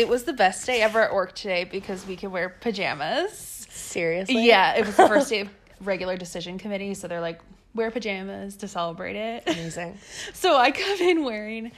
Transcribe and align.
It 0.00 0.08
was 0.08 0.24
the 0.24 0.32
best 0.32 0.64
day 0.66 0.80
ever 0.80 1.02
at 1.02 1.12
work 1.12 1.34
today 1.34 1.64
because 1.64 2.06
we 2.06 2.16
could 2.16 2.32
wear 2.32 2.48
pajamas. 2.48 3.66
Seriously? 3.68 4.46
Yeah, 4.46 4.74
it 4.74 4.86
was 4.86 4.96
the 4.96 5.06
first 5.08 5.28
day 5.28 5.40
of 5.40 5.50
regular 5.82 6.16
decision 6.16 6.56
committee, 6.56 6.94
so 6.94 7.06
they're 7.06 7.20
like, 7.20 7.38
wear 7.74 7.90
pajamas 7.90 8.56
to 8.56 8.68
celebrate 8.68 9.16
it. 9.16 9.42
Amazing. 9.46 9.98
So 10.32 10.56
I 10.56 10.70
come 10.70 11.00
in 11.00 11.22
wearing 11.22 11.72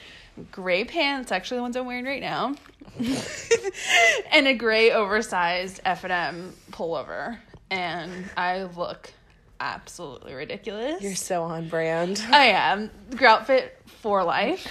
gray 0.53 0.85
pants, 0.85 1.33
actually 1.33 1.57
the 1.57 1.63
ones 1.63 1.77
I'm 1.77 1.85
wearing 1.85 2.05
right 2.05 2.21
now, 2.21 2.55
and 4.33 4.47
a 4.47 4.55
gray 4.55 4.93
oversized 4.93 5.81
F&M 5.85 6.55
pullover, 6.71 7.39
and 7.73 8.31
I 8.37 8.63
look 8.63 9.13
absolutely 9.59 10.35
ridiculous. 10.35 11.03
You're 11.03 11.17
so 11.17 11.43
on 11.43 11.69
brand. 11.69 12.25
I 12.31 12.47
am 12.47 12.89
grout 13.17 13.41
outfit 13.41 13.81
for 13.87 14.23
life, 14.23 14.69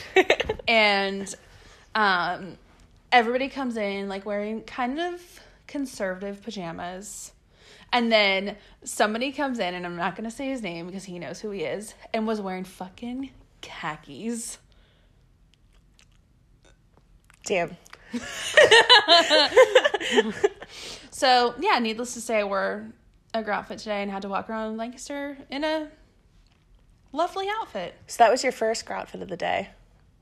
and 0.69 1.35
um, 1.95 2.57
everybody 3.11 3.49
comes 3.49 3.77
in 3.77 4.07
like 4.07 4.25
wearing 4.25 4.61
kind 4.61 4.99
of 4.99 5.21
conservative 5.67 6.41
pajamas. 6.41 7.31
And 7.93 8.11
then 8.11 8.55
somebody 8.85 9.33
comes 9.33 9.59
in, 9.59 9.73
and 9.73 9.85
I'm 9.85 9.97
not 9.97 10.15
gonna 10.15 10.31
say 10.31 10.49
his 10.49 10.61
name 10.61 10.87
because 10.87 11.03
he 11.03 11.19
knows 11.19 11.41
who 11.41 11.51
he 11.51 11.63
is, 11.63 11.93
and 12.13 12.25
was 12.25 12.39
wearing 12.39 12.63
fucking 12.63 13.31
khakis. 13.61 14.57
Damn. 17.43 17.75
So 21.21 21.53
yeah, 21.59 21.77
needless 21.77 22.15
to 22.15 22.19
say, 22.19 22.39
I 22.39 22.45
wore 22.45 22.87
a 23.31 23.43
grout 23.43 23.59
outfit 23.59 23.77
today 23.77 24.01
and 24.01 24.09
had 24.09 24.23
to 24.23 24.27
walk 24.27 24.49
around 24.49 24.77
Lancaster 24.77 25.37
in 25.51 25.63
a 25.63 25.87
lovely 27.11 27.45
outfit. 27.59 27.93
So 28.07 28.23
that 28.23 28.31
was 28.31 28.41
your 28.41 28.51
first 28.51 28.87
grout 28.87 29.01
outfit 29.01 29.21
of 29.21 29.27
the 29.27 29.37
day. 29.37 29.69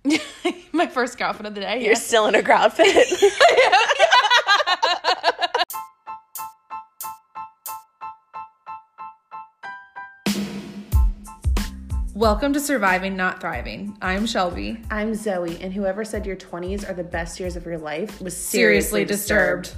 My 0.71 0.87
first 0.87 1.17
grout 1.17 1.31
outfit 1.31 1.45
of 1.45 1.55
the 1.55 1.61
day. 1.61 1.79
You're 1.79 1.89
yes. 1.89 2.05
still 2.05 2.27
in 2.27 2.35
a 2.35 2.41
grout 2.41 2.79
outfit. 2.79 2.85
Welcome 12.15 12.53
to 12.53 12.59
Surviving 12.59 13.17
Not 13.17 13.41
Thriving. 13.41 13.97
I'm 14.01 14.25
Shelby. 14.25 14.81
I'm 14.89 15.15
Zoe, 15.15 15.57
and 15.61 15.73
whoever 15.73 16.05
said 16.05 16.25
your 16.25 16.37
20s 16.37 16.89
are 16.89 16.93
the 16.93 17.03
best 17.03 17.39
years 17.39 17.57
of 17.57 17.65
your 17.65 17.77
life 17.77 18.21
was 18.21 18.35
Seriously 18.35 19.03
disturbed. 19.03 19.73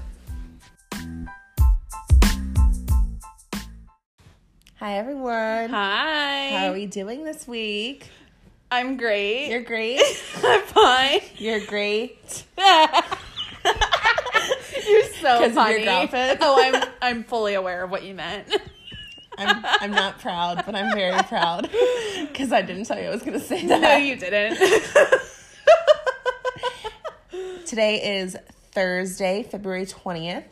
Hi, 4.76 4.98
everyone. 4.98 5.70
Hi. 5.70 6.50
How 6.50 6.70
are 6.70 6.74
we 6.74 6.86
doing 6.86 7.24
this 7.24 7.48
week? 7.48 8.08
I'm 8.74 8.96
great. 8.98 9.50
You're 9.50 9.62
great. 9.64 10.02
I'm 10.44 10.62
fine. 10.62 11.20
You're 11.38 11.66
great. 11.66 12.46
You're 14.88 15.04
so 15.04 15.40
'Cause 15.40 15.58
of 15.58 15.70
your 15.70 15.84
funny. 15.86 16.38
Oh, 16.42 16.56
I'm 16.62 16.84
I'm 17.02 17.24
fully 17.24 17.54
aware 17.54 17.84
of 17.84 17.92
what 17.92 18.04
you 18.04 18.14
meant. 18.14 18.48
I'm, 19.38 19.64
I'm 19.82 19.92
not 19.92 20.20
proud, 20.20 20.64
but 20.66 20.76
I'm 20.76 20.94
very 20.94 21.22
proud 21.24 21.70
because 22.28 22.52
I 22.52 22.62
didn't 22.62 22.86
tell 22.86 23.00
you 23.00 23.08
I 23.08 23.12
was 23.12 23.24
going 23.24 23.40
to 23.40 23.46
say 23.46 23.66
that. 23.68 23.82
no, 23.82 23.96
you 23.98 24.16
didn't. 24.16 24.58
Today 27.66 28.20
is 28.20 28.36
Thursday, 28.72 29.44
February 29.44 29.86
20th. 29.86 30.44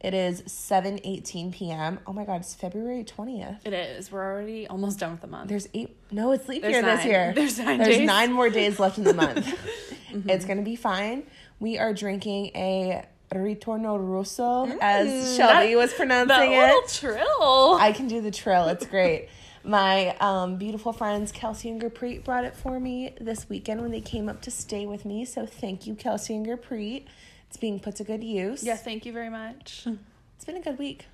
It 0.00 0.14
is 0.14 0.40
7:18 0.42 1.52
p.m. 1.52 2.00
Oh 2.06 2.12
my 2.14 2.24
god, 2.24 2.40
it's 2.40 2.54
February 2.54 3.04
20th. 3.04 3.58
it 3.66 3.72
is. 3.74 4.10
We're 4.10 4.24
already 4.24 4.66
almost 4.66 4.98
done 4.98 5.12
with 5.12 5.20
the 5.20 5.26
month. 5.26 5.48
There's 5.48 5.68
eight. 5.74 5.94
No, 6.10 6.32
it's 6.32 6.48
leap 6.48 6.62
There's 6.62 6.72
year 6.72 6.82
this 6.82 7.04
year. 7.04 7.32
There's 7.36 7.58
nine 7.58 7.78
There's 7.78 7.88
days. 7.88 7.96
Mm-hmm. 7.98 8.06
nine 8.06 8.32
more 8.32 8.48
days 8.50 8.80
left 8.80 8.98
in 8.98 9.04
the 9.04 9.14
month. 9.14 9.46
It's 10.26 10.44
gonna 10.44 10.62
be 10.62 10.74
fine. 10.74 11.22
We 11.60 11.78
are 11.78 11.92
drinking 11.94 12.46
a 12.56 13.04
Ritorno 13.32 13.96
Russo, 13.96 14.66
as 14.80 15.36
Shelby 15.36 15.52
Mm, 15.68 15.70
that- 15.72 15.76
was 15.76 15.90
that 15.90 15.96
pronouncing 15.96 16.50
little 16.50 16.80
it. 16.80 16.88
trill. 16.88 17.74
I 17.78 17.92
can 17.94 18.08
do 18.08 18.20
the 18.20 18.30
trill. 18.32 18.66
It's 18.68 18.86
great. 18.86 19.28
My 19.62 20.16
um, 20.16 20.56
beautiful 20.56 20.92
friends 20.94 21.30
Kelsey 21.30 21.68
and 21.68 21.80
Gurpreet 21.80 22.24
brought 22.24 22.44
it 22.44 22.56
for 22.56 22.80
me 22.80 23.14
this 23.20 23.48
weekend 23.48 23.82
when 23.82 23.90
they 23.92 24.00
came 24.00 24.28
up 24.28 24.40
to 24.42 24.50
stay 24.50 24.86
with 24.86 25.04
me. 25.04 25.24
So 25.26 25.44
thank 25.46 25.86
you, 25.86 25.94
Kelsey 25.94 26.34
and 26.34 26.44
Gurpreet. 26.46 27.04
It's 27.50 27.56
being 27.58 27.80
put 27.80 27.96
to 27.96 28.04
good 28.04 28.22
use. 28.24 28.62
yeah, 28.62 28.76
thank 28.76 29.04
you 29.04 29.12
very 29.12 29.28
much. 29.30 29.86
It's 30.36 30.46
been 30.46 30.56
a 30.56 30.62
good 30.62 30.78
week. 30.78 31.04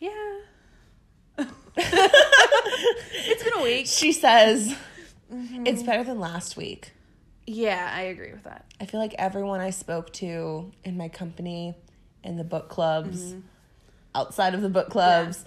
Yeah. 0.00 0.10
it's 1.76 3.44
been 3.44 3.52
a 3.58 3.62
week. 3.62 3.86
She 3.86 4.12
says 4.12 4.74
Mm-hmm. 5.32 5.64
it's 5.64 5.84
better 5.84 6.02
than 6.02 6.18
last 6.18 6.56
week. 6.56 6.90
Yeah, 7.46 7.88
I 7.94 8.00
agree 8.02 8.32
with 8.32 8.42
that. 8.42 8.64
I 8.80 8.86
feel 8.86 8.98
like 8.98 9.14
everyone 9.16 9.60
I 9.60 9.70
spoke 9.70 10.12
to 10.14 10.72
in 10.82 10.96
my 10.96 11.08
company, 11.08 11.76
in 12.24 12.36
the 12.36 12.42
book 12.42 12.68
clubs, 12.68 13.22
Mm-hmm. 13.34 13.40
outside 14.16 14.54
of 14.54 14.62
the 14.62 14.68
book 14.68 14.90
clubs, 14.90 15.44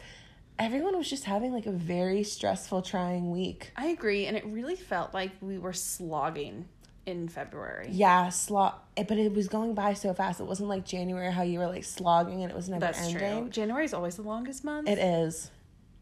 everyone 0.58 0.98
was 0.98 1.10
just 1.10 1.26
having 1.26 1.52
like 1.52 1.66
a 1.66 1.72
very 1.74 2.24
stressful, 2.24 2.82
trying 2.84 3.30
week. 3.32 3.72
I 3.76 3.88
agree, 3.88 4.26
and 4.26 4.38
it 4.38 4.46
really 4.46 4.78
felt 4.78 5.14
like 5.14 5.32
we 5.42 5.58
were 5.58 5.74
slogging 5.74 6.70
in 7.06 7.28
February. 7.28 7.90
Yeah, 7.92 8.30
slog, 8.30 8.76
but 8.96 9.12
it 9.18 9.34
was 9.34 9.48
going 9.48 9.74
by 9.74 9.94
so 9.94 10.14
fast. 10.14 10.40
It 10.40 10.46
wasn't 10.46 10.70
like 10.70 10.86
January 10.86 11.32
how 11.32 11.44
you 11.44 11.60
were 11.60 11.68
like 11.68 11.84
slogging 11.84 12.42
and 12.44 12.52
it 12.52 12.56
was 12.56 12.70
never 12.70 12.80
That's 12.80 13.00
ending. 13.02 13.18
true. 13.42 13.50
January 13.50 13.86
is 13.86 13.94
always 13.94 14.16
the 14.16 14.22
longest 14.22 14.64
month, 14.64 14.88
It 14.88 14.98
is. 15.00 15.52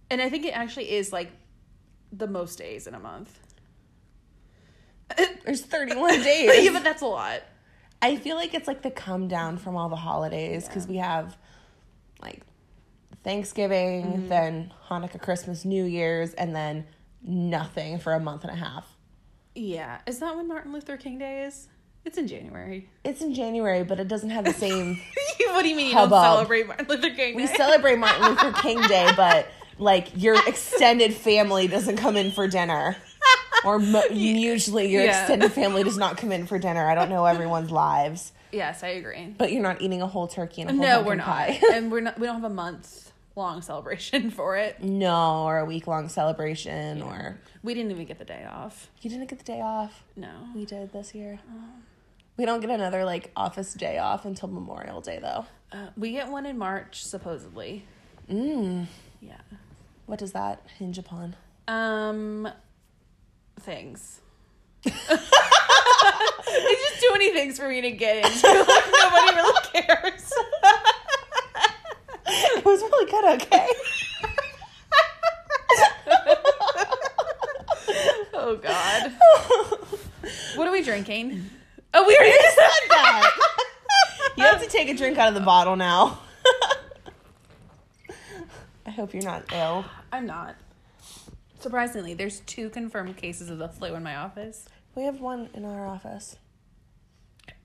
and 0.09 0.21
I 0.21 0.29
think 0.29 0.45
it 0.45 0.51
actually 0.55 0.91
is 0.91 1.11
like 1.11 1.31
the 2.11 2.27
most 2.27 2.57
days 2.57 2.85
in 2.87 2.93
a 2.93 2.99
month. 2.99 3.39
There's 5.45 5.61
31 5.61 6.21
days. 6.23 6.63
yeah, 6.65 6.71
but 6.71 6.83
that's 6.83 7.01
a 7.01 7.05
lot. 7.07 7.41
I 8.01 8.15
feel 8.15 8.35
like 8.35 8.53
it's 8.53 8.67
like 8.67 8.81
the 8.81 8.91
come 8.91 9.27
down 9.27 9.57
from 9.57 9.75
all 9.75 9.89
the 9.89 9.95
holidays 9.95 10.67
because 10.67 10.87
we 10.87 10.97
have 10.97 11.37
like 12.21 12.41
Thanksgiving, 13.23 14.03
Mm-hmm. 14.05 14.27
then 14.29 14.73
Hanukkah, 14.89 15.21
Christmas, 15.21 15.65
New 15.65 15.83
Year's, 15.85 16.33
and 16.33 16.55
then 16.55 16.85
nothing 17.23 17.99
for 17.99 18.13
a 18.13 18.19
month 18.19 18.43
and 18.43 18.51
a 18.51 18.55
half. 18.55 18.90
Yeah, 19.55 19.99
is 20.07 20.19
that 20.19 20.35
when 20.35 20.47
Martin 20.47 20.71
Luther 20.73 20.97
King 20.97 21.17
Day 21.17 21.43
is? 21.43 21.67
It's 22.05 22.17
in 22.17 22.27
January. 22.27 22.89
It's 23.03 23.21
in 23.21 23.33
January, 23.33 23.83
but 23.83 23.99
it 23.99 24.07
doesn't 24.07 24.29
have 24.31 24.45
the 24.45 24.53
same. 24.53 24.99
what 25.49 25.61
do 25.63 25.69
you 25.69 25.75
mean 25.75 25.89
you 25.89 25.93
Hubbub. 25.93 26.11
don't 26.11 26.23
celebrate 26.23 26.67
Martin 26.67 26.87
Luther 26.87 27.09
King 27.09 27.15
Day? 27.15 27.33
we 27.35 27.47
celebrate 27.47 27.99
Martin 27.99 28.23
Luther 28.27 28.51
King 28.61 28.81
Day, 28.87 29.09
but 29.15 29.47
like 29.77 30.07
your 30.15 30.35
extended 30.47 31.13
family 31.13 31.67
doesn't 31.67 31.97
come 31.97 32.15
in 32.17 32.31
for 32.31 32.47
dinner. 32.47 32.95
Or 33.63 33.77
mo- 33.77 34.03
usually 34.11 34.89
your 34.91 35.03
Yeah. 35.03 35.19
extended 35.19 35.51
family 35.51 35.83
does 35.83 35.97
not 35.97 36.17
come 36.17 36.31
in 36.31 36.47
for 36.47 36.57
dinner. 36.57 36.89
I 36.89 36.95
don't 36.95 37.09
know 37.09 37.25
everyone's 37.25 37.69
lives, 37.71 38.31
yes, 38.51 38.83
I 38.83 38.87
agree. 38.89 39.35
but 39.37 39.51
you're 39.51 39.61
not 39.61 39.81
eating 39.81 40.01
a 40.01 40.07
whole 40.07 40.27
turkey 40.27 40.61
and 40.61 40.71
a 40.71 40.73
whole 40.73 40.81
No, 40.81 40.87
pumpkin 41.03 41.07
we're 41.07 41.15
not, 41.15 41.25
pie. 41.27 41.59
and 41.73 41.91
we're 41.91 41.99
not. 42.01 42.17
We 42.19 42.25
don't 42.25 42.41
have 42.41 42.49
a 42.51 42.53
month 42.53 43.10
long 43.35 43.61
celebration 43.61 44.29
for 44.31 44.55
it. 44.57 44.81
no, 44.83 45.43
or 45.45 45.59
a 45.59 45.65
week 45.65 45.87
long 45.87 46.09
celebration, 46.09 47.01
or 47.01 47.39
We 47.63 47.73
didn't 47.73 47.91
even 47.91 48.05
get 48.05 48.19
the 48.19 48.25
day 48.25 48.45
off. 48.49 48.89
you 49.01 49.09
didn't 49.09 49.29
get 49.29 49.39
the 49.39 49.45
day 49.45 49.61
off. 49.61 50.03
No. 50.15 50.29
We 50.55 50.65
did 50.65 50.91
this 50.93 51.13
year. 51.15 51.39
We 52.37 52.45
don't 52.45 52.59
get 52.61 52.69
another 52.69 53.03
like 53.05 53.31
office 53.35 53.73
day 53.73 53.97
off 53.99 54.25
until 54.25 54.49
Memorial 54.49 55.01
Day 55.01 55.19
though. 55.19 55.45
Uh, 55.71 55.87
we 55.95 56.11
get 56.11 56.27
one 56.29 56.45
in 56.45 56.57
March, 56.57 57.03
supposedly. 57.05 57.85
Mm. 58.29 58.87
Yeah. 59.21 59.37
What 60.05 60.19
does 60.19 60.33
that 60.33 60.61
hinge 60.77 60.97
upon? 60.97 61.35
Um, 61.67 62.49
things. 63.59 64.19
they 64.83 64.91
just 64.91 65.31
too 67.01 67.09
many 67.11 67.31
things 67.31 67.57
for 67.57 67.67
me 67.69 67.81
to 67.81 67.91
get 67.91 68.25
into. 68.25 68.47
Like 68.67 68.85
nobody 68.91 69.35
really 69.35 69.61
cares. 69.73 70.33
It 72.33 72.65
was 72.65 72.81
really 72.81 73.11
good, 73.11 73.41
okay? 73.41 73.67
Oh 78.33 78.55
God. 78.57 79.11
What 80.55 80.67
are 80.67 80.71
we 80.71 80.81
drinking? 80.83 81.45
Oh, 81.93 82.07
we 82.07 82.15
already 82.17 82.31
said 82.31 82.89
that. 82.89 83.31
You 84.37 84.43
have 84.45 84.61
to 84.61 84.67
take 84.69 84.87
a 84.89 84.93
drink 84.95 85.17
out 85.17 85.27
of 85.27 85.33
the 85.33 85.41
bottle 85.41 85.75
now. 85.75 86.19
I 88.85 88.89
hope 88.89 89.13
you're 89.13 89.23
not 89.23 89.43
ill. 89.53 89.85
I'm 90.11 90.25
not. 90.25 90.55
Surprisingly, 91.59 92.13
there's 92.13 92.39
two 92.41 92.69
confirmed 92.69 93.17
cases 93.17 93.49
of 93.49 93.57
the 93.57 93.67
flu 93.67 93.93
in 93.93 94.03
my 94.03 94.15
office. 94.15 94.65
We 94.95 95.03
have 95.03 95.19
one 95.19 95.49
in 95.53 95.65
our 95.65 95.85
office. 95.85 96.37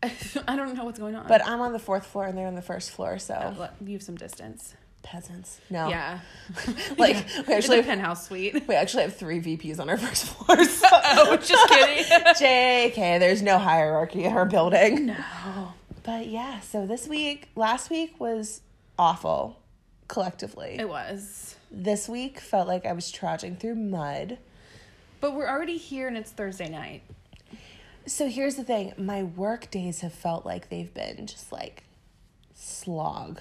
I 0.48 0.56
don't 0.56 0.74
know 0.76 0.84
what's 0.84 0.98
going 0.98 1.14
on. 1.14 1.26
But 1.28 1.46
I'm 1.46 1.60
on 1.60 1.72
the 1.72 1.78
fourth 1.78 2.06
floor 2.06 2.26
and 2.26 2.36
they're 2.36 2.46
on 2.46 2.54
the 2.54 2.62
first 2.62 2.90
floor, 2.90 3.18
so 3.18 3.34
Uh, 3.34 3.68
you 3.84 3.92
have 3.94 4.02
some 4.02 4.16
distance. 4.16 4.74
peasants. 5.02 5.60
No. 5.70 5.88
Yeah. 5.88 6.18
Like, 6.98 7.14
Yeah. 7.16 7.42
we 7.46 7.54
actually 7.54 7.56
it's 7.56 7.68
a 7.68 7.74
have- 7.76 7.84
penthouse 7.86 8.26
suite. 8.26 8.66
We 8.66 8.74
actually 8.74 9.04
have 9.04 9.14
three 9.16 9.40
VPs 9.40 9.78
on 9.78 9.88
our 9.90 9.96
first 9.96 10.24
floor. 10.26 10.64
So. 10.64 10.88
oh, 10.92 11.36
just 11.36 11.68
kidding. 11.68 12.04
JK, 12.04 13.18
there's 13.20 13.42
no 13.42 13.58
hierarchy 13.58 14.24
in 14.24 14.32
our 14.32 14.46
building. 14.46 15.06
no. 15.06 15.72
But 16.02 16.26
yeah, 16.28 16.60
so 16.60 16.86
this 16.86 17.08
week, 17.08 17.48
last 17.56 17.90
week 17.90 18.18
was 18.20 18.60
awful 18.98 19.60
collectively. 20.08 20.76
It 20.78 20.88
was. 20.88 21.56
This 21.70 22.08
week 22.08 22.38
felt 22.40 22.68
like 22.68 22.86
I 22.86 22.92
was 22.92 23.10
trudging 23.10 23.56
through 23.56 23.74
mud. 23.74 24.38
But 25.20 25.34
we're 25.34 25.48
already 25.48 25.78
here 25.78 26.06
and 26.08 26.16
it's 26.16 26.30
Thursday 26.30 26.68
night. 26.68 27.02
So 28.06 28.28
here's 28.28 28.54
the 28.54 28.64
thing 28.64 28.92
my 28.96 29.24
work 29.24 29.70
days 29.70 30.00
have 30.00 30.12
felt 30.12 30.46
like 30.46 30.68
they've 30.68 30.92
been 30.92 31.26
just 31.26 31.52
like 31.52 31.84
slog. 32.54 33.40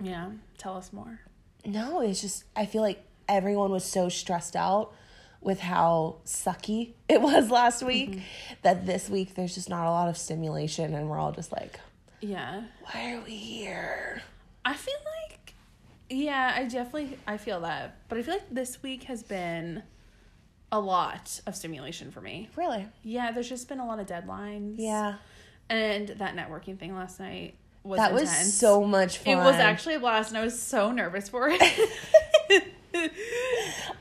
Yeah. 0.00 0.30
Tell 0.58 0.76
us 0.76 0.92
more. 0.92 1.20
No, 1.64 2.00
it's 2.00 2.20
just, 2.20 2.44
I 2.56 2.66
feel 2.66 2.82
like 2.82 3.02
everyone 3.28 3.70
was 3.70 3.84
so 3.84 4.08
stressed 4.08 4.56
out 4.56 4.92
with 5.40 5.60
how 5.60 6.16
sucky 6.26 6.92
it 7.08 7.20
was 7.20 7.50
last 7.50 7.82
week 7.82 8.10
mm-hmm. 8.10 8.54
that 8.62 8.86
this 8.86 9.08
week 9.08 9.34
there's 9.34 9.54
just 9.54 9.68
not 9.68 9.86
a 9.86 9.90
lot 9.90 10.08
of 10.08 10.16
stimulation 10.16 10.94
and 10.94 11.08
we're 11.08 11.18
all 11.18 11.32
just 11.32 11.52
like, 11.52 11.80
Yeah. 12.20 12.64
why 12.82 13.14
are 13.14 13.20
we 13.22 13.36
here? 13.36 14.22
I 14.64 14.74
feel 14.74 14.94
like 15.22 15.54
yeah, 16.10 16.52
I 16.56 16.64
definitely 16.64 17.18
I 17.26 17.36
feel 17.36 17.60
that. 17.60 17.96
But 18.08 18.18
I 18.18 18.22
feel 18.22 18.34
like 18.34 18.50
this 18.50 18.82
week 18.82 19.04
has 19.04 19.22
been 19.22 19.84
a 20.72 20.80
lot 20.80 21.40
of 21.46 21.54
stimulation 21.56 22.10
for 22.10 22.20
me. 22.20 22.48
Really? 22.56 22.86
Yeah, 23.02 23.32
there's 23.32 23.48
just 23.48 23.68
been 23.68 23.80
a 23.80 23.86
lot 23.86 23.98
of 23.98 24.06
deadlines. 24.06 24.74
Yeah. 24.78 25.14
And 25.68 26.08
that 26.08 26.36
networking 26.36 26.78
thing 26.78 26.94
last 26.94 27.20
night 27.20 27.54
was 27.82 27.98
That 27.98 28.12
intense. 28.12 28.30
was 28.30 28.54
so 28.54 28.84
much 28.84 29.18
fun. 29.18 29.32
It 29.32 29.36
was 29.36 29.56
actually 29.56 29.94
a 29.96 30.00
blast 30.00 30.30
and 30.30 30.38
I 30.38 30.44
was 30.44 30.60
so 30.60 30.92
nervous 30.92 31.28
for 31.28 31.48
it. 31.50 31.90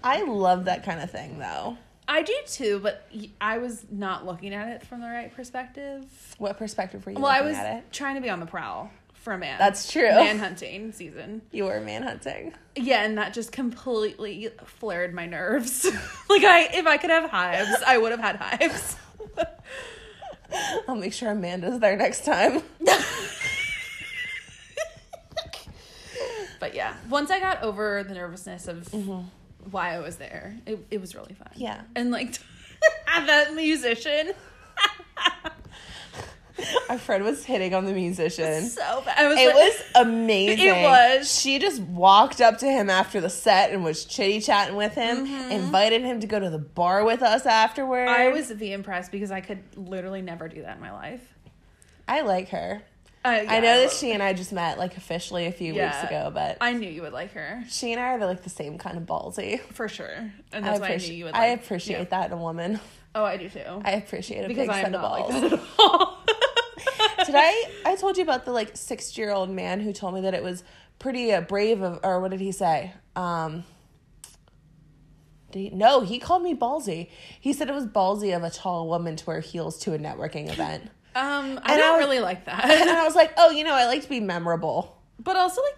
I 0.04 0.24
love 0.24 0.66
that 0.66 0.84
kind 0.84 1.02
of 1.02 1.12
thing 1.12 1.40
though. 1.40 1.78
I 2.08 2.24
do 2.24 2.36
too, 2.48 2.80
but 2.82 3.08
I 3.40 3.60
was 3.60 3.86
not 3.92 4.26
looking 4.26 4.52
at 4.54 4.68
it 4.70 4.84
from 4.84 5.00
the 5.00 5.08
right 5.08 5.32
perspective. 5.34 6.06
What 6.40 6.58
perspective 6.58 7.06
were 7.06 7.12
you 7.12 7.20
Well, 7.20 7.32
I 7.32 7.42
was 7.42 7.56
trying 7.92 8.16
to 8.16 8.22
be 8.22 8.30
on 8.30 8.40
the 8.40 8.48
prowl 8.48 8.90
for 9.20 9.34
a 9.34 9.38
man. 9.38 9.60
That's 9.60 9.92
true. 9.92 10.10
Man 10.10 10.40
hunting 10.40 10.92
season. 10.92 11.42
You 11.52 11.66
were 11.66 11.80
manhunting. 11.80 12.54
Yeah, 12.76 13.04
and 13.04 13.18
that 13.18 13.34
just 13.34 13.52
completely 13.52 14.50
flared 14.66 15.14
my 15.14 15.26
nerves. 15.26 15.86
like 16.30 16.44
I 16.44 16.70
if 16.74 16.88
I 16.88 16.98
could 16.98 17.10
have 17.10 17.30
hives, 17.30 17.76
I 17.86 17.98
would 17.98 18.12
have 18.12 18.22
had 18.22 18.38
hives. 18.38 18.96
I'll 20.88 20.96
make 20.96 21.14
sure 21.14 21.32
Amanda's 21.32 21.80
there 21.80 21.96
next 21.96 22.26
time. 22.26 22.64
but 26.60 26.74
yeah, 26.74 26.96
once 27.10 27.30
I 27.30 27.40
got 27.40 27.62
over 27.62 28.04
the 28.04 28.16
nervousness 28.16 28.68
of 28.68 28.92
why 29.70 29.96
I 29.96 30.00
was 30.00 30.16
there, 30.16 30.58
it, 30.66 30.84
it 30.90 31.02
was 31.02 31.14
really 31.14 31.34
fun. 31.34 31.50
Mm-hmm. 31.52 31.62
Yeah. 31.62 31.82
And 31.96 32.10
like 32.12 32.40
have 33.06 33.28
that 33.28 33.54
musician 33.54 34.32
Our 36.90 36.98
friend 36.98 37.24
was 37.24 37.46
hitting 37.46 37.74
on 37.74 37.86
the 37.86 37.94
musician. 37.94 38.64
so 38.66 39.02
bad. 39.06 39.18
I 39.18 39.28
was 39.28 39.38
It 39.40 39.48
like- 39.48 39.56
was 39.56 39.84
amazing. 39.96 40.66
It 40.68 40.84
was. 40.84 41.32
She 41.40 41.60
just 41.60 41.82
walked 41.82 42.42
up 42.42 42.58
to 42.60 42.66
him 42.66 42.90
after 42.90 43.22
the 43.22 43.30
set 43.30 43.72
and 43.72 43.84
was 43.84 44.06
chitty 44.06 44.42
chatting 44.42 44.76
with 44.76 44.94
him, 44.96 45.26
invited 45.52 46.02
him 46.04 46.20
to 46.22 46.28
go 46.28 46.40
to 46.40 46.50
the 46.50 46.58
bar 46.60 47.04
with 47.04 47.22
us 47.22 47.46
afterwards. 47.46 48.10
I 48.12 48.30
was 48.30 48.50
the 48.50 48.74
impressed 48.74 49.12
because 49.12 49.32
I 49.32 49.42
could 49.42 49.64
literally 49.76 50.22
never 50.22 50.48
do 50.48 50.62
that 50.64 50.76
in 50.76 50.82
my 50.82 50.92
life. 50.92 51.22
I 52.08 52.22
like 52.22 52.50
her. 52.50 52.82
Uh, 53.24 53.28
I 53.28 53.42
yeah, 53.42 53.60
know 53.60 53.82
that 53.82 53.92
she 53.92 54.12
and 54.14 54.24
I 54.24 54.32
just 54.32 54.54
met 54.54 54.78
like 54.80 54.96
officially 54.96 55.46
a 55.46 55.52
few 55.52 55.74
Yeah. 55.74 55.88
weeks 55.88 56.10
ago, 56.10 56.32
but 56.34 56.58
I 56.62 56.72
knew 56.72 56.90
you 56.90 57.02
would 57.02 57.12
like 57.12 57.34
her 57.34 57.64
she 57.68 57.92
and 57.92 58.00
I 58.02 58.14
are 58.14 58.26
like 58.26 58.44
the 58.44 58.50
same 58.50 58.78
kind 58.78 58.96
of 58.98 59.04
ballsy. 59.04 59.60
for 59.74 59.90
sure, 59.90 60.32
and 60.54 60.66
I 60.66 60.70
why 60.70 60.76
I 60.76 60.78
knew 60.78 60.86
appreciate, 60.86 61.16
you 61.18 61.26
would. 61.26 61.36
I 61.36 61.46
appreciate 61.48 61.98
yeah. 61.98 62.04
that 62.06 62.28
in 62.28 62.38
a 62.38 62.42
woman. 62.42 62.80
Oh, 63.14 63.26
I 63.26 63.36
do 63.36 63.50
too. 63.50 63.60
I 63.84 63.92
appreciate 63.92 64.46
a 64.46 64.48
because 64.48 64.68
big 64.68 64.70
I 64.70 64.84
set 64.84 64.86
am 64.86 64.96
of 64.96 65.02
not 65.02 65.20
balls. 65.20 65.34
like 65.34 65.42
that 65.52 65.54
at 65.60 65.66
all. 65.80 66.19
Did 67.32 67.36
I? 67.38 67.72
I 67.86 67.96
told 67.96 68.18
you 68.18 68.24
about 68.24 68.46
the 68.46 68.52
like 68.52 68.76
sixty 68.76 69.22
year 69.22 69.32
old 69.32 69.50
man 69.50 69.80
who 69.80 69.94
told 69.94 70.14
me 70.16 70.22
that 70.22 70.34
it 70.34 70.42
was 70.44 70.64
pretty 70.98 71.32
uh, 71.32 71.42
brave 71.42 71.82
of, 71.82 72.00
or 72.04 72.20
what 72.20 72.32
did 72.32 72.40
he 72.42 72.52
say? 72.52 72.92
Um, 73.16 73.64
did 75.52 75.60
he, 75.60 75.70
no, 75.72 76.02
he 76.02 76.20
called 76.20 76.44
me 76.44 76.54
ballsy. 76.56 77.10
He 77.40 77.54
said 77.54 77.70
it 77.70 77.74
was 77.74 77.86
ballsy 77.86 78.36
of 78.36 78.44
a 78.44 78.50
tall 78.50 78.88
woman 78.88 79.16
to 79.16 79.26
wear 79.26 79.40
heels 79.40 79.80
to 79.80 79.94
a 79.94 79.98
networking 80.00 80.50
event. 80.52 80.84
Um, 81.16 81.60
I 81.64 81.74
And 81.74 81.80
don't 81.80 81.96
I- 81.96 81.98
really 81.98 82.20
like 82.20 82.46
that. 82.46 82.66
and 82.70 82.90
I 82.90 83.04
was 83.04 83.16
like, 83.16 83.34
oh, 83.38 83.50
you 83.50 83.64
know, 83.64 83.74
I 83.74 83.86
like 83.86 84.04
to 84.04 84.10
be 84.10 84.20
memorable, 84.20 84.98
but 85.18 85.36
also 85.36 85.62
like, 85.62 85.78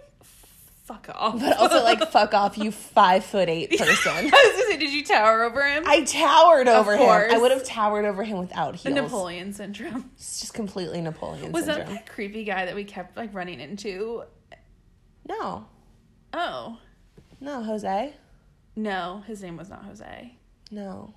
fuck 0.84 1.08
off. 1.14 1.40
but 1.40 1.58
also 1.58 1.84
like, 1.84 2.00
fuck 2.12 2.34
off, 2.34 2.58
you 2.58 2.72
five 2.72 3.24
foot 3.26 3.50
eight 3.50 3.70
person. 3.78 4.12
I 4.16 4.24
was 4.24 4.32
gonna 4.32 4.72
say, 4.72 4.78
did 4.78 4.92
you 4.94 5.04
tower 5.04 5.44
over 5.44 5.66
him? 5.66 5.84
I 5.86 6.04
towered 6.04 6.68
over 6.68 6.94
him. 6.94 7.00
course. 7.00 7.32
I 7.34 7.38
would 7.38 7.52
have 7.52 7.64
towered 7.64 8.06
over 8.06 8.24
him 8.24 8.38
without 8.40 8.76
heels. 8.76 8.96
Napoleon 8.96 9.54
syndrome. 9.54 10.12
It's 10.16 10.40
just 10.42 10.54
completely 10.54 11.02
Napoleon 11.02 11.44
syndrome. 11.44 11.54
Was 11.54 11.66
that 11.66 11.76
syndrome. 11.78 11.96
that 11.96 12.08
creepy 12.10 12.44
guy 12.44 12.66
that 12.66 12.76
we 12.76 12.84
kept 12.84 13.16
like 13.18 13.34
running 13.34 13.60
into? 13.60 14.24
No, 15.28 15.66
Oh 16.34 16.78
no, 17.40 17.64
Jose. 17.64 18.14
no, 18.76 19.24
his 19.28 19.42
name 19.42 19.58
was 19.58 19.70
not 19.70 19.86
Jose. 19.86 20.36
No. 20.72 21.14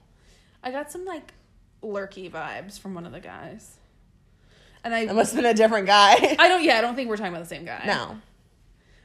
I 0.62 0.70
got 0.70 0.90
some 0.90 1.04
like 1.04 1.32
lurky 1.82 2.30
vibes 2.30 2.78
from 2.78 2.94
one 2.94 3.04
of 3.06 3.12
the 3.12 3.20
guys, 3.20 3.76
and 4.82 4.94
I 4.94 5.00
It 5.00 5.14
must 5.14 5.32
have 5.34 5.42
been 5.42 5.50
a 5.50 5.54
different 5.54 5.86
guy. 5.86 6.14
I 6.38 6.48
don't 6.48 6.62
yeah 6.64 6.78
I 6.78 6.80
don't 6.80 6.94
think 6.94 7.08
we're 7.08 7.16
talking 7.16 7.32
about 7.32 7.42
the 7.42 7.48
same 7.48 7.64
guy. 7.64 7.82
no. 7.86 8.18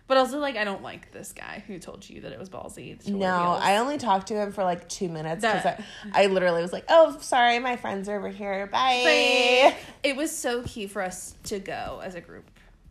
But 0.10 0.18
also 0.18 0.40
like 0.40 0.58
I 0.58 0.64
don't 0.66 0.82
like 0.82 1.12
this 1.12 1.32
guy 1.32 1.64
who 1.68 1.78
told 1.78 2.10
you 2.10 2.22
that 2.22 2.34
it 2.34 2.40
was 2.40 2.50
ballsy. 2.50 3.02
to 3.06 3.12
No. 3.12 3.28
I 3.62 3.78
only 3.78 4.00
talked 4.00 4.28
to 4.30 4.34
him 4.34 4.52
for 4.52 4.64
like 4.64 4.90
two 4.90 5.08
minutes 5.08 5.42
because 5.42 5.66
I, 5.66 5.84
I 6.14 6.26
literally 6.26 6.64
was 6.64 6.74
like, 6.74 6.86
"Oh, 6.90 7.16
sorry, 7.22 7.60
my 7.60 7.76
friends 7.78 8.10
are 8.10 8.18
over 8.18 8.28
here. 8.28 8.66
Bye." 8.66 9.04
Bye. 9.06 9.78
It 10.04 10.16
was 10.16 10.36
so 10.36 10.64
key 10.64 10.88
for 10.88 11.04
us 11.04 11.36
to 11.46 11.60
go 11.60 12.02
as 12.04 12.16
a 12.16 12.22
group. 12.22 12.50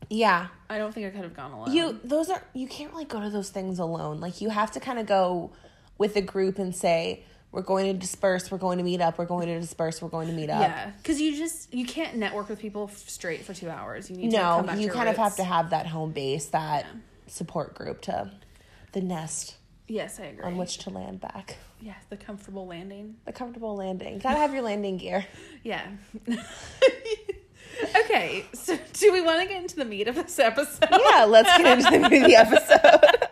Yeah, 0.08 0.46
I 0.70 0.78
don't 0.78 0.94
think 0.94 1.08
I 1.08 1.10
could 1.10 1.24
have 1.24 1.34
gone 1.34 1.50
alone. 1.50 1.72
you 1.72 2.00
those 2.04 2.30
are 2.30 2.42
you 2.54 2.68
can't 2.68 2.92
really 2.92 3.04
go 3.04 3.20
to 3.20 3.30
those 3.30 3.50
things 3.50 3.80
alone. 3.80 4.20
Like 4.20 4.40
you 4.40 4.50
have 4.50 4.70
to 4.72 4.80
kind 4.80 5.00
of 5.00 5.06
go 5.06 5.50
with 5.98 6.14
a 6.14 6.22
group 6.22 6.60
and 6.60 6.74
say, 6.74 7.24
"We're 7.52 7.62
going 7.62 7.86
to 7.86 7.92
disperse. 7.98 8.50
We're 8.50 8.58
going 8.58 8.78
to 8.78 8.84
meet 8.84 9.00
up. 9.00 9.18
We're 9.18 9.24
going 9.26 9.46
to 9.48 9.58
disperse. 9.60 10.00
We're 10.02 10.08
going 10.08 10.28
to 10.28 10.34
meet 10.34 10.50
up." 10.50 10.60
yeah, 10.60 10.90
because 11.02 11.20
you 11.20 11.36
just 11.36 11.72
you 11.72 11.84
can't 11.86 12.16
network 12.16 12.48
with 12.48 12.58
people 12.58 12.90
f- 12.92 13.08
straight 13.08 13.44
for 13.44 13.54
two 13.54 13.70
hours. 13.70 14.10
You 14.10 14.16
need 14.16 14.30
to 14.30 14.36
No, 14.36 14.42
come 14.56 14.66
back 14.66 14.76
to 14.76 14.82
you 14.82 14.90
kind 14.90 15.08
of 15.08 15.16
have 15.16 15.36
to 15.36 15.44
have 15.44 15.70
that 15.70 15.86
home 15.86 16.12
base, 16.12 16.46
that 16.46 16.84
Yeah. 16.84 17.00
support 17.26 17.74
group 17.74 18.00
to 18.02 18.30
the 18.92 19.00
nest 19.00 19.56
Yes, 19.86 20.20
I 20.20 20.24
agree. 20.24 20.44
on 20.44 20.56
which 20.56 20.78
to 20.78 20.90
land 20.90 21.20
back. 21.20 21.56
yes, 21.80 21.96
the 22.10 22.16
comfortable 22.16 22.66
landing. 22.66 23.16
The 23.24 23.32
comfortable 23.32 23.74
landing. 23.76 24.18
Gotta 24.18 24.38
have 24.38 24.52
your 24.52 24.62
landing 24.62 24.96
gear. 24.98 25.24
Yeah. 25.64 25.86
okay, 28.04 28.44
so 28.54 28.78
do 28.94 29.12
we 29.12 29.20
want 29.20 29.40
to 29.42 29.48
get 29.48 29.60
into 29.62 29.76
the 29.76 29.84
meat 29.84 30.08
of 30.08 30.14
this 30.14 30.38
episode? 30.38 30.88
Yeah, 30.90 31.24
let's 31.24 31.48
get 31.58 31.78
into 31.78 31.90
the 31.90 32.08
meat 32.08 32.22
of 32.22 32.28
the 32.28 32.36
episode. 32.36 33.27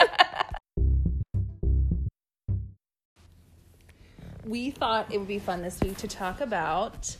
We 4.47 4.71
thought 4.71 5.13
it 5.13 5.19
would 5.19 5.27
be 5.27 5.41
fun 5.41 5.63
this 5.63 5.81
week 5.81 5.97
to 5.99 6.09
talk 6.09 6.41
about 6.41 7.17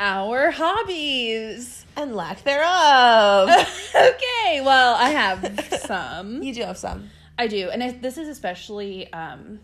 our 0.00 0.50
hobbies. 0.50 1.84
and 1.96 2.16
lack 2.16 2.42
thereof. 2.42 3.48
okay, 3.94 4.60
well, 4.60 4.96
I 4.96 5.10
have 5.10 5.80
some. 5.80 6.42
you 6.42 6.52
do 6.52 6.62
have 6.62 6.76
some. 6.76 7.10
I 7.38 7.46
do, 7.46 7.70
and 7.70 7.82
it, 7.82 8.02
this 8.02 8.18
is 8.18 8.28
especially 8.28 9.12
um, 9.12 9.60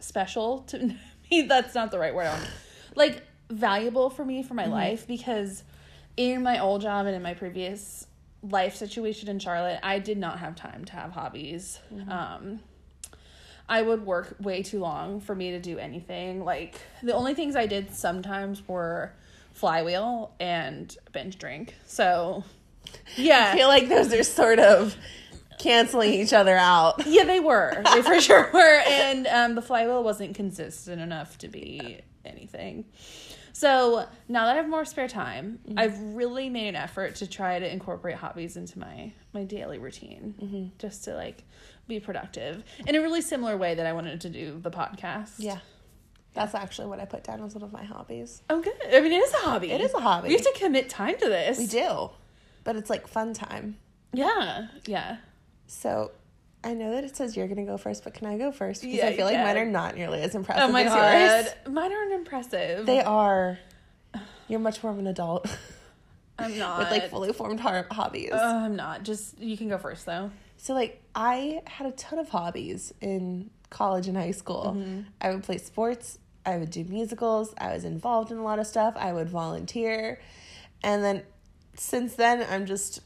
special 0.00 0.60
to 0.68 0.94
me. 1.30 1.42
That's 1.42 1.74
not 1.74 1.90
the 1.90 1.98
right 1.98 2.14
word. 2.14 2.36
Like 2.94 3.22
valuable 3.50 4.10
for 4.10 4.24
me 4.24 4.42
for 4.42 4.54
my 4.54 4.66
life 4.66 5.06
because 5.06 5.62
in 6.16 6.42
my 6.42 6.58
old 6.58 6.82
job 6.82 7.06
and 7.06 7.14
in 7.14 7.22
my 7.22 7.34
previous 7.34 8.06
life 8.42 8.76
situation 8.76 9.28
in 9.28 9.38
Charlotte, 9.38 9.80
I 9.82 9.98
did 9.98 10.18
not 10.18 10.40
have 10.40 10.56
time 10.56 10.84
to 10.86 10.92
have 10.92 11.12
hobbies. 11.12 11.80
Um, 12.08 12.60
I 13.68 13.82
would 13.82 14.04
work 14.04 14.36
way 14.40 14.62
too 14.62 14.80
long 14.80 15.20
for 15.20 15.34
me 15.34 15.52
to 15.52 15.60
do 15.60 15.78
anything. 15.78 16.44
Like 16.44 16.80
the 17.02 17.14
only 17.14 17.34
things 17.34 17.56
I 17.56 17.66
did 17.66 17.94
sometimes 17.94 18.66
were 18.68 19.12
flywheel 19.52 20.32
and 20.38 20.94
binge 21.12 21.38
drink. 21.38 21.74
So 21.86 22.44
yeah, 23.16 23.50
I 23.52 23.56
feel 23.56 23.68
like 23.68 23.88
those 23.88 24.12
are 24.12 24.22
sort 24.22 24.58
of 24.58 24.96
canceling 25.58 26.12
each 26.12 26.32
other 26.32 26.56
out. 26.56 27.06
yeah, 27.06 27.24
they 27.24 27.40
were. 27.40 27.82
They 27.94 28.02
for 28.02 28.20
sure 28.20 28.50
were. 28.52 28.80
And 28.86 29.26
um, 29.28 29.54
the 29.54 29.62
flywheel 29.62 30.02
wasn't 30.02 30.34
consistent 30.34 31.00
enough 31.00 31.38
to 31.38 31.48
be 31.48 32.00
anything. 32.24 32.84
So 33.52 34.06
now 34.28 34.46
that 34.46 34.54
I 34.54 34.56
have 34.56 34.68
more 34.68 34.84
spare 34.84 35.06
time, 35.06 35.60
I've 35.76 35.96
really 36.00 36.50
made 36.50 36.66
an 36.66 36.74
effort 36.74 37.14
to 37.16 37.28
try 37.28 37.60
to 37.60 37.72
incorporate 37.72 38.16
hobbies 38.16 38.56
into 38.56 38.80
my 38.80 39.12
my 39.32 39.44
daily 39.44 39.78
routine, 39.78 40.72
just 40.78 41.04
to 41.04 41.14
like 41.14 41.44
be 41.86 42.00
productive 42.00 42.62
in 42.86 42.94
a 42.94 43.00
really 43.00 43.20
similar 43.20 43.56
way 43.56 43.74
that 43.74 43.86
I 43.86 43.92
wanted 43.92 44.20
to 44.22 44.30
do 44.30 44.58
the 44.62 44.70
podcast. 44.70 45.32
Yeah. 45.38 45.58
That's 46.32 46.54
actually 46.54 46.88
what 46.88 46.98
I 46.98 47.04
put 47.04 47.22
down 47.22 47.42
as 47.44 47.54
one 47.54 47.62
of 47.62 47.72
my 47.72 47.84
hobbies. 47.84 48.42
Oh, 48.50 48.60
good. 48.60 48.74
I 48.92 49.00
mean, 49.00 49.12
it 49.12 49.22
is 49.22 49.32
a 49.34 49.38
hobby. 49.38 49.70
It 49.70 49.80
is 49.80 49.94
a 49.94 50.00
hobby. 50.00 50.28
We 50.28 50.34
have 50.34 50.42
to 50.42 50.52
commit 50.56 50.88
time 50.88 51.16
to 51.18 51.28
this. 51.28 51.58
We 51.58 51.66
do. 51.66 52.10
But 52.64 52.74
it's 52.76 52.90
like 52.90 53.06
fun 53.06 53.34
time. 53.34 53.76
Yeah. 54.12 54.66
Yeah. 54.86 55.18
So 55.68 56.10
I 56.64 56.74
know 56.74 56.90
that 56.92 57.04
it 57.04 57.14
says 57.14 57.36
you're 57.36 57.46
going 57.46 57.64
to 57.64 57.70
go 57.70 57.76
first, 57.76 58.02
but 58.02 58.14
can 58.14 58.26
I 58.26 58.36
go 58.36 58.50
first? 58.50 58.82
Because 58.82 58.96
Yeah, 58.96 59.06
I 59.08 59.16
feel 59.16 59.26
like 59.26 59.36
mine 59.36 59.58
are 59.58 59.64
not 59.64 59.94
nearly 59.94 60.22
as 60.22 60.34
impressive 60.34 60.64
Oh 60.68 60.72
my 60.72 60.82
as 60.82 60.92
god. 60.92 61.44
yours. 61.44 61.74
Mine 61.74 61.92
aren't 61.92 62.12
impressive. 62.12 62.86
They 62.86 63.00
are. 63.00 63.58
You're 64.48 64.60
much 64.60 64.82
more 64.82 64.90
of 64.92 64.98
an 64.98 65.06
adult 65.06 65.46
I'm 66.38 66.58
not. 66.58 66.78
with 66.80 66.90
like 66.90 67.10
fully 67.10 67.32
formed 67.32 67.60
hobbies. 67.60 68.32
Uh, 68.32 68.62
I'm 68.64 68.76
not. 68.76 69.04
Just 69.04 69.38
you 69.38 69.56
can 69.56 69.68
go 69.68 69.78
first 69.78 70.04
though. 70.04 70.30
So 70.64 70.72
like 70.72 71.02
I 71.14 71.60
had 71.66 71.86
a 71.86 71.90
ton 71.90 72.18
of 72.18 72.30
hobbies 72.30 72.94
in 73.02 73.50
college 73.68 74.08
and 74.08 74.16
high 74.16 74.30
school. 74.30 74.74
Mm-hmm. 74.74 75.00
I 75.20 75.28
would 75.28 75.42
play 75.42 75.58
sports. 75.58 76.18
I 76.46 76.56
would 76.56 76.70
do 76.70 76.84
musicals. 76.84 77.54
I 77.58 77.74
was 77.74 77.84
involved 77.84 78.32
in 78.32 78.38
a 78.38 78.42
lot 78.42 78.58
of 78.58 78.66
stuff. 78.66 78.94
I 78.96 79.12
would 79.12 79.28
volunteer. 79.28 80.22
And 80.82 81.04
then 81.04 81.22
since 81.74 82.14
then, 82.14 82.46
I'm 82.48 82.64
just, 82.64 83.00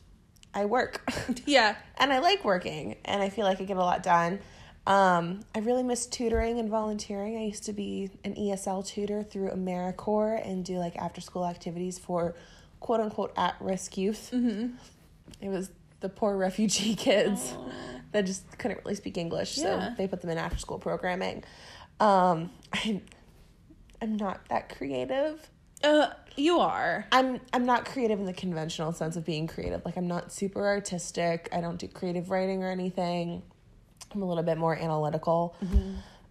I 0.54 0.66
work. 0.66 1.02
Yeah. 1.46 1.74
and 1.96 2.12
I 2.12 2.20
like 2.20 2.44
working 2.44 2.94
and 3.04 3.20
I 3.20 3.28
feel 3.28 3.44
like 3.44 3.60
I 3.60 3.64
get 3.64 3.76
a 3.76 3.80
lot 3.80 4.04
done. 4.04 4.38
Um, 4.86 5.40
I 5.52 5.58
really 5.58 5.82
miss 5.82 6.06
tutoring 6.06 6.60
and 6.60 6.70
volunteering. 6.70 7.36
I 7.38 7.42
used 7.42 7.64
to 7.64 7.72
be 7.72 8.08
an 8.22 8.36
ESL 8.36 8.86
tutor 8.86 9.24
through 9.24 9.50
AmeriCorps 9.50 10.48
and 10.48 10.64
do 10.64 10.78
like 10.78 10.94
after 10.94 11.20
school 11.20 11.44
activities 11.44 11.98
for 11.98 12.36
quote 12.78 13.00
unquote 13.00 13.32
at 13.36 13.56
risk 13.58 13.96
youth. 13.96 14.30
Mm-hmm. 14.32 14.76
It 15.40 15.48
was 15.48 15.70
the 16.00 16.08
poor 16.08 16.36
refugee 16.36 16.94
kids 17.06 17.54
that 18.12 18.24
just 18.26 18.56
couldn't 18.58 18.80
really 18.84 18.94
speak 18.94 19.16
English, 19.18 19.58
Yeah. 19.58 19.90
so 19.90 19.94
they 19.96 20.06
put 20.08 20.20
them 20.20 20.30
in 20.30 20.38
after 20.38 20.58
school 20.58 20.78
programming. 20.78 21.44
Um, 22.00 22.50
I, 22.72 23.00
I'm 24.00 24.16
not 24.16 24.48
that 24.48 24.74
creative. 24.76 25.50
Uh, 25.82 26.08
you 26.36 26.58
are. 26.60 27.06
I'm 27.12 27.40
I'm 27.52 27.66
not 27.66 27.84
creative 27.84 28.18
in 28.18 28.26
the 28.26 28.32
conventional 28.32 28.92
sense 28.92 29.16
of 29.16 29.24
being 29.24 29.46
creative. 29.46 29.84
Like 29.84 29.96
I'm 29.96 30.08
not 30.08 30.32
super 30.32 30.66
artistic. 30.66 31.48
I 31.52 31.60
don't 31.60 31.78
do 31.78 31.86
creative 31.88 32.30
writing 32.30 32.62
or 32.64 32.70
anything. 32.70 33.42
I'm 34.12 34.22
a 34.22 34.24
little 34.26 34.42
bit 34.42 34.56
more 34.58 34.76
analytical. 34.76 35.54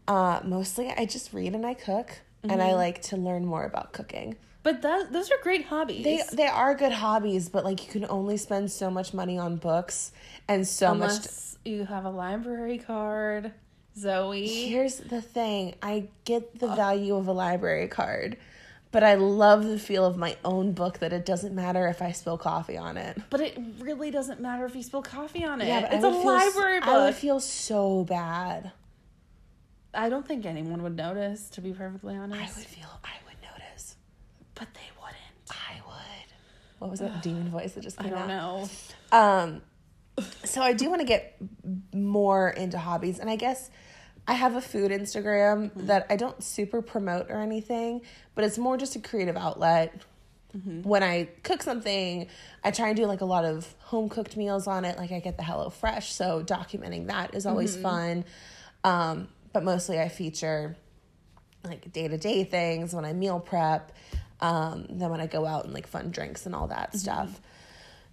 Uh, 0.07 0.39
mostly, 0.43 0.89
I 0.89 1.05
just 1.05 1.33
read 1.33 1.53
and 1.53 1.65
I 1.65 1.73
cook, 1.75 2.21
and 2.43 2.61
I 2.61 2.73
like 2.73 3.01
to 3.03 3.17
learn 3.17 3.45
more 3.45 3.65
about 3.65 3.93
cooking. 3.93 4.35
But 4.67 4.81
that 4.81 5.13
those 5.13 5.31
are 5.31 5.37
great 5.43 5.63
hobbies. 5.63 6.03
They 6.03 6.21
they 6.33 6.47
are 6.47 6.75
good 6.75 6.91
hobbies, 6.91 7.47
but 7.47 7.63
like 7.63 7.85
you 7.85 7.89
can 7.89 8.05
only 8.09 8.35
spend 8.35 8.69
so 8.69 8.91
much 8.91 9.13
money 9.13 9.37
on 9.37 9.55
books 9.55 10.11
and 10.45 10.67
so 10.67 10.93
much. 10.93 11.11
Unless 11.11 11.57
you 11.63 11.85
have 11.85 12.03
a 12.03 12.09
library 12.09 12.77
card, 12.77 13.53
Zoe. 13.97 14.45
Here's 14.45 14.97
the 14.97 15.21
thing: 15.21 15.75
I 15.81 16.09
get 16.25 16.59
the 16.59 16.67
value 16.67 17.15
of 17.15 17.29
a 17.29 17.31
library 17.31 17.87
card, 17.87 18.35
but 18.91 19.03
I 19.05 19.15
love 19.15 19.63
the 19.63 19.79
feel 19.79 20.03
of 20.03 20.17
my 20.17 20.35
own 20.43 20.73
book. 20.73 20.99
That 20.99 21.13
it 21.13 21.25
doesn't 21.25 21.55
matter 21.55 21.87
if 21.87 22.01
I 22.01 22.11
spill 22.11 22.37
coffee 22.37 22.75
on 22.75 22.97
it. 22.97 23.17
But 23.29 23.39
it 23.39 23.57
really 23.79 24.11
doesn't 24.11 24.41
matter 24.41 24.65
if 24.65 24.75
you 24.75 24.83
spill 24.83 25.01
coffee 25.01 25.45
on 25.45 25.61
it. 25.61 25.67
Yeah, 25.69 25.93
it's 25.93 26.03
a 26.03 26.09
would 26.09 26.21
feel 26.21 26.29
s- 26.29 26.55
library 26.55 26.79
book. 26.81 26.89
I 26.89 27.05
would 27.05 27.15
feel 27.15 27.39
so 27.39 28.03
bad. 28.03 28.73
I 29.93 30.09
don't 30.09 30.27
think 30.27 30.45
anyone 30.45 30.83
would 30.83 30.97
notice, 30.97 31.47
to 31.51 31.61
be 31.61 31.71
perfectly 31.71 32.15
I 32.15 32.17
honest. 32.17 32.57
would 32.57 32.65
feel. 32.65 32.89
I. 33.05 33.26
But 34.57 34.73
they 34.73 34.89
wouldn't. 34.99 35.17
I 35.49 35.81
would. 35.85 36.33
What 36.79 36.91
was 36.91 36.99
that 36.99 37.21
demon 37.23 37.49
voice 37.49 37.73
that 37.73 37.81
just 37.81 37.97
came 37.97 38.13
out? 38.13 38.17
I 38.17 38.27
don't 38.27 38.31
out? 38.31 38.69
know. 39.11 39.17
Um, 39.17 39.61
so 40.43 40.61
I 40.61 40.73
do 40.73 40.89
want 40.89 41.01
to 41.01 41.07
get 41.07 41.37
more 41.93 42.49
into 42.49 42.77
hobbies, 42.77 43.19
and 43.19 43.29
I 43.29 43.35
guess 43.35 43.69
I 44.27 44.33
have 44.33 44.55
a 44.55 44.61
food 44.61 44.91
Instagram 44.91 45.71
that 45.87 46.07
I 46.09 46.15
don't 46.15 46.43
super 46.43 46.81
promote 46.81 47.29
or 47.29 47.39
anything, 47.39 48.01
but 48.35 48.43
it's 48.43 48.57
more 48.57 48.77
just 48.77 48.95
a 48.95 48.99
creative 48.99 49.37
outlet. 49.37 50.01
When 50.83 51.03
I 51.03 51.29
cook 51.43 51.61
something, 51.61 52.27
I 52.63 52.71
try 52.71 52.87
and 52.87 52.97
do 52.97 53.05
like 53.05 53.21
a 53.21 53.25
lot 53.25 53.45
of 53.45 53.71
home 53.79 54.09
cooked 54.09 54.35
meals 54.35 54.65
on 54.65 54.85
it. 54.85 54.97
Like 54.97 55.11
I 55.11 55.19
get 55.19 55.37
the 55.37 55.43
Hello 55.43 55.69
Fresh, 55.69 56.13
so 56.13 56.41
documenting 56.43 57.07
that 57.07 57.35
is 57.35 57.45
always 57.45 57.75
fun. 57.77 58.25
Um, 58.83 59.27
but 59.53 59.63
mostly 59.63 59.99
I 59.99 60.09
feature 60.09 60.75
like 61.63 61.91
day 61.93 62.07
to 62.07 62.17
day 62.17 62.43
things 62.43 62.93
when 62.93 63.05
I 63.05 63.13
meal 63.13 63.39
prep. 63.39 63.91
Um, 64.39 64.85
then 64.89 65.09
when 65.09 65.19
I 65.19 65.27
go 65.27 65.45
out 65.45 65.65
and 65.65 65.73
like 65.73 65.87
fun 65.87 66.11
drinks 66.11 66.45
and 66.45 66.53
all 66.53 66.67
that 66.67 66.95
stuff. 66.95 67.39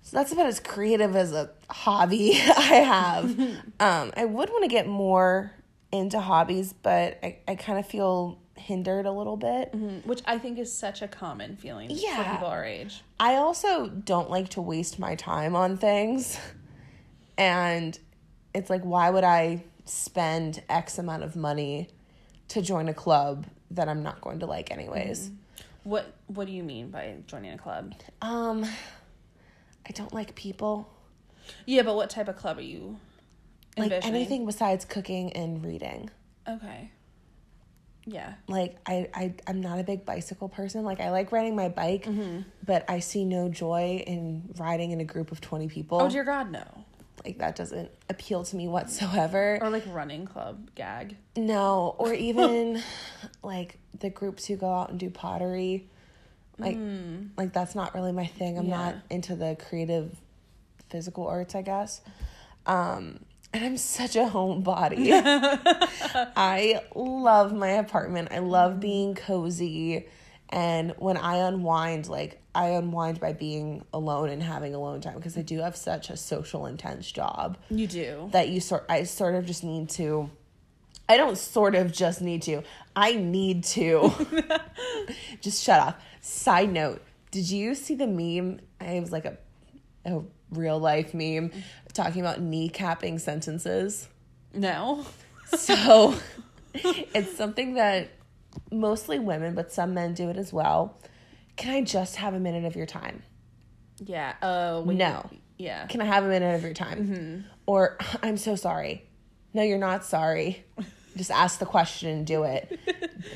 So 0.02 0.16
that's 0.16 0.32
about 0.32 0.46
as 0.46 0.60
creative 0.60 1.16
as 1.16 1.32
a 1.32 1.50
hobby 1.70 2.32
I 2.56 2.74
have. 2.84 3.40
um, 3.80 4.12
I 4.16 4.24
would 4.24 4.48
want 4.50 4.62
to 4.64 4.68
get 4.68 4.86
more 4.86 5.52
into 5.92 6.20
hobbies, 6.20 6.72
but 6.72 7.18
I, 7.22 7.38
I 7.48 7.54
kind 7.54 7.78
of 7.78 7.86
feel 7.86 8.38
hindered 8.56 9.04
a 9.06 9.10
little 9.12 9.36
bit. 9.36 9.72
Mm, 9.72 10.04
Which 10.06 10.20
I 10.26 10.38
think 10.38 10.58
is 10.58 10.72
such 10.72 11.02
a 11.02 11.08
common 11.08 11.56
feeling 11.56 11.88
for 11.88 11.94
Yeah. 11.96 12.32
people 12.32 12.48
our 12.48 12.64
age. 12.64 13.02
I 13.20 13.34
also 13.36 13.88
don't 13.88 14.30
like 14.30 14.50
to 14.50 14.60
waste 14.62 14.98
my 14.98 15.14
time 15.16 15.54
on 15.56 15.76
things. 15.76 16.38
And 17.36 17.98
it's 18.54 18.70
like, 18.70 18.82
why 18.82 19.10
would 19.10 19.24
I 19.24 19.64
spend 19.84 20.62
X 20.68 20.98
amount 20.98 21.24
of 21.24 21.34
money 21.34 21.88
to 22.48 22.62
join 22.62 22.88
a 22.88 22.94
club 22.94 23.46
that 23.72 23.88
I'm 23.88 24.02
not 24.02 24.20
going 24.20 24.38
to 24.40 24.46
like, 24.46 24.70
anyways? 24.70 25.30
What 25.84 26.14
What 26.26 26.46
do 26.46 26.52
you 26.52 26.62
mean 26.62 26.90
by 26.90 27.16
joining 27.26 27.52
a 27.52 27.58
club? 27.58 27.94
Um, 28.20 28.64
I 29.86 29.90
don't 29.92 30.12
like 30.12 30.34
people. 30.34 30.90
Yeah, 31.66 31.82
but 31.82 31.94
what 31.94 32.10
type 32.10 32.28
of 32.28 32.36
club 32.36 32.58
are 32.58 32.62
you 32.62 32.98
Like 33.76 33.92
anything 34.02 34.46
besides 34.46 34.84
cooking 34.84 35.32
and 35.34 35.64
reading. 35.64 36.10
Okay. 36.48 36.90
Yeah. 38.06 38.34
like 38.48 38.76
I, 38.84 39.08
I 39.14 39.34
i'm 39.46 39.62
not 39.62 39.78
a 39.78 39.82
big 39.82 40.04
bicycle 40.04 40.46
person 40.50 40.84
like 40.84 41.00
i 41.00 41.08
like 41.10 41.32
riding 41.32 41.56
my 41.56 41.70
bike 41.70 42.06
but 42.66 42.84
i 42.86 42.98
see 42.98 43.24
no 43.24 43.48
joy 43.48 44.04
in 44.06 44.52
riding 44.58 44.90
in 44.90 45.00
a 45.00 45.04
group 45.04 45.32
of 45.32 45.40
20 45.40 45.68
people 45.68 46.02
Oh 46.02 46.10
dear 46.10 46.22
God, 46.22 46.50
no. 46.52 46.64
Like 47.24 47.38
that 47.38 47.56
doesn't 47.56 47.90
appeal 48.10 48.44
to 48.44 48.56
me 48.56 48.66
whatsoever 48.68 49.58
Or 49.60 49.70
like 49.70 49.84
running 49.88 50.26
club 50.26 50.70
gag. 50.74 51.16
no 51.36 51.94
or 51.98 52.12
even 52.30 52.82
like 53.42 53.78
the 54.00 54.10
groups 54.10 54.46
who 54.46 54.56
go 54.56 54.72
out 54.72 54.90
and 54.90 54.98
do 54.98 55.10
pottery 55.10 55.88
like 56.58 56.78
like 57.36 57.52
that's 57.52 57.74
not 57.74 57.94
really 57.94 58.12
my 58.12 58.26
thing 58.26 58.58
i'm 58.58 58.66
Yeah. 58.66 58.76
not 58.76 58.94
into 59.10 59.34
the 59.36 59.56
creative 59.68 60.14
physical 60.90 61.26
arts 61.26 61.54
i 61.54 61.62
guess 61.62 62.00
um 62.66 63.18
and 63.52 63.64
i'm 63.64 63.76
such 63.76 64.14
a 64.16 64.24
homebody 64.26 65.10
I 66.36 66.80
love 66.94 67.52
my 67.52 67.70
apartment. 67.70 68.28
I 68.32 68.38
love 68.40 68.80
being 68.80 69.14
cozy. 69.14 70.06
And 70.48 70.92
when 70.98 71.16
I 71.16 71.36
unwind, 71.36 72.08
like 72.08 72.40
I 72.54 72.68
unwind 72.68 73.20
by 73.20 73.32
being 73.32 73.84
alone 73.92 74.28
and 74.30 74.42
having 74.42 74.74
alone 74.74 75.00
time 75.00 75.16
because 75.16 75.36
I 75.36 75.42
do 75.42 75.58
have 75.60 75.76
such 75.76 76.10
a 76.10 76.16
social 76.16 76.66
intense 76.66 77.10
job 77.10 77.58
You 77.70 77.86
do. 77.86 78.28
that 78.32 78.48
you 78.48 78.60
sort 78.60 78.84
I 78.88 79.04
sort 79.04 79.34
of 79.34 79.46
just 79.46 79.64
need 79.64 79.88
to 79.90 80.30
I 81.08 81.16
don't 81.16 81.36
sort 81.36 81.74
of 81.74 81.92
just 81.92 82.22
need 82.22 82.40
to. 82.42 82.62
I 82.96 83.14
need 83.14 83.64
to. 83.64 84.10
just 85.42 85.62
shut 85.62 85.78
up. 85.78 86.00
Side 86.22 86.72
note, 86.72 87.02
did 87.30 87.50
you 87.50 87.74
see 87.74 87.94
the 87.94 88.06
meme? 88.06 88.60
It 88.80 89.00
was 89.02 89.12
like 89.12 89.26
a 89.26 89.36
a 90.06 90.22
real 90.50 90.78
life 90.78 91.12
meme 91.12 91.50
talking 91.92 92.20
about 92.22 92.40
kneecapping 92.40 93.20
sentences. 93.20 94.08
No. 94.54 95.04
So 95.58 96.14
it's 96.74 97.36
something 97.36 97.74
that 97.74 98.08
mostly 98.72 99.18
women, 99.18 99.54
but 99.54 99.72
some 99.72 99.92
men 99.94 100.14
do 100.14 100.30
it 100.30 100.36
as 100.36 100.52
well. 100.52 100.96
Can 101.56 101.72
I 101.74 101.82
just 101.82 102.16
have 102.16 102.34
a 102.34 102.40
minute 102.40 102.64
of 102.64 102.76
your 102.76 102.86
time? 102.86 103.22
Yeah. 104.04 104.34
Uh, 104.42 104.82
No. 104.86 105.28
yeah. 105.58 105.86
Can 105.86 106.00
I 106.00 106.04
have 106.04 106.24
a 106.24 106.28
minute 106.28 106.54
of 106.54 106.62
your 106.62 106.74
time? 106.74 107.44
Or 107.66 107.96
I'm 108.22 108.36
so 108.36 108.56
sorry. 108.56 109.04
No, 109.52 109.62
you're 109.62 109.78
not 109.78 110.04
sorry. 110.04 110.64
Just 111.16 111.30
ask 111.30 111.60
the 111.60 111.66
question 111.66 112.08
and 112.10 112.26
do 112.26 112.42
it. 112.42 112.76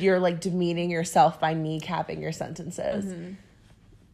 You're 0.00 0.18
like 0.18 0.40
demeaning 0.40 0.90
yourself 0.90 1.38
by 1.38 1.54
kneecapping 1.54 2.20
your 2.20 2.32
sentences. 2.32 3.36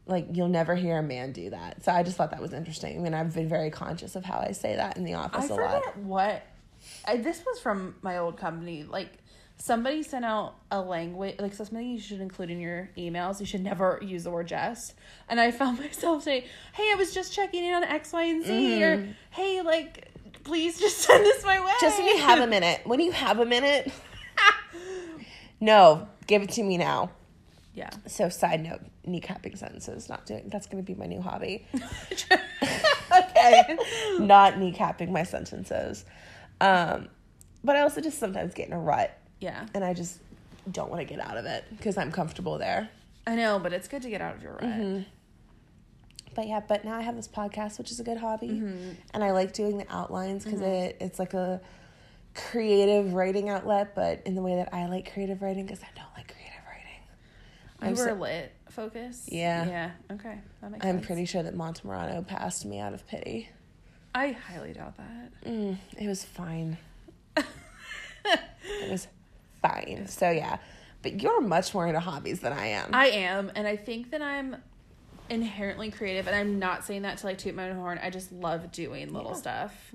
Like 0.06 0.26
you'll 0.34 0.48
never 0.48 0.74
hear 0.74 0.98
a 0.98 1.02
man 1.02 1.32
do 1.32 1.48
that. 1.48 1.82
So 1.82 1.90
I 1.90 2.02
just 2.02 2.18
thought 2.18 2.30
that 2.32 2.42
was 2.42 2.52
interesting. 2.52 2.94
I 2.98 3.00
mean, 3.00 3.14
I've 3.14 3.32
been 3.34 3.48
very 3.48 3.70
conscious 3.70 4.16
of 4.16 4.24
how 4.26 4.36
I 4.38 4.52
say 4.52 4.76
that 4.76 4.98
in 4.98 5.04
the 5.04 5.14
office 5.14 5.48
a 5.48 5.54
lot. 5.54 5.96
what. 5.96 6.42
I, 7.06 7.16
this 7.16 7.42
was 7.46 7.58
from 7.58 7.94
my 8.02 8.18
old 8.18 8.36
company. 8.36 8.82
Like 8.84 9.10
somebody 9.58 10.02
sent 10.02 10.24
out 10.24 10.56
a 10.70 10.80
language, 10.80 11.36
like 11.38 11.54
something 11.54 11.88
you 11.88 11.98
should 12.00 12.20
include 12.20 12.50
in 12.50 12.60
your 12.60 12.90
emails. 12.96 13.40
You 13.40 13.46
should 13.46 13.62
never 13.62 13.98
use 14.02 14.24
the 14.24 14.30
word 14.30 14.48
"just." 14.48 14.94
And 15.28 15.40
I 15.40 15.50
found 15.50 15.78
myself 15.80 16.22
saying, 16.24 16.44
"Hey, 16.74 16.90
I 16.92 16.96
was 16.96 17.14
just 17.14 17.32
checking 17.32 17.64
in 17.64 17.74
on 17.74 17.84
X, 17.84 18.12
Y, 18.12 18.22
and 18.24 18.44
Z," 18.44 18.82
or 18.84 19.08
"Hey, 19.30 19.62
like, 19.62 20.10
please 20.44 20.78
just 20.78 20.98
send 21.06 21.24
this 21.24 21.44
my 21.44 21.64
way." 21.64 21.72
Just 21.80 21.98
when 21.98 22.08
you 22.08 22.18
have 22.18 22.40
a 22.40 22.46
minute. 22.46 22.82
When 22.84 23.00
you 23.00 23.12
have 23.12 23.38
a 23.40 23.46
minute, 23.46 23.92
no, 25.60 26.08
give 26.26 26.42
it 26.42 26.50
to 26.52 26.62
me 26.62 26.76
now. 26.78 27.10
yeah. 27.74 27.90
So, 28.06 28.28
side 28.28 28.62
note, 28.62 28.80
kneecapping 29.06 29.56
sentences. 29.58 30.08
Not 30.08 30.26
doing. 30.26 30.48
That's 30.48 30.66
going 30.66 30.84
to 30.84 30.86
be 30.86 30.98
my 30.98 31.06
new 31.06 31.20
hobby. 31.20 31.66
okay. 33.18 33.76
Not 34.18 34.54
kneecapping 34.54 35.10
my 35.10 35.22
sentences. 35.22 36.04
Um, 36.60 37.08
but 37.62 37.76
I 37.76 37.80
also 37.80 38.00
just 38.00 38.18
sometimes 38.18 38.54
get 38.54 38.68
in 38.68 38.72
a 38.74 38.78
rut, 38.78 39.16
Yeah, 39.44 39.66
and 39.74 39.84
I 39.84 39.92
just 39.92 40.18
don't 40.72 40.88
want 40.90 41.00
to 41.00 41.04
get 41.04 41.20
out 41.20 41.36
of 41.36 41.44
it 41.44 41.64
because 41.76 41.98
I'm 41.98 42.10
comfortable 42.10 42.56
there. 42.58 42.88
I 43.26 43.36
know, 43.36 43.58
but 43.58 43.72
it's 43.74 43.88
good 43.88 44.00
to 44.02 44.08
get 44.10 44.20
out 44.22 44.34
of 44.36 44.42
your 44.42 44.52
rut. 44.52 44.62
Mm-hmm. 44.62 45.02
But 46.34 46.48
yeah, 46.48 46.60
but 46.66 46.84
now 46.84 46.96
I 46.96 47.02
have 47.02 47.14
this 47.14 47.28
podcast, 47.28 47.78
which 47.78 47.90
is 47.90 48.00
a 48.00 48.04
good 48.04 48.16
hobby, 48.16 48.48
and 49.12 49.22
I 49.22 49.32
like 49.32 49.52
doing 49.52 49.76
the 49.78 49.86
outlines 49.90 50.44
because 50.44 50.62
it 50.62 50.96
it's 51.00 51.18
like 51.18 51.34
a 51.34 51.60
creative 52.34 53.12
writing 53.12 53.50
outlet, 53.50 53.94
but 53.94 54.22
in 54.24 54.34
the 54.34 54.42
way 54.42 54.56
that 54.56 54.72
I 54.72 54.86
like 54.86 55.12
creative 55.12 55.42
writing 55.42 55.66
because 55.66 55.82
I 55.82 55.88
don't 55.94 56.08
like 56.16 56.32
creative 56.32 56.60
writing. 56.66 57.00
You 57.82 57.86
I'm 57.88 57.90
were 57.92 57.96
so- 57.96 58.14
lit 58.14 58.52
focus. 58.70 59.28
Yeah. 59.30 59.66
Yeah. 59.66 59.90
Okay. 60.12 60.38
That 60.60 60.70
makes 60.72 60.84
I'm 60.84 60.96
sense. 60.96 61.06
pretty 61.06 61.24
sure 61.26 61.42
that 61.44 61.54
Montemorano 61.54 62.26
passed 62.26 62.64
me 62.64 62.80
out 62.80 62.94
of 62.94 63.06
pity. 63.06 63.50
I 64.14 64.32
highly 64.32 64.72
doubt 64.72 64.96
that. 64.96 65.44
Mm, 65.44 65.76
it 65.98 66.08
was 66.08 66.24
fine. 66.24 66.76
it 67.36 68.90
was 68.90 69.06
fine. 69.68 70.06
So 70.08 70.30
yeah, 70.30 70.58
But 71.02 71.20
you're 71.22 71.40
much 71.40 71.74
more 71.74 71.86
into 71.86 72.00
hobbies 72.00 72.40
than 72.40 72.52
I 72.52 72.66
am. 72.68 72.90
I 72.92 73.06
am, 73.08 73.50
and 73.54 73.66
I 73.66 73.76
think 73.76 74.10
that 74.10 74.22
I'm 74.22 74.56
inherently 75.30 75.90
creative, 75.90 76.26
and 76.26 76.36
I'm 76.36 76.58
not 76.58 76.84
saying 76.84 77.02
that 77.02 77.18
to 77.18 77.26
like 77.26 77.38
toot 77.38 77.54
my 77.54 77.70
own 77.70 77.76
horn. 77.76 77.98
I 78.02 78.10
just 78.10 78.30
love 78.32 78.70
doing 78.72 79.12
little 79.12 79.30
Yeah. 79.32 79.36
stuff. 79.38 79.94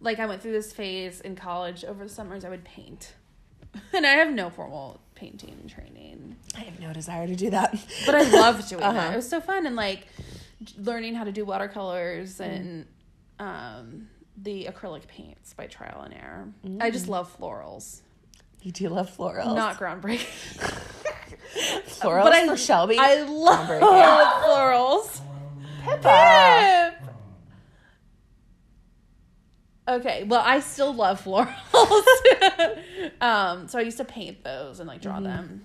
Like 0.00 0.18
I 0.20 0.26
went 0.26 0.42
through 0.42 0.52
this 0.52 0.72
phase 0.72 1.20
in 1.20 1.34
college 1.36 1.84
over 1.84 2.04
the 2.04 2.10
summers. 2.10 2.44
I 2.44 2.50
would 2.50 2.64
paint, 2.64 3.14
and 3.92 4.06
I 4.06 4.10
have 4.12 4.30
no 4.32 4.50
formal 4.50 5.00
painting 5.14 5.68
training, 5.74 6.36
I 6.56 6.60
have 6.60 6.78
no 6.78 6.92
desire 6.92 7.26
to 7.26 7.34
do 7.34 7.50
that. 7.50 7.76
but 8.06 8.14
I 8.14 8.22
loved 8.22 8.68
doing 8.68 8.82
Uh-huh. 8.88 8.92
that. 8.92 9.12
It 9.12 9.16
was 9.16 9.28
so 9.28 9.40
fun, 9.40 9.66
and 9.66 9.74
like 9.76 10.06
learning 10.76 11.14
how 11.14 11.24
to 11.24 11.32
do 11.32 11.44
watercolors 11.44 12.40
and 12.40 12.86
um, 13.40 14.08
the 14.36 14.64
acrylic 14.70 15.06
paints 15.08 15.54
by 15.54 15.66
trial 15.66 16.02
and 16.02 16.14
error. 16.14 16.48
I 16.80 16.90
just 16.90 17.08
love 17.08 17.34
florals. 17.38 18.00
You 18.62 18.72
do 18.72 18.88
love 18.88 19.14
florals. 19.16 19.54
Not 19.54 19.78
groundbreaking. 19.78 20.26
florals 21.86 22.24
but 22.24 22.32
I- 22.32 22.46
for 22.46 22.56
Shelby. 22.56 22.96
I 22.98 23.22
love 23.22 23.68
florals. 23.68 25.20
Pippa. 25.84 26.94
Pip. 26.98 27.14
Okay, 29.88 30.24
well, 30.24 30.42
I 30.44 30.60
still 30.60 30.92
love 30.92 31.24
florals. 31.24 31.54
um, 33.22 33.68
so 33.68 33.78
I 33.78 33.82
used 33.82 33.96
to 33.96 34.04
paint 34.04 34.44
those 34.44 34.80
and 34.80 34.88
like 34.88 35.00
draw 35.00 35.18
them. 35.20 35.64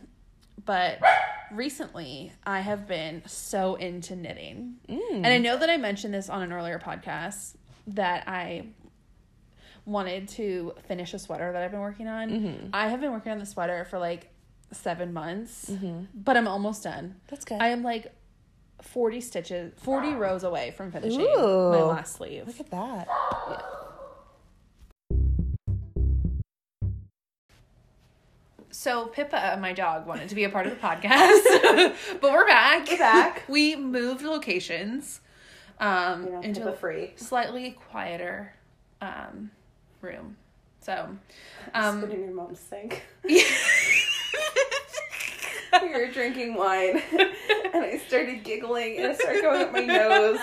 But 0.65 0.99
recently, 1.51 2.31
I 2.45 2.61
have 2.61 2.87
been 2.87 3.23
so 3.25 3.75
into 3.75 4.15
knitting. 4.15 4.75
And 4.87 5.27
I 5.27 5.39
know 5.39 5.57
that 5.57 5.69
I 5.69 5.75
mentioned 5.75 6.13
this 6.13 6.29
on 6.29 6.41
an 6.41 6.53
earlier 6.53 6.79
podcast 6.79 7.55
that 7.87 8.23
I 8.29 8.67
wanted 9.85 10.27
to 10.29 10.73
finish 10.87 11.13
a 11.13 11.19
sweater 11.19 11.51
that 11.51 11.61
I've 11.61 11.71
been 11.71 11.79
working 11.81 12.07
on. 12.07 12.69
I 12.73 12.87
have 12.87 13.01
been 13.01 13.11
working 13.11 13.31
on 13.31 13.39
the 13.39 13.45
sweater 13.45 13.85
for 13.85 13.99
like 13.99 14.29
seven 14.71 15.13
months, 15.13 15.71
but 16.13 16.37
I'm 16.37 16.47
almost 16.47 16.83
done. 16.83 17.15
That's 17.27 17.45
good. 17.45 17.61
I 17.61 17.69
am 17.69 17.83
like 17.83 18.13
40 18.81 19.21
stitches, 19.21 19.73
40 19.77 20.13
rows 20.13 20.43
away 20.43 20.71
from 20.71 20.91
finishing 20.91 21.25
my 21.25 21.81
last 21.81 22.15
sleeve. 22.15 22.47
Look 22.47 22.59
at 22.59 22.69
that. 22.71 23.07
So 28.71 29.05
Pippa, 29.05 29.57
my 29.61 29.71
dog, 29.71 30.07
wanted 30.07 30.29
to 30.29 30.35
be 30.35 30.45
a 30.45 30.49
part 30.49 30.65
of 30.65 30.73
the 30.73 30.79
podcast, 30.79 31.95
but 32.21 32.31
we're 32.33 32.47
back. 32.47 32.89
We're 32.89 32.97
back. 32.97 33.43
we 33.47 33.75
moved 33.75 34.23
locations 34.23 35.21
um, 35.79 36.27
into 36.41 36.67
a 36.67 36.73
free. 36.73 37.13
slightly 37.15 37.71
quieter 37.71 38.53
um, 38.99 39.51
room. 40.03 40.37
So, 40.81 41.09
Um, 41.73 42.03
in 42.11 42.19
your 42.25 42.33
mom's 42.33 42.59
sink. 42.59 43.03
yeah. 43.25 43.43
we 45.81 45.89
were 45.89 46.07
drinking 46.11 46.55
wine, 46.55 47.01
and 47.73 47.83
I 47.83 47.97
started 48.05 48.43
giggling, 48.43 48.97
and 48.97 49.07
it 49.07 49.19
started 49.19 49.41
going 49.41 49.61
up 49.61 49.71
my 49.71 49.79
nose. 49.79 50.39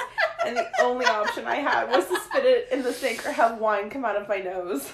And 0.47 0.57
the 0.57 0.67
only 0.83 1.05
option 1.07 1.45
I 1.47 1.57
had 1.57 1.91
was 1.91 2.07
to 2.09 2.19
spit 2.21 2.45
it 2.47 2.69
in 2.73 2.83
the 2.83 2.93
sink 2.93 3.25
or 3.27 3.33
have 3.33 3.59
wine 3.59 3.91
come 3.91 4.05
out 4.05 4.17
of 4.17 4.27
my 4.29 4.39
nose. 4.39 4.91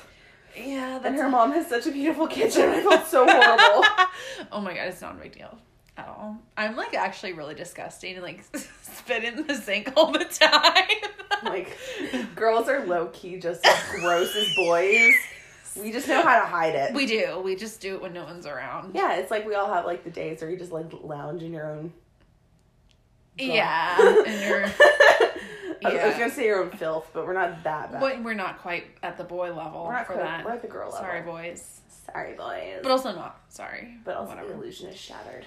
yeah, 0.57 1.01
And 1.05 1.15
her 1.17 1.29
mom 1.29 1.53
has 1.53 1.69
such 1.69 1.87
a 1.87 1.93
beautiful 1.93 2.27
kitchen. 2.27 2.69
I 2.69 2.83
felt 2.83 3.07
so 3.07 3.25
horrible. 3.25 3.85
oh 4.53 4.61
my 4.61 4.75
god, 4.75 4.89
it's 4.89 5.01
not 5.01 5.15
a 5.15 5.19
big 5.19 5.33
deal 5.37 5.57
at 5.97 6.09
all. 6.09 6.37
I'm 6.57 6.77
like 6.77 6.95
actually 6.95 7.33
really 7.33 7.55
disgusting 7.55 8.15
and 8.15 8.23
like 8.23 8.45
spit 8.83 9.25
in 9.25 9.47
the 9.47 9.55
sink 9.55 9.93
all 9.97 10.13
the 10.13 10.25
time. 10.25 11.11
like, 11.45 11.77
girls 12.35 12.69
are 12.69 12.85
low 12.87 13.07
key 13.09 13.39
just 13.39 13.65
as 13.67 13.83
gross 14.01 14.35
as 14.37 14.55
boys. 14.57 15.15
We 15.79 15.93
just 15.93 16.09
know 16.09 16.23
how 16.23 16.41
to 16.41 16.47
hide 16.47 16.75
it. 16.75 16.95
we 16.95 17.05
do. 17.07 17.41
We 17.45 17.55
just 17.57 17.81
do 17.81 17.95
it 17.97 18.03
when 18.03 18.13
no 18.15 18.25
one's 18.25 18.47
around. 18.47 18.95
yeah, 18.95 19.17
it's 19.17 19.31
like 19.31 19.47
we 19.47 19.55
all 19.55 19.73
have 19.73 19.85
like 19.85 20.05
the 20.05 20.11
days 20.11 20.41
where 20.41 20.51
you 20.51 20.57
just 20.57 20.73
like 20.73 20.87
lounge 21.03 21.43
in 21.43 21.53
your 21.53 21.71
own. 21.71 21.93
Yeah, 23.39 24.23
and 24.27 24.41
you're. 24.49 24.65
I 24.65 24.65
was- 24.65 24.73
I 25.85 25.93
was 25.93 25.95
Yeah. 25.95 26.19
gonna 26.19 26.31
say 26.31 26.47
your 26.47 26.63
own 26.63 26.71
filth, 26.71 27.11
but 27.13 27.27
we're 27.27 27.35
not 27.35 27.63
that 27.65 27.93
bad. 27.93 28.01
But 28.01 28.23
we're 28.25 28.33
not 28.33 28.59
quite 28.61 28.85
at 29.03 29.19
the 29.19 29.25
boy 29.25 29.53
level 29.55 29.85
We're 29.85 29.93
not 29.93 30.07
for 30.07 30.15
quite- 30.15 30.25
that. 30.25 30.45
we're 30.47 30.53
at 30.53 30.63
the 30.63 30.69
girl 30.69 30.91
level. 30.91 31.07
Sorry, 31.07 31.21
boys. 31.21 31.81
Sorry, 32.11 32.33
boys. 32.33 32.79
But 32.83 32.91
also 32.93 33.15
not 33.15 33.39
sorry. 33.51 33.99
But 34.05 34.17
also 34.17 34.31
whatever. 34.31 34.49
the 34.49 34.55
illusion 34.55 34.89
is 34.89 34.97
shattered. 34.97 35.45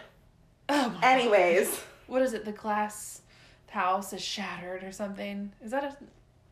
Oh 0.70 1.00
Anyways, 1.04 1.82
what 2.08 2.22
is 2.22 2.34
it? 2.34 2.46
The 2.46 2.52
glass 2.52 3.22
house 3.70 4.14
is 4.14 4.22
shattered 4.22 4.84
or 4.84 4.92
something. 4.92 5.52
Is 5.64 5.72
that 5.72 5.84
a 5.84 5.96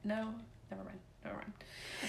no? 0.08 0.34
Never 0.71 0.84
mind. 0.84 0.99
Never 1.23 1.38
mind. 1.38 1.53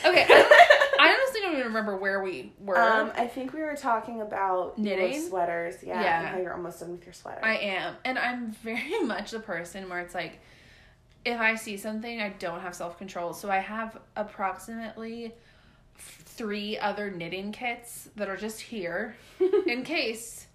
Okay, 0.05 0.27
I, 0.29 0.89
I 1.01 1.09
honestly 1.15 1.41
don't 1.41 1.53
even 1.55 1.67
remember 1.67 1.97
where 1.97 2.23
we 2.23 2.53
were. 2.61 2.79
um, 2.79 3.11
I 3.17 3.27
think 3.27 3.53
we 3.53 3.61
were 3.61 3.75
talking 3.77 4.21
about 4.21 4.79
Knitting? 4.79 5.21
sweaters. 5.23 5.77
Yeah, 5.83 6.01
Yeah. 6.03 6.27
how 6.29 6.39
you're 6.39 6.53
almost 6.55 6.81
done 6.81 6.93
with 6.93 7.05
your 7.05 7.13
sweater. 7.15 7.45
I 7.45 7.57
am, 7.57 7.95
and 8.05 8.19
I'm 8.19 8.51
very 8.63 9.01
much 9.05 9.31
the 9.33 9.41
person 9.41 9.89
where 9.89 10.01
it's 10.01 10.15
like, 10.15 10.39
if 11.25 11.41
I 11.41 11.55
see 11.57 11.77
something, 11.77 12.21
I 12.21 12.31
don't 12.31 12.61
have 12.61 12.75
self 12.75 12.97
control. 12.99 13.33
So 13.33 13.51
I 13.51 13.59
have 13.59 13.99
approximately 14.17 15.35
three 15.97 16.79
other 16.79 17.11
knitting 17.11 17.51
kits 17.53 18.09
that 18.17 18.29
are 18.29 18.37
just 18.37 18.61
here 18.61 19.17
in 19.67 19.83
case. 19.85 20.47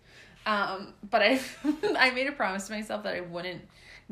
Um, 0.45 0.93
but 1.09 1.21
I 1.21 1.39
I 1.97 2.11
made 2.11 2.27
a 2.27 2.31
promise 2.31 2.67
to 2.67 2.73
myself 2.73 3.03
that 3.03 3.15
I 3.15 3.21
wouldn't 3.21 3.61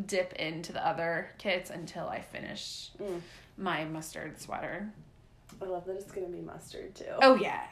dip 0.05 0.33
into 0.33 0.71
the 0.73 0.85
other 0.85 1.29
kits 1.37 1.69
until 1.69 2.07
I 2.07 2.21
finish 2.21 2.89
Mm. 3.01 3.21
my 3.57 3.83
mustard 3.85 4.39
sweater. 4.39 4.89
I 5.61 5.65
love 5.65 5.85
that 5.85 5.95
it's 5.97 6.11
gonna 6.11 6.27
be 6.27 6.39
mustard 6.41 6.95
too. 6.95 7.05
Oh 7.21 7.35
yeah, 7.35 7.63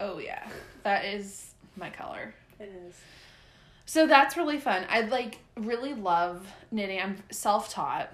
oh 0.00 0.18
yeah, 0.18 0.46
that 0.82 1.04
is 1.04 1.52
my 1.76 1.88
color. 1.90 2.34
it 2.58 2.70
is. 2.88 2.94
So 3.86 4.06
that's 4.06 4.36
really 4.36 4.58
fun. 4.58 4.84
I 4.88 5.02
like 5.02 5.38
really 5.56 5.94
love 5.94 6.46
knitting. 6.70 7.00
I'm 7.00 7.16
self 7.30 7.70
taught. 7.72 8.12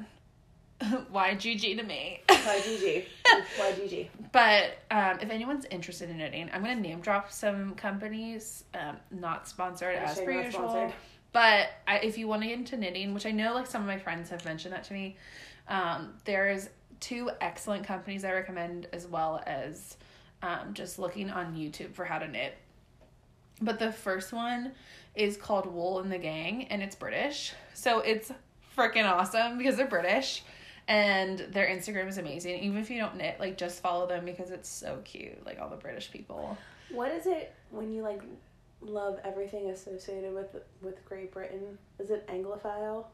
Why 1.11 1.35
GG 1.35 1.77
to 1.77 1.83
me? 1.83 2.21
Why 2.29 2.61
GG? 2.61 3.05
Why 3.57 3.73
GG? 3.73 4.09
but 4.33 4.79
um, 4.91 5.19
if 5.21 5.31
anyone's 5.31 5.65
interested 5.67 6.09
in 6.11 6.19
knitting, 6.19 6.49
I'm 6.53 6.63
gonna 6.63 6.77
name 6.77 7.01
drop 7.01 7.33
some 7.33 7.75
companies. 7.75 8.65
Um, 8.75 8.97
not 9.11 9.49
sponsored 9.49 9.97
as 9.97 10.19
Hashtag 10.19 10.25
per 10.25 10.31
usual. 10.33 10.51
sponsored. 10.51 10.95
But 11.33 11.69
I, 11.87 11.99
if 11.99 12.17
you 12.17 12.29
want 12.29 12.43
to 12.43 12.49
get 12.49 12.59
into 12.59 12.77
knitting, 12.77 13.13
which 13.13 13.27
I 13.27 13.33
know 13.33 13.55
like 13.55 13.67
some 13.67 13.83
of 13.83 13.87
my 13.87 13.99
friends 13.99 14.31
have 14.31 14.45
mentioned 14.45 14.73
that 14.73 14.85
to 14.85 14.95
me, 14.95 15.17
um, 15.69 16.15
there's 16.25 16.69
two 17.01 17.31
excellent 17.41 17.85
companies 17.85 18.25
I 18.25 18.33
recommend 18.33 18.89
as 18.93 19.07
well 19.07 19.43
as 19.47 19.97
um, 20.43 20.75
just 20.75 20.99
looking 20.99 21.31
on 21.31 21.55
YouTube 21.55 21.93
for 21.95 22.05
how 22.05 22.19
to 22.19 22.29
knit. 22.29 22.57
But 23.61 23.79
the 23.79 23.93
first 23.93 24.33
one 24.33 24.73
is 25.15 25.37
called 25.37 25.67
Wool 25.67 25.99
and 25.99 26.11
the 26.11 26.19
Gang, 26.19 26.69
and 26.69 26.83
it's 26.83 26.95
British. 26.95 27.53
So 27.75 28.01
it's 28.01 28.31
freaking 28.77 29.05
awesome 29.11 29.59
because 29.59 29.77
they're 29.77 29.87
British 29.87 30.45
and 30.89 31.39
their 31.53 31.67
Instagram 31.69 32.09
is 32.09 32.19
amazing. 32.19 32.59
Even 32.65 32.79
if 32.79 32.91
you 32.91 32.99
don't 32.99 33.17
knit, 33.17 33.37
like 33.39 33.57
just 33.57 33.81
follow 33.81 34.07
them 34.07 34.25
because 34.25 34.51
it's 34.51 34.69
so 34.69 34.99
cute. 35.05 35.45
Like 35.47 35.61
all 35.61 35.69
the 35.69 35.77
British 35.77 36.11
people. 36.11 36.57
What 36.91 37.13
is 37.13 37.27
it 37.27 37.55
when 37.71 37.93
you 37.93 38.03
like 38.03 38.23
love 38.81 39.19
everything 39.25 39.71
associated 39.71 40.35
with 40.35 40.57
with 40.83 41.05
Great 41.05 41.31
Britain? 41.33 41.79
Is 41.99 42.11
it 42.11 42.27
Anglophile? 42.29 43.05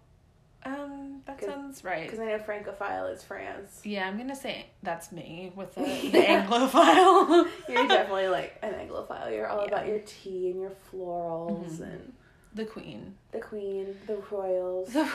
Um, 0.67 1.21
that 1.27 1.45
sounds 1.45 1.85
right. 1.85 2.05
Because 2.05 2.21
I 2.21 2.25
know 2.25 2.39
Francophile 2.39 3.07
is 3.09 3.23
France. 3.23 3.83
Yeah, 3.85 4.09
I'm 4.09 4.17
gonna 4.17 4.35
say 4.35 4.65
that's 4.83 5.13
me 5.13 5.53
with 5.55 5.75
the, 5.75 5.83
the 6.13 6.23
Anglophile. 6.23 7.47
You're 7.69 7.87
definitely 7.89 8.29
like 8.29 8.57
an 8.63 8.73
Anglophile. 8.73 9.31
You're 9.31 9.49
all 9.49 9.63
Yeah. 9.63 9.69
about 9.75 9.89
your 9.89 9.99
tea 10.07 10.51
and 10.53 10.61
your 10.63 10.73
florals 10.91 11.79
Mhm. 11.79 11.83
and 11.83 12.13
the 12.55 12.65
Queen. 12.65 13.15
the 13.33 13.41
Queen, 13.41 13.95
the 14.07 14.17
royals, 14.31 14.89
The 14.93 15.01
Royals. 15.01 15.11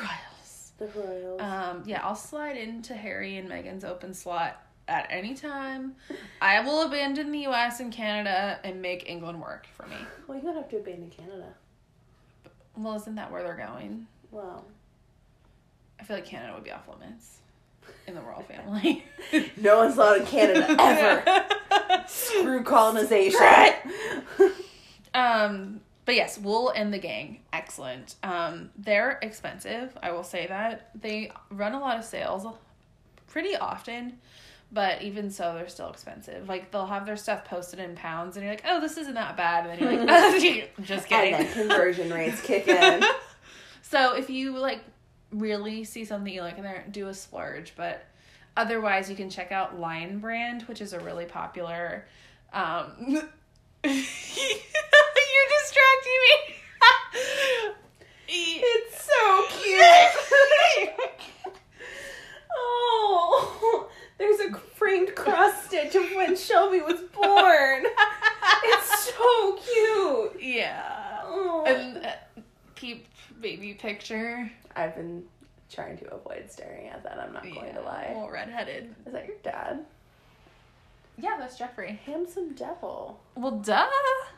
The 0.79 0.87
royals. 0.99 1.41
Um, 1.41 1.83
yeah, 1.85 2.01
I'll 2.03 2.15
slide 2.15 2.57
into 2.57 2.93
Harry 2.93 3.37
and 3.37 3.49
Meghan's 3.49 3.83
open 3.83 4.13
slot 4.13 4.63
at 4.87 5.07
any 5.09 5.35
time. 5.35 5.95
I 6.41 6.61
will 6.61 6.81
abandon 6.83 7.31
the 7.31 7.45
US 7.47 7.79
and 7.79 7.91
Canada 7.91 8.59
and 8.63 8.81
make 8.81 9.07
England 9.09 9.39
work 9.41 9.67
for 9.77 9.85
me. 9.87 9.95
well, 10.27 10.37
you 10.37 10.43
don't 10.43 10.55
have 10.55 10.69
to 10.69 10.77
abandon 10.77 11.09
Canada. 11.09 11.53
Well, 12.75 12.95
isn't 12.95 13.15
that 13.15 13.31
where 13.31 13.43
they're 13.43 13.55
going? 13.57 14.07
Well, 14.31 14.65
I 15.99 16.03
feel 16.03 16.17
like 16.17 16.25
Canada 16.25 16.53
would 16.53 16.63
be 16.63 16.71
off 16.71 16.87
limits 16.87 17.37
in 18.07 18.15
the 18.15 18.21
royal 18.21 18.43
family. 18.43 19.03
no 19.57 19.77
one's 19.79 19.97
allowed 19.97 20.21
in 20.21 20.25
Canada 20.25 20.75
ever. 20.79 22.05
Screw 22.07 22.63
colonization. 22.63 23.41
Um, 25.13 25.81
but 26.10 26.15
yes, 26.15 26.39
Wool 26.39 26.72
and 26.72 26.91
the 26.91 26.98
Gang, 26.98 27.38
excellent. 27.54 28.15
Um, 28.24 28.72
they're 28.76 29.19
expensive, 29.22 29.95
I 30.02 30.10
will 30.10 30.24
say 30.24 30.48
that. 30.48 30.89
They 31.00 31.32
run 31.52 31.74
a 31.74 31.80
lot 31.80 32.00
of 32.00 32.04
sales 32.04 32.48
pretty 33.28 33.56
often, 33.56 34.17
but 34.72 35.04
even 35.04 35.30
so, 35.30 35.54
they're 35.54 35.69
still 35.69 35.91
expensive. 35.91 36.50
Like 36.50 36.72
they'll 36.72 36.88
have 36.88 37.06
their 37.06 37.15
stuff 37.15 37.45
posted 37.45 37.78
in 37.78 37.93
pounds, 37.93 38.38
and 38.38 38.43
you're 38.43 38.54
like, 38.54 38.63
"Oh, 38.67 38.82
this 38.82 38.98
isn't 38.98 39.13
that 39.13 39.38
bad," 39.38 39.67
and 39.67 39.80
then 39.80 39.88
you're 39.88 40.04
like, 40.04 40.10
oh, 40.76 40.82
"Just 40.82 41.08
kidding." 41.08 41.36
And 41.36 41.45
then 41.45 41.54
conversion 41.54 42.10
rates 42.12 42.41
kick 42.41 42.67
in. 42.67 43.04
So 43.84 44.15
if 44.15 44.32
you 44.32 44.58
like 44.58 44.82
really 45.30 45.84
see 45.84 46.06
something 46.06 46.34
you 46.34 46.41
like 46.41 46.58
in 46.58 46.63
there, 46.63 46.86
do 46.89 47.10
a 47.10 47.13
splurge. 47.13 47.74
But 47.76 48.04
otherwise, 48.58 49.12
you 49.12 49.15
can 49.15 49.30
check 49.30 49.52
out 49.52 49.80
Lion 49.80 50.17
Brand, 50.17 50.63
which 50.63 50.82
is 50.82 50.93
a 50.93 51.00
really 51.02 51.26
popular. 51.26 52.08
Um, 52.52 53.30
distracting 55.69 56.19
me. 56.23 56.55
It's 58.32 59.05
so 59.05 59.43
cute. 59.49 60.91
oh, 62.55 63.89
there's 64.19 64.39
a 64.39 64.53
framed 64.75 65.15
cross 65.15 65.65
stitch 65.65 65.95
of 65.95 66.03
when 66.15 66.36
Shelby 66.36 66.82
was 66.82 67.01
born. 67.12 67.86
It's 68.65 69.10
so 69.10 69.53
cute. 69.53 70.43
yeah. 70.43 71.21
Oh. 71.23 71.63
And 71.65 72.05
uh, 72.05 72.12
peep 72.75 73.08
baby 73.41 73.73
picture. 73.73 74.51
I've 74.75 74.95
been 74.95 75.23
trying 75.71 75.97
to 75.97 76.13
avoid 76.13 76.51
staring 76.51 76.89
at 76.89 77.01
that. 77.03 77.19
I'm 77.19 77.34
not 77.34 77.41
going 77.43 77.73
to 77.73 77.82
lie. 77.82 78.10
Little 78.10 78.29
redheaded. 78.29 78.93
Is 79.08 79.13
that 79.13 79.25
your 79.25 79.38
dad? 79.41 79.86
Yeah, 81.21 81.36
that's 81.38 81.58
Jeffrey. 81.58 81.99
Handsome 82.05 82.53
devil. 82.53 83.19
Well, 83.36 83.51
duh. 83.60 83.88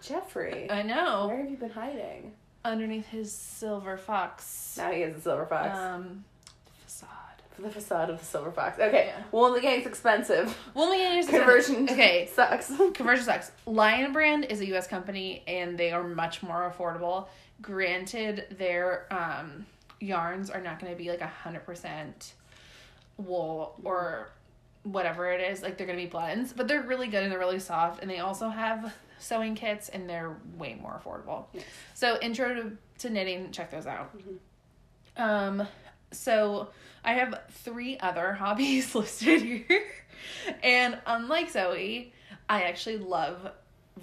Jeffrey. 0.01 0.69
I 0.69 0.81
know. 0.81 1.27
Where 1.27 1.37
have 1.37 1.49
you 1.49 1.57
been 1.57 1.69
hiding? 1.69 2.33
Underneath 2.65 3.07
his 3.07 3.31
silver 3.31 3.97
fox. 3.97 4.75
Now 4.77 4.91
he 4.91 5.01
has 5.01 5.15
a 5.15 5.21
silver 5.21 5.45
fox. 5.45 5.77
Um, 5.77 6.23
facade. 6.83 7.07
For 7.51 7.61
the 7.63 7.69
facade 7.69 8.09
of 8.09 8.19
the 8.19 8.25
silver 8.25 8.51
fox. 8.51 8.79
Okay. 8.79 9.07
Yeah. 9.15 9.23
Well, 9.31 9.53
the 9.53 9.61
gang's 9.61 9.85
expensive. 9.85 10.57
Well, 10.73 10.89
let 10.89 10.97
me 10.97 11.03
here's 11.03 11.25
the 11.27 11.33
Conversion. 11.33 11.83
Okay, 11.91 12.29
Sucks. 12.33 12.71
Conversion 12.93 13.25
sucks. 13.25 13.51
Lion 13.65 14.13
Brand 14.13 14.45
is 14.45 14.59
a 14.61 14.65
U.S. 14.67 14.87
company, 14.87 15.43
and 15.47 15.77
they 15.77 15.91
are 15.91 16.03
much 16.03 16.41
more 16.43 16.71
affordable. 16.71 17.27
Granted, 17.61 18.45
their 18.57 19.05
um, 19.13 19.65
yarns 19.99 20.49
are 20.49 20.61
not 20.61 20.79
going 20.79 20.91
to 20.91 20.97
be 20.97 21.09
like 21.09 21.21
a 21.21 21.27
hundred 21.27 21.65
percent 21.65 22.33
wool 23.17 23.75
or 23.83 24.29
whatever 24.83 25.31
it 25.31 25.41
is. 25.41 25.61
Like 25.61 25.77
they're 25.77 25.87
going 25.87 25.99
to 25.99 26.05
be 26.05 26.09
blends, 26.09 26.53
but 26.53 26.67
they're 26.67 26.81
really 26.81 27.07
good 27.07 27.23
and 27.23 27.31
they're 27.31 27.39
really 27.39 27.59
soft. 27.59 28.01
And 28.01 28.09
they 28.09 28.19
also 28.19 28.49
have 28.49 28.93
sewing 29.19 29.53
kits, 29.53 29.89
and 29.89 30.09
they're 30.09 30.35
way 30.57 30.77
more 30.81 30.99
affordable. 30.99 31.45
So, 31.93 32.17
intro 32.21 32.55
to, 32.55 32.71
to 32.99 33.09
knitting, 33.11 33.51
check 33.51 33.69
those 33.69 33.85
out. 33.85 34.09
Um, 35.15 35.67
so 36.11 36.69
I 37.03 37.13
have 37.13 37.41
three 37.51 37.97
other 37.99 38.33
hobbies 38.39 38.93
listed 38.95 39.41
here. 39.41 39.85
and 40.63 40.99
unlike 41.05 41.49
Zoe, 41.49 42.13
I 42.49 42.63
actually 42.63 42.97
love 42.97 43.51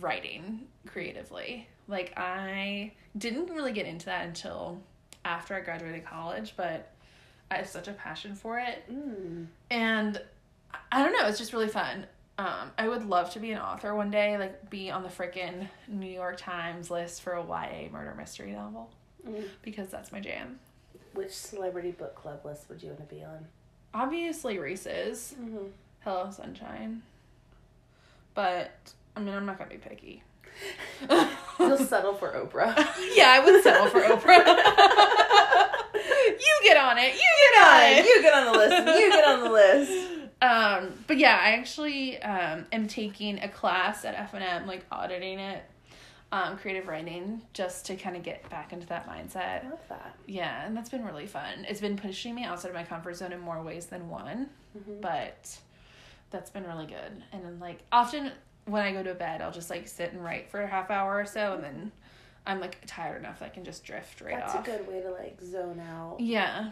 writing 0.00 0.66
creatively. 0.86 1.68
Like 1.86 2.12
I 2.16 2.92
didn't 3.16 3.50
really 3.50 3.72
get 3.72 3.86
into 3.86 4.06
that 4.06 4.26
until 4.26 4.80
after 5.24 5.54
I 5.54 5.60
graduated 5.60 6.04
college, 6.04 6.54
but 6.56 6.92
I 7.50 7.56
have 7.56 7.68
such 7.68 7.88
a 7.88 7.92
passion 7.92 8.34
for 8.34 8.58
it. 8.58 8.84
Mm. 8.90 9.46
And 9.70 10.20
I 10.92 11.02
don't 11.02 11.12
know, 11.12 11.26
it's 11.28 11.38
just 11.38 11.52
really 11.52 11.68
fun. 11.68 12.06
Um, 12.38 12.70
I 12.78 12.86
would 12.88 13.04
love 13.04 13.30
to 13.32 13.40
be 13.40 13.50
an 13.50 13.58
author 13.58 13.94
one 13.94 14.10
day, 14.10 14.38
like 14.38 14.70
be 14.70 14.90
on 14.90 15.02
the 15.02 15.08
freaking 15.08 15.68
New 15.88 16.06
York 16.10 16.36
Times 16.38 16.90
list 16.90 17.22
for 17.22 17.32
a 17.32 17.42
YA 17.44 17.88
murder 17.90 18.14
mystery 18.16 18.52
novel 18.52 18.90
Mm. 19.28 19.44
because 19.62 19.88
that's 19.88 20.12
my 20.12 20.20
jam. 20.20 20.60
Which 21.14 21.32
celebrity 21.32 21.90
book 21.90 22.14
club 22.14 22.44
list 22.44 22.68
would 22.68 22.80
you 22.80 22.90
want 22.90 23.00
to 23.08 23.14
be 23.14 23.24
on? 23.24 23.46
Obviously, 23.92 24.58
Reese's. 24.60 25.34
Mm-hmm. 25.40 25.66
Hello, 26.04 26.30
Sunshine. 26.30 27.02
But, 28.34 28.70
I 29.16 29.20
mean, 29.20 29.34
I'm 29.34 29.44
not 29.44 29.58
gonna 29.58 29.70
be 29.70 29.76
picky. 29.78 30.22
You'll 31.58 31.76
settle 31.78 32.14
for 32.14 32.30
Oprah. 32.30 32.76
yeah, 33.16 33.30
I 33.30 33.40
would 33.44 33.62
settle 33.64 33.88
for 33.88 34.00
Oprah. 34.00 34.46
you 36.38 36.60
get 36.62 36.76
on 36.76 36.98
it. 36.98 37.14
You 37.14 37.20
get 37.52 37.62
on 37.66 37.82
it. 37.82 38.04
you 38.06 38.22
get 38.22 38.34
on 38.34 38.44
the 38.46 38.52
list. 38.58 38.76
You 39.00 39.10
get 39.10 39.24
on 39.24 39.40
the 39.44 39.50
list. 39.50 40.10
Um, 40.40 40.92
but 41.06 41.18
yeah, 41.18 41.38
I 41.40 41.50
actually 41.52 42.20
um 42.22 42.66
am 42.72 42.86
taking 42.86 43.38
a 43.40 43.48
class 43.48 44.04
at 44.04 44.14
F 44.14 44.34
and 44.34 44.44
M, 44.44 44.66
like 44.66 44.84
auditing 44.92 45.38
it, 45.40 45.62
um, 46.30 46.56
creative 46.58 46.86
writing, 46.86 47.42
just 47.52 47.86
to 47.86 47.96
kind 47.96 48.16
of 48.16 48.22
get 48.22 48.48
back 48.50 48.72
into 48.72 48.86
that 48.88 49.08
mindset. 49.08 49.64
I 49.64 49.70
love 49.70 49.88
that. 49.88 50.14
Yeah, 50.26 50.64
and 50.64 50.76
that's 50.76 50.90
been 50.90 51.04
really 51.04 51.26
fun. 51.26 51.64
It's 51.68 51.80
been 51.80 51.96
pushing 51.96 52.34
me 52.34 52.44
outside 52.44 52.68
of 52.68 52.74
my 52.74 52.84
comfort 52.84 53.16
zone 53.16 53.32
in 53.32 53.40
more 53.40 53.62
ways 53.62 53.86
than 53.86 54.08
one, 54.08 54.48
Mhm. 54.76 55.00
but 55.00 55.58
that's 56.30 56.50
been 56.50 56.64
really 56.66 56.86
good. 56.86 57.22
And 57.32 57.44
then 57.44 57.58
like 57.58 57.80
often 57.90 58.30
when 58.66 58.82
I 58.82 58.92
go 58.92 59.02
to 59.02 59.14
bed, 59.14 59.40
I'll 59.40 59.50
just 59.50 59.70
like 59.70 59.88
sit 59.88 60.12
and 60.12 60.22
write 60.22 60.50
for 60.50 60.60
a 60.62 60.66
half 60.68 60.90
hour 60.90 61.16
or 61.18 61.24
so, 61.26 61.54
and 61.54 61.64
then 61.64 61.92
I'm 62.46 62.60
like 62.60 62.78
tired 62.86 63.18
enough 63.18 63.40
that 63.40 63.46
I 63.46 63.48
can 63.48 63.64
just 63.64 63.84
drift 63.84 64.20
right 64.20 64.36
That's 64.38 64.54
off. 64.54 64.68
a 64.68 64.70
good 64.70 64.86
way 64.86 65.00
to 65.00 65.10
like 65.10 65.40
zone 65.42 65.80
out. 65.80 66.18
Yeah, 66.20 66.70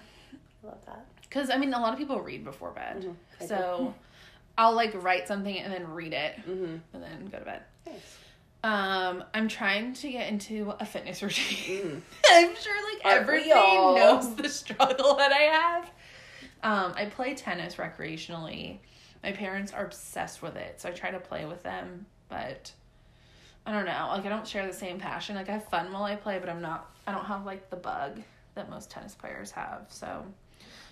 I 0.62 0.66
love 0.66 0.84
that. 0.86 1.04
Because 1.28 1.50
I 1.50 1.56
mean 1.58 1.72
a 1.74 1.80
lot 1.80 1.92
of 1.92 1.98
people 1.98 2.20
read 2.20 2.44
before 2.44 2.70
bed, 2.70 3.04
Mhm. 3.40 3.48
So 3.48 3.94
I'll 4.58 4.74
like 4.74 4.92
write 5.02 5.28
something 5.28 5.56
and 5.58 5.72
then 5.72 5.88
read 5.92 6.12
it 6.12 6.36
Mm-hmm. 6.48 6.76
and 6.94 7.02
then 7.02 7.26
go 7.30 7.38
to 7.38 7.44
bed. 7.44 7.62
Nice. 7.86 8.18
Um, 8.64 9.22
I'm 9.34 9.46
trying 9.48 9.92
to 9.94 10.10
get 10.10 10.28
into 10.28 10.72
a 10.80 10.84
fitness 10.86 11.22
routine. 11.22 11.82
Mm. 11.82 12.02
I'm 12.30 12.56
sure 12.56 12.94
like 12.94 13.04
Aren't 13.04 13.20
everybody 13.22 13.50
knows 13.76 14.34
the 14.34 14.48
struggle 14.48 15.16
that 15.16 15.32
I 15.32 15.42
have. 15.42 15.90
Um, 16.62 16.94
I 16.96 17.04
play 17.04 17.34
tennis 17.34 17.76
recreationally. 17.76 18.78
My 19.22 19.32
parents 19.32 19.72
are 19.72 19.84
obsessed 19.84 20.42
with 20.42 20.56
it, 20.56 20.80
so 20.80 20.88
I 20.88 20.92
try 20.92 21.10
to 21.10 21.20
play 21.20 21.44
with 21.44 21.62
them, 21.62 22.06
but 22.28 22.72
I 23.66 23.72
don't 23.72 23.84
know. 23.84 24.08
Like 24.12 24.24
I 24.24 24.28
don't 24.28 24.46
share 24.46 24.66
the 24.66 24.72
same 24.72 24.98
passion. 24.98 25.36
Like 25.36 25.48
I 25.48 25.52
have 25.52 25.68
fun 25.68 25.92
while 25.92 26.04
I 26.04 26.16
play, 26.16 26.38
but 26.38 26.48
I'm 26.48 26.62
not 26.62 26.90
I 27.06 27.12
don't 27.12 27.24
have 27.26 27.44
like 27.44 27.68
the 27.70 27.76
bug 27.76 28.20
that 28.54 28.70
most 28.70 28.90
tennis 28.90 29.14
players 29.14 29.50
have. 29.52 29.86
So 29.88 30.24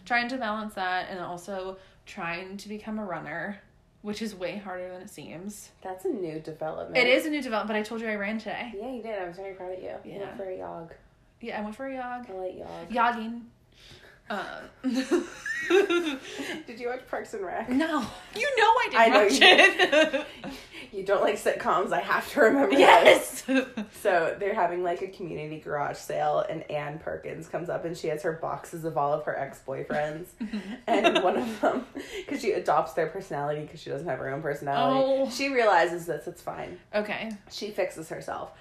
trying 0.04 0.28
to 0.28 0.36
balance 0.36 0.74
that 0.74 1.08
and 1.10 1.18
also 1.20 1.76
trying 2.06 2.56
to 2.58 2.68
become 2.68 2.98
a 2.98 3.04
runner, 3.04 3.58
which 4.02 4.20
is 4.22 4.34
way 4.34 4.56
harder 4.58 4.90
than 4.92 5.02
it 5.02 5.10
seems. 5.10 5.70
That's 5.82 6.04
a 6.04 6.08
new 6.08 6.38
development. 6.40 6.96
It 6.96 7.06
is 7.08 7.26
a 7.26 7.30
new 7.30 7.42
development, 7.42 7.68
but 7.68 7.76
I 7.76 7.82
told 7.82 8.00
you 8.00 8.08
I 8.08 8.14
ran 8.16 8.38
today. 8.38 8.72
Yeah, 8.78 8.90
you 8.92 9.02
did. 9.02 9.18
I 9.18 9.26
was 9.26 9.36
very 9.36 9.54
proud 9.54 9.72
of 9.72 9.78
you. 9.82 9.90
You 10.04 10.12
Yeah. 10.12 10.18
went 10.20 10.36
for 10.36 10.44
a 10.50 10.56
jog. 10.58 10.92
Yeah, 11.40 11.58
I 11.60 11.62
went 11.62 11.76
for 11.76 11.86
a 11.86 11.96
jog. 11.96 12.26
I 12.28 12.32
like 12.34 12.58
jog. 12.58 12.92
Jogging. 12.92 13.46
Um, 14.30 14.48
Did 16.66 16.80
you 16.80 16.88
watch 16.88 17.06
Parks 17.10 17.34
and 17.34 17.44
Rec? 17.44 17.68
no, 17.68 18.00
you 18.36 18.56
know 18.56 18.64
I 18.64 18.88
did 18.90 18.96
I 19.00 19.08
know 19.08 19.22
watch 19.24 19.32
you 19.32 19.38
it. 19.42 20.26
You 20.94 21.04
don't 21.04 21.22
like 21.22 21.34
sitcoms. 21.36 21.92
I 21.92 22.00
have 22.00 22.30
to 22.32 22.40
remember. 22.40 22.74
yes. 22.78 23.42
this. 23.42 23.66
So 24.02 24.36
they're 24.38 24.54
having 24.54 24.82
like 24.82 25.02
a 25.02 25.08
community 25.08 25.58
garage 25.58 25.96
sale, 25.96 26.44
and 26.48 26.62
Ann 26.70 26.98
Perkins 26.98 27.48
comes 27.48 27.68
up 27.68 27.84
and 27.84 27.96
she 27.96 28.08
has 28.08 28.22
her 28.22 28.32
boxes 28.32 28.84
of 28.84 28.96
all 28.96 29.12
of 29.12 29.24
her 29.24 29.36
ex 29.36 29.60
boyfriends, 29.66 30.26
and 30.86 31.22
one 31.22 31.36
of 31.36 31.60
them, 31.60 31.84
because 32.18 32.40
she 32.40 32.52
adopts 32.52 32.92
their 32.92 33.08
personality 33.08 33.62
because 33.62 33.80
she 33.80 33.90
doesn't 33.90 34.06
have 34.06 34.18
her 34.20 34.28
own 34.32 34.40
personality, 34.42 35.22
Oh. 35.22 35.30
she 35.30 35.48
realizes 35.52 36.06
this. 36.06 36.26
It's 36.26 36.42
fine. 36.42 36.78
okay. 36.94 37.30
She 37.50 37.70
fixes 37.70 38.08
herself. 38.08 38.52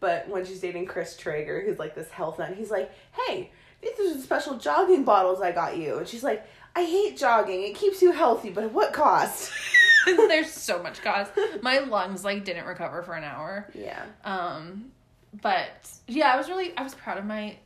But 0.00 0.28
when 0.28 0.44
she's 0.44 0.60
dating 0.60 0.86
Chris 0.86 1.16
Traeger, 1.16 1.60
who's 1.64 1.78
like 1.78 1.94
this 1.94 2.10
health 2.10 2.38
nut, 2.38 2.54
he's 2.56 2.70
like, 2.72 2.90
"Hey, 3.12 3.52
these 3.80 3.98
are 4.00 4.14
the 4.14 4.20
special 4.20 4.56
jogging 4.58 5.04
bottles 5.04 5.40
I 5.40 5.52
got 5.52 5.76
you," 5.76 5.98
and 5.98 6.08
she's 6.08 6.24
like, 6.24 6.44
"I 6.76 6.84
hate 6.84 7.16
jogging. 7.16 7.62
It 7.62 7.74
keeps 7.74 8.00
you 8.02 8.12
healthy, 8.12 8.50
but 8.50 8.64
at 8.64 8.72
what 8.72 8.92
cost?" 8.92 9.50
There's 10.06 10.50
so 10.52 10.82
much 10.82 11.00
cost. 11.02 11.30
My 11.62 11.78
lungs 11.78 12.24
like 12.24 12.44
didn't 12.44 12.66
recover 12.66 13.02
for 13.02 13.14
an 13.14 13.24
hour. 13.24 13.68
Yeah. 13.74 14.02
Um, 14.24 14.90
but 15.40 15.88
yeah, 16.08 16.32
I 16.32 16.36
was 16.36 16.48
really 16.48 16.76
I 16.76 16.82
was 16.82 16.94
proud 16.94 17.18
of 17.18 17.24
my. 17.24 17.56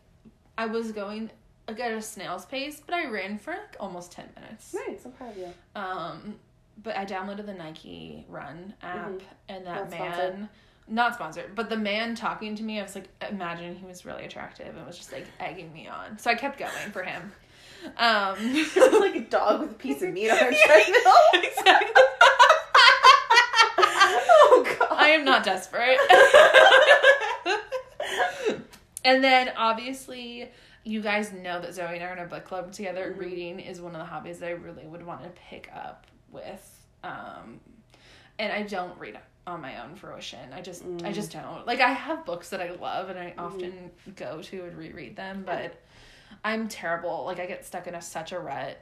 I 0.59 0.67
was 0.67 0.93
going 0.93 1.31
like 1.69 1.81
at 1.81 1.93
a 1.93 2.01
snail's 2.03 2.45
pace, 2.47 2.81
but 2.85 2.95
I 2.95 3.07
ran 3.07 3.39
for 3.39 3.53
like 3.53 3.77
almost 3.81 4.13
ten 4.13 4.27
minutes. 4.39 4.75
Nice. 4.87 5.05
I'm 5.05 5.13
proud 5.13 5.31
of 5.31 5.39
you. 5.39 5.49
Um, 5.75 6.35
but 6.83 6.97
I 6.97 7.05
downloaded 7.07 7.47
the 7.47 7.55
Nike 7.55 8.25
Run 8.29 8.75
app, 8.83 9.09
Mhm. 9.09 9.21
and 9.49 9.67
that 9.67 9.75
Not 9.77 9.91
man, 9.91 10.13
sponsored. 10.13 10.49
not 10.89 11.15
sponsored, 11.15 11.55
but 11.55 11.71
the 11.71 11.77
man 11.77 12.15
talking 12.15 12.55
to 12.55 12.63
me, 12.63 12.79
I 12.79 12.83
was 12.83 12.95
like, 12.95 13.09
imagine 13.31 13.75
he 13.75 13.87
was 13.87 14.05
really 14.05 14.25
attractive 14.27 14.77
and 14.77 14.87
was 14.87 14.97
just 14.99 15.11
like 15.13 15.27
egging 15.41 15.73
me 15.73 15.89
on. 15.89 16.19
So 16.19 16.31
I 16.31 16.35
kept 16.35 16.59
going 16.59 16.93
for 16.93 17.03
him. 17.03 17.33
Um, 17.97 18.65
like 19.01 19.17
a 19.17 19.21
dog 19.29 19.61
with 19.61 19.71
a 19.73 19.75
piece 19.75 20.03
of 20.03 20.13
meat 20.13 20.31
on 20.31 20.39
her 20.39 20.53
treadmill. 20.67 21.13
exactly. 21.35 22.03
oh 23.79 24.77
god. 24.79 24.89
I 24.93 25.09
am 25.11 25.25
not 25.25 25.45
desperate. 25.45 25.99
and 29.05 29.23
then 29.23 29.51
obviously, 29.57 30.51
you 30.85 31.01
guys 31.01 31.33
know 31.33 31.61
that 31.61 31.75
Zoe 31.75 31.95
and 31.95 32.03
I 32.03 32.07
are 32.09 32.13
in 32.13 32.19
a 32.21 32.27
book 32.27 32.45
club 32.45 32.73
together. 32.73 33.15
Mhm. 33.17 33.21
Reading 33.21 33.61
is 33.61 33.81
one 33.81 33.93
of 33.95 33.99
the 33.99 34.05
hobbies 34.07 34.39
that 34.41 34.49
I 34.49 34.53
really 34.53 34.87
would 34.87 35.05
want 35.05 35.23
to 35.23 35.29
pick 35.49 35.71
up 35.75 36.07
with. 36.31 36.87
Um, 37.05 37.61
and 38.39 38.53
I 38.53 38.63
don't 38.63 38.99
read 38.99 39.19
on 39.47 39.61
my 39.61 39.83
own 39.83 39.95
fruition. 39.95 40.53
I 40.53 40.61
just, 40.61 40.83
I 40.83 40.87
Mm. 40.87 41.15
just 41.15 41.33
don't. 41.33 41.67
Like 41.67 41.81
I 41.81 41.93
have 41.93 42.25
books 42.27 42.51
that 42.51 42.61
I 42.61 42.71
love, 42.73 43.11
and 43.11 43.19
I 43.19 43.35
often 43.39 43.91
go 44.17 44.43
to 44.43 44.65
and 44.65 44.77
reread 44.77 45.17
them, 45.17 45.45
but 45.47 45.81
I'm 46.45 46.69
terrible. 46.69 47.25
Like 47.25 47.41
I 47.41 47.47
get 47.47 47.65
stuck 47.65 47.87
in 47.87 47.95
a, 47.95 48.03
such 48.03 48.33
a 48.33 48.39
rut 48.39 48.79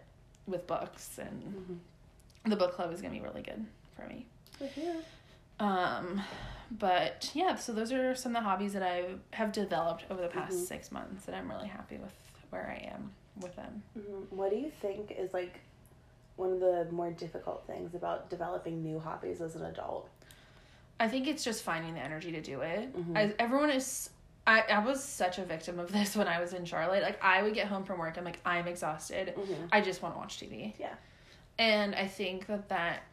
with 0.46 0.66
books, 0.66 1.18
and 1.18 1.80
the 2.44 2.57
book 2.57 2.74
club 2.74 2.92
is 2.92 3.00
gonna 3.00 3.14
be 3.14 3.20
really 3.20 3.42
good 3.42 3.64
for 3.96 4.07
me. 4.07 4.26
Um, 5.61 6.20
but 6.70 7.30
yeah, 7.35 7.54
so 7.54 7.72
those 7.72 7.92
are 7.92 8.14
some 8.14 8.35
of 8.35 8.42
the 8.42 8.48
hobbies 8.48 8.72
that 8.72 8.83
I 8.83 9.04
have 9.33 9.52
developed 9.52 10.04
over 10.11 10.20
the 10.20 10.28
past 10.28 10.57
Mhm. 10.57 10.66
six 10.66 10.90
months, 10.90 11.26
and 11.28 11.37
I'm 11.37 11.48
really 11.50 11.68
happy 11.68 11.96
with 11.96 12.12
where 12.50 12.68
I 12.68 12.87
am 12.92 13.12
with 13.40 13.54
them. 13.57 13.83
Mhm. 13.96 14.30
What 14.33 14.50
do 14.50 14.57
you 14.57 14.70
think 14.70 15.12
is 15.12 15.33
like 15.33 15.61
one 16.37 16.52
of 16.52 16.61
the 16.61 16.87
more 16.90 17.11
difficult 17.12 17.64
things 17.66 17.94
about 17.94 18.28
developing 18.30 18.83
new 18.83 18.98
hobbies 18.98 19.40
as 19.40 19.54
an 19.54 19.64
adult? 19.64 20.09
I 20.98 21.09
think 21.09 21.26
it's 21.28 21.42
just 21.44 21.62
finding 21.62 21.94
the 21.94 22.00
energy 22.00 22.33
to 22.33 22.40
do 22.40 22.61
it. 22.61 22.94
Mm-hmm. 22.96 23.16
I, 23.16 23.35
everyone 23.38 23.70
is. 23.70 24.11
I, 24.46 24.61
I 24.62 24.78
was 24.85 25.02
such 25.02 25.38
a 25.38 25.44
victim 25.44 25.78
of 25.78 25.90
this 25.92 26.14
when 26.16 26.28
I 26.28 26.40
was 26.40 26.52
in 26.52 26.64
Charlotte. 26.64 27.02
Like 27.02 27.22
I 27.22 27.42
would 27.42 27.54
get 27.54 27.66
home 27.66 27.85
from 27.85 27.98
work, 27.98 28.16
I'm 28.18 28.24
like 28.24 28.40
I'm 28.44 28.66
exhausted. 28.68 29.35
I 29.72 29.80
just 29.80 30.02
want 30.02 30.14
to 30.14 30.18
watch 30.18 30.38
TV. 30.38 30.66
Mm-hmm. 30.72 30.83
Yeah. 30.83 30.94
And 31.59 31.94
I 31.94 32.07
think 32.07 32.46
that 32.46 32.68
that 32.68 33.04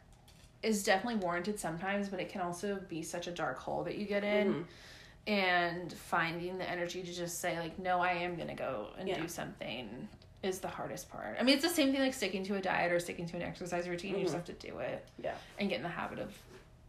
is 0.62 0.84
definitely 0.84 1.20
warranted 1.20 1.58
sometimes, 1.58 2.08
but 2.08 2.20
it 2.20 2.28
can 2.28 2.40
also 2.40 2.80
be 2.88 3.02
such 3.02 3.26
a 3.26 3.30
dark 3.32 3.58
hole 3.58 3.82
that 3.84 3.96
you 3.96 4.04
get 4.06 4.24
in. 4.24 4.48
Mm-hmm. 4.48 4.62
And 5.28 5.92
finding 5.92 6.58
the 6.58 6.68
energy 6.68 7.00
to 7.02 7.12
just 7.12 7.40
say 7.40 7.56
like, 7.60 7.78
no, 7.78 8.00
I 8.00 8.10
am 8.12 8.34
gonna 8.36 8.56
go 8.56 8.88
and 8.98 9.08
Yeah. 9.08 9.20
do 9.20 9.28
something 9.28 10.08
is 10.42 10.58
the 10.58 10.66
hardest 10.68 11.08
part. 11.10 11.36
I 11.38 11.44
mean, 11.44 11.54
it's 11.54 11.62
the 11.62 11.70
same 11.70 11.92
thing 11.92 12.00
like 12.00 12.14
sticking 12.14 12.42
to 12.44 12.56
a 12.56 12.60
diet 12.60 12.90
or 12.90 12.98
sticking 12.98 13.26
to 13.26 13.36
an 13.36 13.42
exercise 13.42 13.88
routine. 13.88 14.16
You 14.16 14.22
just 14.24 14.34
have 14.34 14.44
to 14.46 14.52
do 14.54 14.78
it 14.80 15.06
Yeah. 15.22 15.34
and 15.60 15.68
get 15.68 15.76
in 15.76 15.82
the 15.84 15.88
habit 15.88 16.18
of 16.18 16.36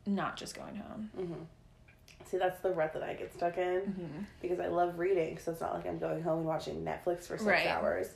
not 0.08 0.36
just 0.38 0.56
going 0.56 0.76
home. 0.76 1.12
See, 2.26 2.38
that's 2.38 2.60
the 2.62 2.72
rut 2.72 2.94
that 2.94 3.04
I 3.04 3.14
get 3.14 3.34
stuck 3.34 3.58
in 3.58 3.82
Mm-hmm. 3.82 4.20
because 4.42 4.60
I 4.60 4.68
love 4.68 4.98
reading. 5.00 5.38
So 5.38 5.52
it's 5.52 5.62
not 5.62 5.74
like 5.76 5.86
I'm 5.86 6.00
going 6.00 6.24
home 6.24 6.40
and 6.40 6.48
watching 6.48 6.84
Netflix 6.84 7.22
for 7.28 7.38
six 7.38 7.44
Right. 7.44 7.68
hours, 7.68 8.08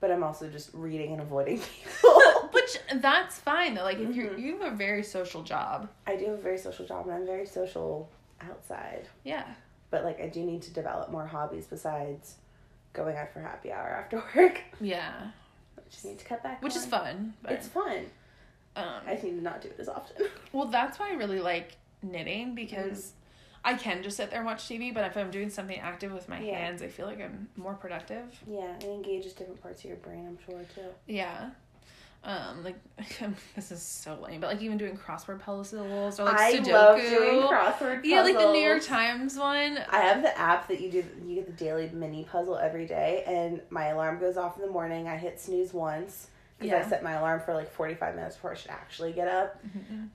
but 0.00 0.10
I'm 0.10 0.22
also 0.22 0.48
just 0.48 0.70
reading 0.74 1.12
and 1.12 1.22
avoiding 1.22 1.58
people. 1.84 2.22
Which 2.52 2.78
that's 2.96 3.38
fine 3.38 3.74
though. 3.74 3.84
Like 3.84 3.98
if 3.98 4.14
you 4.14 4.24
Mm-hmm. 4.30 4.40
you 4.40 4.58
have 4.58 4.72
a 4.72 4.76
very 4.76 5.02
social 5.02 5.42
job. 5.42 5.88
I 6.06 6.16
do 6.16 6.26
have 6.26 6.34
a 6.34 6.42
very 6.42 6.58
social 6.58 6.86
job 6.86 7.06
and 7.06 7.14
I'm 7.14 7.26
very 7.26 7.46
social 7.46 8.10
outside, 8.42 9.08
Yeah. 9.24 9.44
but 9.90 10.04
like 10.04 10.20
I 10.20 10.26
do 10.28 10.42
need 10.44 10.62
to 10.62 10.70
develop 10.72 11.10
more 11.10 11.26
hobbies 11.26 11.66
besides 11.66 12.34
going 12.92 13.16
out 13.16 13.32
for 13.32 13.40
happy 13.40 13.72
hour 13.72 13.88
after 13.88 14.22
work. 14.36 14.60
Yeah. 14.80 15.12
I 15.78 15.80
just 15.90 16.04
need 16.04 16.18
to 16.18 16.24
cut 16.26 16.42
back. 16.42 16.62
Which 16.62 16.76
is 16.76 16.84
fun. 16.84 17.34
But 17.42 17.52
It's 17.52 17.68
fun. 17.68 18.06
um 18.76 19.00
I 19.06 19.14
need 19.14 19.20
to 19.36 19.42
not 19.42 19.62
do 19.62 19.68
it 19.68 19.76
as 19.78 19.88
often. 19.88 20.26
Well, 20.52 20.66
that's 20.66 20.98
why 20.98 21.10
I 21.10 21.14
really 21.14 21.40
like 21.40 21.76
knitting 22.02 22.54
because 22.54 23.12
I 23.66 23.74
can 23.74 24.02
just 24.02 24.16
sit 24.16 24.30
there 24.30 24.38
and 24.38 24.46
watch 24.46 24.62
TV, 24.64 24.94
but 24.94 25.04
if 25.04 25.16
I'm 25.16 25.30
doing 25.30 25.50
something 25.50 25.78
active 25.78 26.12
with 26.12 26.28
my 26.28 26.40
Yeah. 26.40 26.56
hands, 26.56 26.80
I 26.82 26.88
feel 26.88 27.04
like 27.06 27.20
I'm 27.20 27.48
more 27.56 27.74
productive. 27.74 28.24
yeah, 28.46 28.76
it 28.76 28.84
engages 28.84 29.32
different 29.34 29.60
parts 29.60 29.80
of 29.80 29.86
your 29.86 29.96
brain. 29.98 30.24
I'm 30.26 30.38
sure 30.48 30.62
too. 30.74 30.88
Yeah. 31.06 31.50
Um, 32.24 32.64
like 32.64 32.76
this 33.54 33.70
is 33.70 33.82
so 33.82 34.18
lame, 34.20 34.40
but 34.40 34.48
like 34.50 34.60
even 34.62 34.78
doing 34.78 34.96
crossword 34.96 35.38
puzzles 35.40 36.18
or 36.18 36.24
like 36.24 36.38
I 36.40 36.52
Sudoku. 36.56 36.72
love 36.72 36.98
doing 37.00 37.40
crossword 37.42 37.78
puzzles. 37.78 38.04
yeah, 38.04 38.22
like 38.22 38.36
the 38.38 38.50
New 38.52 38.58
York 38.60 38.82
Times 38.84 39.36
one. 39.36 39.78
I 39.90 39.98
have 40.00 40.22
the 40.22 40.36
app 40.36 40.66
that 40.68 40.80
you 40.80 40.90
do. 40.90 41.04
You 41.24 41.34
get 41.36 41.46
the 41.46 41.52
daily 41.64 41.88
mini 41.92 42.24
puzzle 42.24 42.56
every 42.56 42.86
day, 42.86 43.22
and 43.26 43.60
my 43.70 43.88
alarm 43.88 44.18
goes 44.18 44.36
off 44.36 44.56
in 44.56 44.62
the 44.62 44.70
morning. 44.70 45.06
I 45.06 45.16
hit 45.16 45.38
snooze 45.40 45.72
once 45.72 46.28
because 46.58 46.72
Yeah. 46.72 46.84
I 46.84 46.88
set 46.88 47.02
my 47.04 47.12
alarm 47.12 47.40
for 47.44 47.54
like 47.54 47.70
forty 47.70 47.94
five 47.94 48.16
minutes 48.16 48.34
before 48.34 48.52
I 48.52 48.54
should 48.54 48.70
actually 48.72 49.12
get 49.12 49.28
up. 49.28 49.60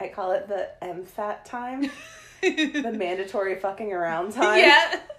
I 0.01 0.09
call 0.09 0.31
it 0.33 0.49
the 0.49 0.69
MFAT 0.81 1.45
time, 1.45 1.89
the 2.41 2.91
mandatory 2.97 3.56
fucking 3.56 3.93
around 3.93 4.34
time. 4.34 4.60
yeah. 4.60 4.99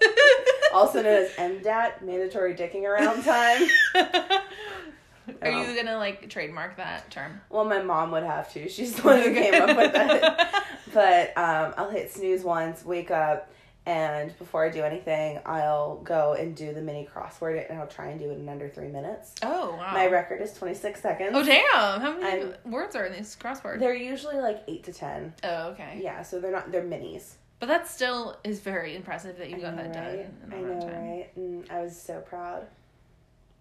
Also 0.73 1.03
known 1.03 1.25
as 1.25 1.31
MDAT, 1.33 2.01
mandatory 2.01 2.55
dicking 2.55 2.85
around 2.85 3.23
time. 3.25 3.69
Are 3.95 5.51
Um, 5.53 5.69
you 5.71 5.77
gonna 5.77 5.99
like 5.99 6.31
trademark 6.31 6.79
that 6.79 7.11
term? 7.11 7.43
Well, 7.51 7.67
my 7.67 7.83
mom 7.83 8.11
would 8.13 8.23
have 8.23 8.51
to. 8.55 8.69
She's 8.71 8.95
the 8.97 9.03
one 9.03 9.21
who 9.21 9.35
came 9.35 9.55
up 9.63 9.77
with 9.77 9.93
it. 9.95 10.47
But 10.95 11.37
um, 11.39 11.73
I'll 11.79 11.89
hit 11.91 12.11
snooze 12.13 12.43
once, 12.43 12.85
wake 12.85 13.11
up, 13.11 13.51
and 13.87 14.37
before 14.39 14.65
I 14.65 14.69
do 14.71 14.83
anything, 14.83 15.41
I'll 15.45 15.97
go 15.99 16.35
and 16.35 16.55
do 16.55 16.73
the 16.73 16.81
mini 16.81 17.09
crossword, 17.13 17.69
and 17.69 17.79
I'll 17.81 17.87
try 17.89 18.09
and 18.09 18.21
do 18.21 18.31
it 18.31 18.39
in 18.39 18.49
under 18.49 18.69
three 18.69 18.89
minutes. 18.89 19.35
Oh 19.43 19.75
wow. 19.77 19.93
My 19.93 20.07
record 20.07 20.41
is 20.41 20.53
26 20.55 21.01
seconds. 21.01 21.31
oh 21.35 21.43
damn! 21.45 22.01
How 22.01 22.13
many 22.19 22.43
I'm- 22.43 22.55
words 22.71 22.95
are 22.95 23.05
in 23.07 23.13
these 23.13 23.37
crosswords? 23.37 23.81
They're 23.81 23.95
usually 23.95 24.37
like 24.37 24.63
8 24.69 24.85
to 24.85 24.93
10. 24.93 25.35
oh 25.45 25.69
okay. 25.71 25.99
Yeah, 26.03 26.23
so 26.23 26.39
they're 26.41 26.53
not, 26.53 26.71
they're 26.71 26.85
minis. 26.85 27.35
But 27.59 27.67
that 27.69 27.87
still 27.89 28.39
is 28.45 28.61
very 28.61 28.97
impressive 28.97 29.39
that 29.39 29.49
you 29.51 29.59
got 29.59 29.77
know, 29.77 29.83
that 29.85 29.93
done 29.93 30.05
right? 30.05 30.19
in 30.19 30.53
I 30.53 30.61
know, 30.61 30.87
right? 30.89 31.29
And 31.37 31.71
I 31.71 31.81
was 31.83 31.97
so 32.01 32.21
proud. 32.21 32.67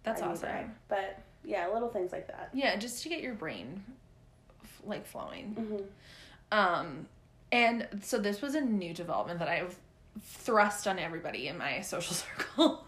That's 0.03 0.21
I 0.23 0.27
awesome. 0.27 0.71
But 0.88 1.19
yeah, 1.43 1.67
little 1.67 1.89
things 1.89 2.12
like 2.12 2.27
that. 2.27 2.49
Yeah, 2.53 2.75
just 2.77 3.03
to 3.03 3.10
get 3.10 3.21
your 3.21 3.34
brain 3.36 3.84
like 4.84 5.05
flowing. 5.05 5.55
Mhm. 6.51 6.57
Um, 6.57 7.07
and 7.51 7.88
so 8.01 8.17
this 8.17 8.41
was 8.41 8.55
a 8.55 8.62
new 8.62 8.93
development 8.93 9.39
that 9.39 9.47
I've 9.47 9.77
thrust 10.21 10.88
on 10.88 11.00
everybody 11.00 11.47
in 11.47 11.58
my 11.58 11.82
social 11.82 12.15
circle. 12.15 12.86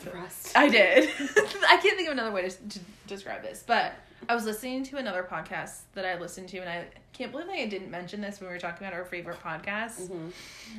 Thrust. 0.00 0.56
I 0.56 0.68
did. 0.68 1.08
I 1.20 1.78
can't 1.82 1.96
think 1.96 2.06
of 2.08 2.12
another 2.12 2.30
way 2.32 2.48
to, 2.48 2.50
to 2.50 2.78
describe 3.06 3.42
this, 3.42 3.64
but 3.66 3.94
I 4.28 4.34
was 4.34 4.44
listening 4.44 4.84
to 4.84 4.96
another 4.96 5.26
podcast 5.28 5.80
that 5.94 6.04
I 6.04 6.18
listened 6.18 6.48
to, 6.50 6.58
and 6.58 6.68
I 6.68 6.86
can't 7.12 7.32
believe 7.32 7.48
I 7.48 7.66
didn't 7.66 7.90
mention 7.90 8.20
this 8.20 8.40
when 8.40 8.48
we 8.48 8.54
were 8.54 8.60
talking 8.60 8.86
about 8.86 8.96
our 8.96 9.04
favorite 9.04 9.38
podcasts. 9.42 10.08
Mhm. 10.08 10.32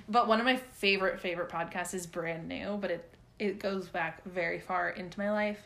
But 0.07 0.27
one 0.27 0.39
of 0.39 0.45
my 0.45 0.55
favorite 0.55 1.19
favorite 1.19 1.49
podcasts 1.49 1.93
is 1.93 2.07
brand 2.07 2.47
new, 2.47 2.77
but 2.79 2.91
it 2.91 3.13
it 3.39 3.59
goes 3.59 3.87
back 3.87 4.23
very 4.25 4.59
far 4.59 4.89
into 4.89 5.19
my 5.19 5.31
life. 5.31 5.59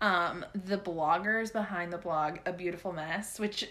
Um, 0.00 0.44
the 0.66 0.76
bloggers 0.76 1.52
behind 1.52 1.92
the 1.92 1.98
blog 1.98 2.38
A 2.44 2.52
Beautiful 2.52 2.92
Mess, 2.92 3.38
which 3.38 3.68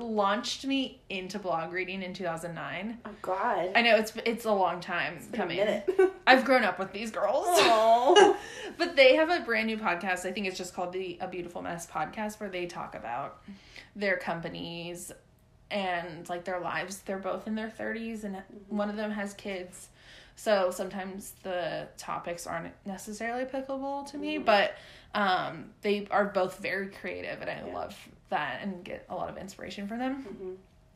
launched 0.00 0.66
me 0.66 1.00
into 1.08 1.38
blog 1.38 1.72
reading 1.72 2.02
in 2.02 2.14
2009. 2.14 2.98
Oh, 3.04 3.10
God. 3.22 3.70
I 3.74 3.82
know 3.82 3.96
it's 3.96 4.12
it's 4.24 4.44
a 4.44 4.52
long 4.52 4.80
time 4.80 5.18
coming. 5.32 5.58
minute. 5.58 5.88
I've 6.26 6.44
grown 6.44 6.64
up 6.64 6.78
with 6.78 6.92
these 6.92 7.10
girls. 7.10 7.46
But 8.78 8.96
they 8.96 9.16
have 9.16 9.28
a 9.28 9.40
brand 9.40 9.66
new 9.66 9.76
podcast. 9.76 10.24
I 10.24 10.32
think 10.32 10.46
it's 10.46 10.56
just 10.56 10.74
called 10.74 10.94
the 10.94 11.18
A 11.20 11.28
Beautiful 11.28 11.60
Mess 11.60 11.86
podcast 11.86 12.40
where 12.40 12.48
they 12.48 12.64
talk 12.64 12.94
about 12.94 13.42
their 13.94 14.16
companies 14.16 15.12
and 15.70 16.26
like 16.30 16.44
their 16.44 16.60
lives. 16.60 17.00
They're 17.00 17.18
both 17.18 17.46
in 17.46 17.54
their 17.54 17.68
30s 17.68 18.24
and 18.24 18.36
mm-hmm. 18.36 18.76
one 18.76 18.88
of 18.88 18.96
them 18.96 19.10
has 19.10 19.34
kids. 19.34 19.88
So 20.42 20.70
sometimes 20.70 21.32
the 21.42 21.86
topics 21.98 22.46
aren't 22.46 22.72
necessarily 22.86 23.42
applicable 23.42 24.04
to 24.04 24.16
me, 24.16 24.38
but 24.38 24.74
um, 25.14 25.66
they 25.82 26.06
are 26.10 26.24
both 26.24 26.56
very 26.60 26.86
creative 26.88 27.42
and 27.42 27.50
I 27.50 27.62
Yeah. 27.66 27.74
love 27.74 27.94
that 28.30 28.60
and 28.62 28.82
get 28.82 29.04
a 29.10 29.14
lot 29.14 29.28
of 29.28 29.36
inspiration 29.36 29.86
from 29.86 29.98
them. 29.98 30.24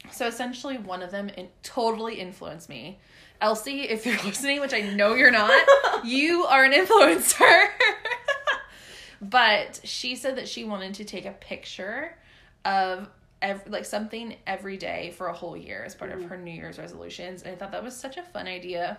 Mhm. 0.09 0.13
So 0.15 0.27
essentially, 0.27 0.79
one 0.79 1.03
of 1.03 1.11
them 1.11 1.29
in- 1.29 1.51
totally 1.63 2.21
influenced 2.21 2.71
me. 2.71 2.99
Elsie, 3.43 3.83
if 3.83 4.07
you're 4.07 4.17
listening, 4.25 4.61
which 4.61 4.73
I 4.73 4.81
know 4.81 5.13
you're 5.13 5.31
not, 5.31 5.53
you 6.07 6.45
are 6.47 6.65
an 6.65 6.73
influencer. 6.73 7.67
but 9.21 9.79
she 9.85 10.17
said 10.17 10.37
that 10.37 10.49
she 10.49 10.65
wanted 10.65 10.95
to 10.95 11.05
take 11.05 11.27
a 11.27 11.33
picture 11.33 12.17
of 12.65 13.11
ev- 13.43 13.69
like 13.69 13.85
something 13.85 14.37
every 14.47 14.79
day 14.79 15.13
for 15.19 15.27
a 15.27 15.35
whole 15.35 15.55
year 15.57 15.83
as 15.85 15.95
part 15.95 16.13
of 16.13 16.25
her 16.25 16.39
New 16.39 16.51
Year's 16.51 16.79
resolutions, 16.79 17.43
and 17.43 17.53
I 17.53 17.57
thought 17.57 17.73
that 17.73 17.85
was 17.85 17.95
such 17.95 18.17
a 18.17 18.23
fun 18.23 18.47
idea. 18.47 18.99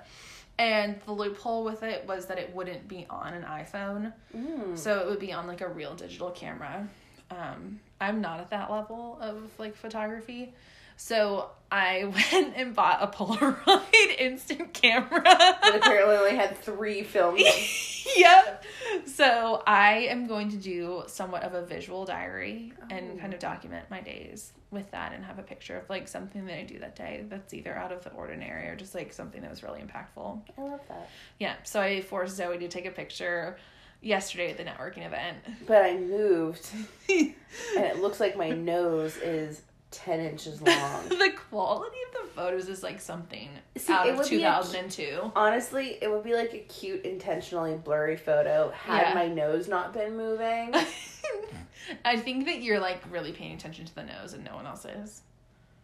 And 0.57 0.99
the 1.05 1.11
loophole 1.11 1.63
with 1.65 1.83
it 1.83 2.05
was 2.07 2.27
that 2.27 2.37
it 2.37 2.53
wouldn't 2.55 2.87
be 2.87 3.05
on 3.09 3.33
an 3.33 3.43
iPhone. 3.43 4.13
Mm. 4.35 4.77
So 4.77 4.99
it 4.99 5.07
would 5.07 5.19
be 5.19 5.33
on 5.33 5.47
like 5.47 5.61
a 5.61 5.67
real 5.67 5.93
digital 5.95 6.31
camera. 6.31 6.87
Um, 7.29 7.79
I'm 7.99 8.21
not 8.21 8.39
at 8.39 8.49
that 8.51 8.71
level 8.71 9.17
of 9.21 9.51
like 9.57 9.75
photography. 9.75 10.53
So 10.97 11.49
I 11.71 12.05
went 12.31 12.55
and 12.55 12.75
bought 12.75 13.01
a 13.01 13.07
Polaroid 13.07 14.17
instant 14.19 14.73
camera. 14.73 15.23
But 15.23 15.75
apparently 15.75 16.15
only 16.15 16.35
had 16.35 16.57
three 16.57 17.03
films. 17.03 17.41
yep. 18.15 18.63
So 19.05 19.63
I 19.65 20.07
am 20.09 20.27
going 20.27 20.49
to 20.51 20.57
do 20.57 21.03
somewhat 21.07 21.43
of 21.43 21.53
a 21.53 21.65
visual 21.65 22.05
diary 22.05 22.73
and 22.89 23.19
kind 23.19 23.33
of 23.33 23.39
oh. 23.39 23.41
document 23.41 23.85
my 23.89 24.01
days 24.01 24.53
with 24.71 24.89
that 24.91 25.13
and 25.13 25.23
have 25.23 25.39
a 25.39 25.43
picture 25.43 25.77
of 25.77 25.89
like 25.89 26.07
something 26.07 26.45
that 26.45 26.57
I 26.57 26.63
do 26.63 26.79
that 26.79 26.95
day 26.95 27.25
that's 27.29 27.53
either 27.53 27.75
out 27.75 27.91
of 27.91 28.03
the 28.03 28.11
ordinary 28.11 28.67
or 28.67 28.75
just 28.75 28.93
like 28.93 29.13
something 29.13 29.41
that 29.41 29.49
was 29.49 29.63
really 29.63 29.81
impactful. 29.81 30.41
I 30.57 30.61
love 30.61 30.81
that. 30.89 31.09
Yeah. 31.39 31.55
So 31.63 31.81
I 31.81 32.01
forced 32.01 32.35
Zoe 32.35 32.57
to 32.57 32.67
take 32.67 32.85
a 32.85 32.91
picture 32.91 33.57
yesterday 34.01 34.51
at 34.51 34.57
the 34.57 34.63
networking 34.63 35.05
event. 35.05 35.37
But 35.65 35.83
I 35.83 35.97
moved, 35.97 36.69
and 37.09 37.33
it 37.75 38.01
looks 38.01 38.19
like 38.19 38.37
my 38.37 38.49
nose 38.49 39.17
is 39.17 39.61
10 39.97 40.19
inches 40.19 40.61
long. 40.63 41.09
the 41.09 41.33
quality 41.49 41.97
of 42.07 42.21
the 42.23 42.29
photos 42.35 42.67
is 42.69 42.83
like 42.83 42.99
something 42.99 43.49
See, 43.77 43.93
out 43.93 44.07
of 44.09 44.17
would 44.17 44.29
be 44.29 44.35
a- 44.37 44.39
2002. 44.61 45.31
Honestly, 45.35 45.97
it 46.01 46.09
would 46.11 46.23
be 46.23 46.33
like 46.33 46.53
a 46.53 46.59
cute, 46.59 47.03
intentionally 47.05 47.75
blurry 47.75 48.17
photo 48.17 48.71
had 48.71 49.01
Yeah. 49.09 49.13
my 49.13 49.27
nose 49.27 49.67
not 49.67 49.93
been 49.93 50.15
moving. 50.17 50.73
I 52.05 52.17
think 52.17 52.45
that 52.45 52.61
you're 52.61 52.79
like 52.79 53.01
really 53.11 53.31
paying 53.31 53.53
attention 53.53 53.85
to 53.85 53.95
the 53.95 54.03
nose 54.03 54.33
and 54.33 54.43
no 54.43 54.55
one 54.55 54.65
else 54.65 54.85
is. 54.85 55.21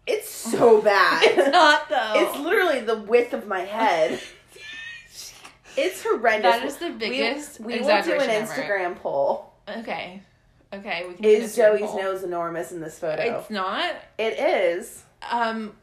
It's 0.07 0.29
so 0.29 0.81
bad. 0.83 1.23
It's 1.23 1.51
not 1.51 1.87
though. 1.89 2.13
It's 2.15 2.39
literally 2.39 2.81
the 2.81 2.97
width 2.97 3.33
of 3.33 3.47
my 3.47 3.61
head. 3.61 4.19
It's 5.77 6.03
horrendous. 6.03 6.51
That 6.51 6.65
is 6.65 6.77
the 6.77 6.89
biggest 6.89 7.59
We, 7.61 7.75
we 7.75 7.79
will 7.81 7.87
do 7.87 7.91
an 7.93 7.99
exaggeration 7.99 8.29
ever. 8.29 8.53
Instagram 8.53 8.95
poll. 8.97 9.53
okay. 9.69 10.21
Okay, 10.73 11.05
we 11.07 11.13
can 11.15 11.25
Is 11.25 11.55
Joey's 11.55 11.93
nose 11.95 12.23
enormous 12.23 12.71
in 12.71 12.79
this 12.79 12.97
photo? 12.97 13.39
It's 13.39 13.49
not. 13.49 13.93
it 14.17 14.39
is. 14.39 15.03
Um 15.29 15.73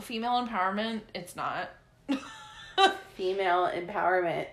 female 0.00 0.44
empowerment, 0.46 1.00
it's 1.14 1.36
not. 1.36 1.70
Female 3.16 3.68
empowerment. 3.74 4.46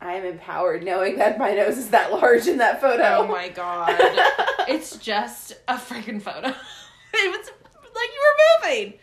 I 0.00 0.14
am 0.14 0.24
empowered 0.24 0.82
knowing 0.82 1.16
that 1.18 1.38
my 1.38 1.52
nose 1.52 1.78
is 1.78 1.90
that 1.90 2.12
large 2.12 2.48
in 2.48 2.58
that 2.58 2.80
photo. 2.80 3.18
oh 3.20 3.26
my 3.28 3.48
god. 3.48 3.94
it's 4.68 4.96
just 4.96 5.52
a 5.68 5.74
freaking 5.74 6.20
photo. 6.20 6.48
it 7.14 7.30
was 7.38 7.50
like 7.94 8.08
you 8.12 8.20
were 8.62 8.68
moving. 8.68 8.94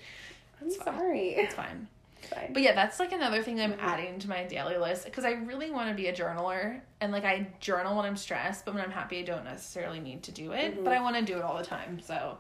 I'm 0.62 0.68
It's 0.68 0.76
fine. 0.78 0.86
sorry. 0.98 1.30
It's 1.30 1.54
fine. 1.56 1.88
Fine. 2.34 2.54
But 2.54 2.62
yeah, 2.62 2.74
that's 2.74 3.00
like 3.00 3.12
another 3.12 3.42
thing 3.42 3.60
I'm 3.60 3.76
adding 3.80 4.20
to 4.20 4.30
my 4.30 4.44
daily 4.44 4.78
list 4.78 5.06
because 5.06 5.26
I 5.26 5.32
really 5.32 5.72
want 5.72 5.90
to 5.90 5.96
be 5.96 6.08
a 6.08 6.14
journaler 6.14 6.82
and 7.02 7.12
like 7.12 7.26
I 7.26 7.48
journal 7.60 7.96
when 7.98 8.06
I'm 8.06 8.18
stressed, 8.18 8.66
but 8.66 8.74
when 8.74 8.84
I'm 8.84 8.92
happy, 8.92 9.20
I 9.20 9.24
don't 9.24 9.46
necessarily 9.46 10.00
need 10.00 10.24
to 10.24 10.32
do 10.32 10.52
it, 10.52 10.84
but 10.84 10.94
I 10.94 11.02
want 11.02 11.16
to 11.16 11.24
do 11.24 11.38
it 11.38 11.44
all 11.44 11.58
the 11.58 11.66
time. 11.66 12.00
So 12.00 12.38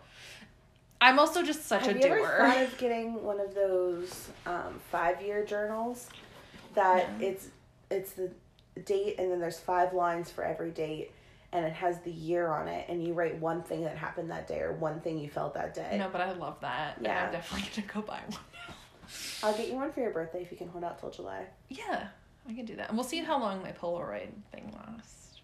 I'm 1.01 1.17
also 1.17 1.43
just 1.43 1.65
such 1.65 1.85
Have 1.85 1.95
a 1.95 1.99
you 1.99 2.05
ever 2.05 2.17
doer. 2.17 2.37
thought 2.39 2.61
of 2.63 2.77
getting 2.77 3.23
one 3.23 3.39
of 3.39 3.55
those 3.55 4.29
um, 4.45 4.79
five-year 4.91 5.45
journals 5.45 6.09
that 6.75 7.09
it's 7.19 7.47
it's 7.89 8.11
the 8.13 8.29
date 8.85 9.15
and 9.17 9.31
then 9.31 9.39
there's 9.39 9.59
five 9.59 9.93
lines 9.93 10.29
for 10.29 10.43
every 10.43 10.71
date 10.71 11.11
and 11.51 11.65
it 11.65 11.73
has 11.73 11.99
the 12.01 12.11
year 12.11 12.49
on 12.49 12.67
it 12.67 12.85
and 12.89 13.03
you 13.03 13.13
write 13.13 13.35
one 13.39 13.63
thing 13.63 13.83
that 13.83 13.97
happened 13.97 14.29
that 14.29 14.47
day 14.47 14.59
or 14.59 14.73
one 14.73 14.99
thing 15.01 15.17
you 15.17 15.29
felt 15.29 15.53
that 15.55 15.73
day. 15.73 15.95
no, 15.97 16.07
but 16.11 16.21
I 16.21 16.31
love 16.33 16.59
that. 16.61 16.97
Yeah. 17.01 17.25
I'm 17.25 17.31
definitely 17.31 17.69
gonna 17.75 17.87
go 17.93 18.01
buy 18.01 18.19
one. 18.27 18.39
I'll 19.43 19.53
get 19.55 19.67
you 19.67 19.75
one 19.75 19.91
for 19.91 20.01
your 20.01 20.11
birthday 20.11 20.41
if 20.41 20.51
you 20.51 20.57
can 20.57 20.67
hold 20.69 20.83
out 20.83 20.99
till 20.99 21.09
July. 21.11 21.45
Yeah, 21.69 22.07
I 22.47 22.53
can 22.53 22.65
do 22.65 22.75
that, 22.75 22.89
and 22.89 22.97
we'll 22.97 23.05
see 23.07 23.19
how 23.19 23.39
long 23.39 23.61
my 23.61 23.71
Polaroid 23.71 24.29
thing 24.51 24.73
lasts. 24.75 25.39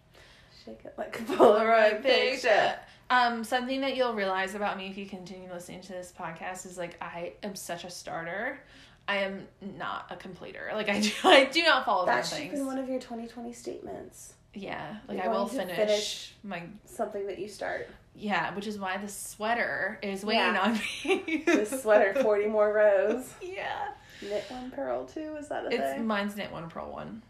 Shake 0.66 0.82
it 0.86 0.94
like 0.98 1.20
a 1.20 1.24
Polaroid 1.24 2.02
picture. 2.04 2.76
Um, 3.10 3.44
something 3.44 3.82
that 3.82 3.96
you'll 3.96 4.14
realize 4.16 4.56
about 4.56 4.78
me 4.78 4.88
if 4.88 4.98
you 4.98 5.06
continue 5.06 5.52
listening 5.52 5.82
to 5.82 5.90
this 5.92 6.12
podcast 6.20 6.66
is 6.66 6.78
like 6.78 6.98
I 7.02 7.34
am 7.44 7.56
such 7.56 7.84
a 7.84 7.90
starter. 7.90 8.60
I 9.08 9.18
am 9.18 9.48
not 9.78 10.08
a 10.10 10.16
completer. 10.16 10.72
Like 10.74 10.90
I 10.90 11.00
do, 11.02 11.12
I 11.24 11.46
do 11.46 11.62
not 11.64 11.86
follow 11.86 12.08
That 12.08 12.22
those 12.24 12.30
should 12.30 12.38
things. 12.40 12.60
be 12.60 12.66
one 12.66 12.80
of 12.80 12.90
your 12.90 13.00
2020 13.00 13.54
statements. 13.54 14.34
Yeah, 14.56 14.98
like 15.08 15.18
You're 15.18 15.28
I 15.28 15.32
will 15.32 15.48
finish, 15.48 15.76
finish- 15.76 16.34
my 16.44 16.64
Something 16.86 17.28
that 17.28 17.38
you 17.38 17.48
start. 17.48 17.88
Yeah, 18.18 18.54
which 18.56 18.66
is 18.68 18.80
why 18.80 18.98
the 18.98 19.08
sweater 19.10 20.00
is 20.02 20.24
waiting 20.24 20.42
Yeah. 20.54 20.62
on 20.62 20.74
me. 21.04 21.44
The 21.46 21.66
sweater, 21.66 22.14
40 22.24 22.48
more 22.48 22.72
rows. 22.74 23.34
yeah, 23.42 23.90
Knit 24.22 24.46
one 24.50 24.72
purl 24.72 25.06
two. 25.06 25.36
Is 25.38 25.50
that 25.50 25.66
a 25.66 25.68
it's 25.68 25.78
thing? 25.78 26.08
mine's 26.08 26.36
knit 26.38 26.52
one 26.52 26.70
purl 26.70 26.92
one. 26.92 27.22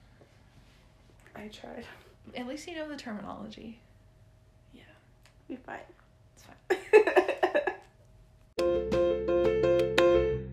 I 1.36 1.48
tried. 1.48 1.86
At 2.38 2.48
least 2.48 2.68
you 2.68 2.76
know 2.76 2.88
the 2.88 2.96
terminology. 2.98 3.80
Yeah, 4.74 4.82
Be 5.48 5.56
fine. 5.56 5.80
it's 6.36 6.44
fine. 6.44 6.78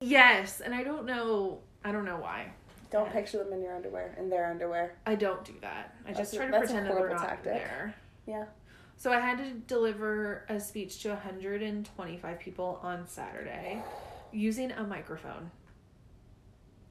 Yes, 0.00 0.60
and 0.60 0.74
I 0.74 0.82
don't 0.82 1.06
know. 1.06 1.60
I 1.84 1.92
don't 1.92 2.04
know 2.04 2.16
why. 2.16 2.50
Don't 2.90 3.10
picture 3.10 3.38
them 3.38 3.52
in 3.52 3.62
your 3.62 3.74
underwear, 3.74 4.14
in 4.18 4.28
their 4.28 4.50
underwear. 4.50 4.94
I 5.06 5.14
don't 5.14 5.44
do 5.44 5.54
that. 5.62 5.94
I 6.04 6.08
just 6.12 6.18
That's 6.18 6.32
a- 6.34 6.36
try 6.36 6.46
to 6.46 6.58
pretend 6.58 6.86
that 6.86 6.94
they're 6.94 7.08
not 7.08 7.20
tactic. 7.28 7.52
there. 7.54 7.94
Yeah. 8.26 8.44
So 9.02 9.10
I 9.10 9.18
had 9.18 9.38
to 9.38 9.50
deliver 9.66 10.44
a 10.48 10.60
speech 10.60 11.02
to 11.02 11.08
125 11.08 12.38
people 12.38 12.78
on 12.84 13.08
Saturday 13.08 13.82
using 14.30 14.70
a 14.70 14.84
microphone. 14.84 15.50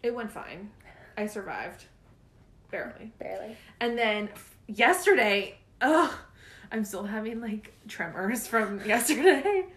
It 0.03 0.13
went 0.13 0.29
fine. 0.29 0.71
I 1.15 1.27
survived. 1.27 1.85
Barely. 2.69 3.13
Barely. 3.17 3.55
And 3.79 3.97
then 3.97 4.27
yesterday, 4.67 5.57
ugh, 5.79 6.13
I'm 6.69 6.83
still 6.83 7.05
having 7.05 7.39
like 7.39 7.71
tremors 7.87 8.45
from 8.45 8.81
yesterday. 8.85 9.67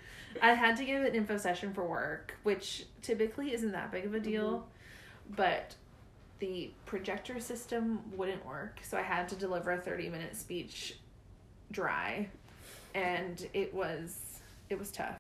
I 0.42 0.54
had 0.54 0.76
to 0.78 0.84
give 0.84 1.04
an 1.04 1.14
info 1.14 1.36
session 1.36 1.72
for 1.72 1.86
work, 1.86 2.34
which 2.42 2.86
typically 3.00 3.54
isn't 3.54 3.70
that 3.70 3.92
big 3.92 4.06
of 4.06 4.14
a 4.14 4.18
deal, 4.18 4.50
mm-hmm. 4.50 5.34
but 5.36 5.76
the 6.40 6.72
projector 6.84 7.38
system 7.38 8.00
wouldn't 8.16 8.44
work, 8.44 8.80
so 8.82 8.98
I 8.98 9.02
had 9.02 9.28
to 9.28 9.36
deliver 9.36 9.70
a 9.70 9.78
30 9.78 10.08
minute 10.08 10.34
speech 10.34 10.96
dry, 11.70 12.28
and 12.94 13.46
it 13.52 13.74
was 13.74 14.40
it 14.70 14.78
was 14.78 14.90
tough. 14.90 15.18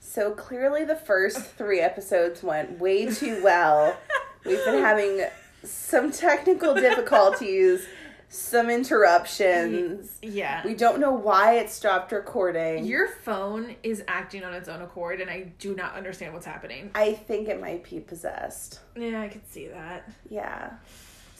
So 0.00 0.30
clearly, 0.32 0.84
the 0.84 0.96
first 0.96 1.38
three 1.58 1.80
episodes 1.80 2.42
went 2.42 2.78
way 2.78 3.06
too 3.06 3.42
well. 3.42 3.96
We've 4.44 4.64
been 4.64 4.82
having 4.82 5.24
some 5.64 6.12
technical 6.12 6.74
difficulties, 6.86 7.84
some 8.28 8.70
interruptions. 8.70 10.18
Yeah. 10.22 10.64
We 10.64 10.74
don't 10.74 11.00
know 11.00 11.10
why 11.12 11.54
it 11.54 11.70
stopped 11.70 12.12
recording. 12.12 12.84
Your 12.84 13.08
phone 13.08 13.74
is 13.82 14.04
acting 14.06 14.44
on 14.44 14.54
its 14.54 14.68
own 14.68 14.82
accord, 14.82 15.20
and 15.20 15.28
I 15.28 15.52
do 15.58 15.74
not 15.74 15.94
understand 15.94 16.32
what's 16.32 16.46
happening. 16.46 16.90
I 16.94 17.12
think 17.12 17.48
it 17.48 17.60
might 17.60 17.88
be 17.88 17.98
possessed. 18.00 18.80
Yeah, 18.96 19.22
I 19.22 19.28
could 19.28 19.46
see 19.50 19.66
that. 19.68 20.08
Yeah. 20.30 20.74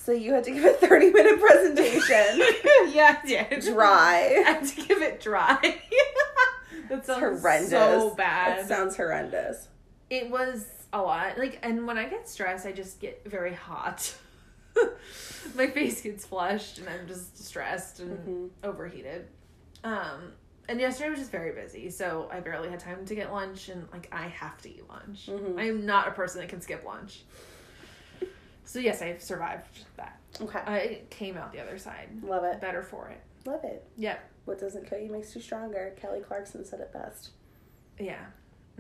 So 0.07 0.13
you 0.13 0.33
had 0.35 0.45
to 0.45 0.53
give 0.53 0.65
a 0.65 0.73
30 0.75 1.11
minute 1.11 1.41
presentation. 1.41 2.41
yeah, 2.95 3.19
I 3.21 3.27
did. 3.27 3.61
Dry. 3.65 4.37
I 4.47 4.51
had 4.53 4.65
to 4.65 4.83
give 4.83 5.03
it 5.03 5.21
dry. 5.21 5.59
that 6.89 7.05
sounds 7.05 7.19
horrendous. 7.19 7.71
so 7.71 8.15
bad. 8.15 8.61
That 8.61 8.69
sounds 8.69 8.97
horrendous. 8.97 9.67
it 10.09 10.31
was 10.31 10.65
a 10.93 11.03
lot. 11.03 11.37
Like, 11.39 11.59
and 11.65 11.89
when 11.89 11.99
I 11.99 12.09
get 12.09 12.29
stressed, 12.29 12.67
I 12.67 12.71
just 12.71 13.01
get 13.01 13.23
very 13.29 13.53
hot. 13.53 14.15
My 15.57 15.67
face 15.67 16.01
gets 16.03 16.25
flushed, 16.25 16.79
and 16.79 16.89
I'm 16.89 17.09
just 17.09 17.45
stressed 17.45 17.99
and 17.99 18.19
Mhm. 18.29 18.51
overheated. 18.63 19.27
Um, 19.83 20.35
and 20.69 20.79
yesterday 20.79 21.11
was 21.11 21.19
just 21.19 21.33
very 21.33 21.51
busy, 21.51 21.91
so 21.91 22.29
I 22.31 22.39
barely 22.39 22.69
had 22.69 22.79
time 22.79 23.05
to 23.07 23.15
get 23.17 23.33
lunch, 23.33 23.71
and 23.71 23.89
like 23.93 24.09
I 24.13 24.29
have 24.29 24.63
to 24.63 24.69
eat 24.71 24.89
lunch. 24.89 25.27
Mhm. 25.27 25.59
I 25.59 25.65
am 25.65 25.85
not 25.85 26.07
a 26.07 26.13
person 26.13 26.41
that 26.43 26.49
can 26.49 26.61
skip 26.61 26.85
lunch. 26.85 27.25
So 28.67 28.79
yes, 28.79 29.01
I've 29.01 29.23
survived 29.23 29.85
that. 29.97 30.19
Okay. 30.41 30.59
I 30.67 31.01
came 31.09 31.37
out 31.39 31.53
the 31.53 31.61
other 31.61 31.79
side 31.79 32.09
Love 32.23 32.45
it. 32.45 32.61
better 32.61 32.83
for 32.83 33.09
it. 33.09 33.21
Love 33.49 33.65
it. 33.65 33.87
Yep. 33.97 34.21
What 34.45 34.61
doesn't 34.61 34.89
kill 34.89 34.99
you 34.99 35.11
makes 35.11 35.35
you 35.35 35.41
stronger. 35.41 35.95
Kelly 36.01 36.21
Clarkson 36.21 36.65
said 36.65 36.81
it 36.81 36.93
best. 36.93 37.31
Yeah. 37.99 38.25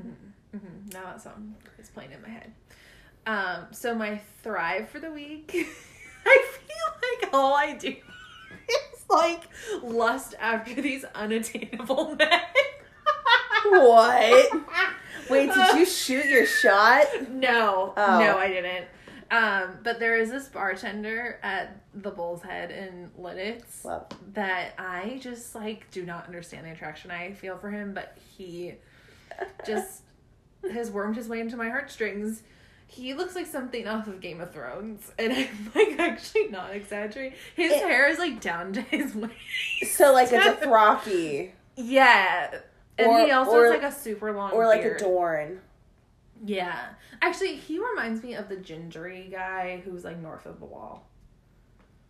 Mm-hmm. 0.00 0.56
Mm-hmm. 0.58 0.88
Now 0.92 1.04
that 1.04 1.22
song 1.22 1.54
is 1.78 1.88
playing 1.88 2.12
in 2.12 2.20
my 2.20 2.28
head. 2.28 2.52
Um, 3.26 3.66
so 3.72 3.94
my 3.94 4.20
thrive 4.42 4.88
for 4.90 5.00
the 5.00 5.10
week, 5.10 5.50
I 6.26 6.44
feel 6.52 7.22
like 7.22 7.34
all 7.34 7.54
I 7.54 7.72
do 7.74 7.88
is 8.68 9.04
like 9.08 9.42
lust 9.82 10.34
after 10.38 10.80
these 10.80 11.04
unattainable 11.14 12.14
men. 12.18 12.40
What? 13.68 14.50
Wait, 15.28 15.52
did 15.52 15.76
you 15.78 15.84
shoot 15.86 16.26
your 16.26 16.46
shot? 16.46 17.06
No, 17.30 17.94
Oh. 17.96 18.18
no, 18.20 18.38
I 18.38 18.48
didn't. 18.48 18.86
Um, 19.30 19.78
but 19.82 19.98
there 19.98 20.16
is 20.16 20.30
this 20.30 20.48
bartender 20.48 21.38
at 21.42 21.80
the 21.94 22.10
Bull's 22.10 22.42
Head 22.42 22.70
in 22.70 23.10
Lititz 23.20 23.84
Love. 23.84 24.06
that 24.34 24.74
I 24.78 25.18
just 25.20 25.54
like 25.54 25.90
do 25.90 26.04
not 26.04 26.26
understand 26.26 26.66
the 26.66 26.70
attraction 26.72 27.10
I 27.10 27.32
feel 27.32 27.56
for 27.58 27.70
him, 27.70 27.92
but 27.94 28.16
he 28.36 28.74
just 29.66 30.02
has 30.72 30.90
wormed 30.90 31.16
his 31.16 31.28
way 31.28 31.40
into 31.40 31.56
my 31.56 31.68
heartstrings. 31.68 32.42
He 32.88 33.14
looks 33.14 33.34
like 33.34 33.46
something 33.46 33.88
off 33.88 34.06
of 34.06 34.20
Game 34.20 34.40
of 34.40 34.52
Thrones, 34.52 35.10
and 35.18 35.32
I'm 35.32 35.72
like 35.74 35.98
actually 35.98 36.48
not 36.48 36.72
exaggerating. 36.72 37.36
His 37.56 37.72
It- 37.72 37.78
hair 37.82 38.08
is 38.08 38.18
like 38.20 38.40
down 38.40 38.72
to 38.74 38.80
his 38.80 39.12
waist. 39.16 39.34
So 39.96 40.12
like 40.12 40.28
it's 40.30 40.62
a 40.62 40.66
Dothraki 40.66 41.50
Yeah. 41.76 42.60
And 42.98 43.08
Or- 43.08 43.20
he 43.26 43.30
also 43.32 43.50
or- 43.56 43.64
has 43.72 43.82
like 43.82 43.92
a 43.92 43.94
super 43.94 44.32
long 44.32 44.52
or 44.52 44.66
like 44.66 44.82
beard. 44.82 45.00
a 45.00 45.04
Dorn. 45.04 45.60
Yeah. 46.44 46.78
Actually, 47.22 47.56
he 47.56 47.78
reminds 47.78 48.22
me 48.22 48.34
of 48.34 48.48
the 48.48 48.56
gingery 48.56 49.28
guy 49.30 49.82
who's 49.84 50.04
like 50.04 50.18
north 50.20 50.46
of 50.46 50.60
the 50.60 50.66
wall. 50.66 51.08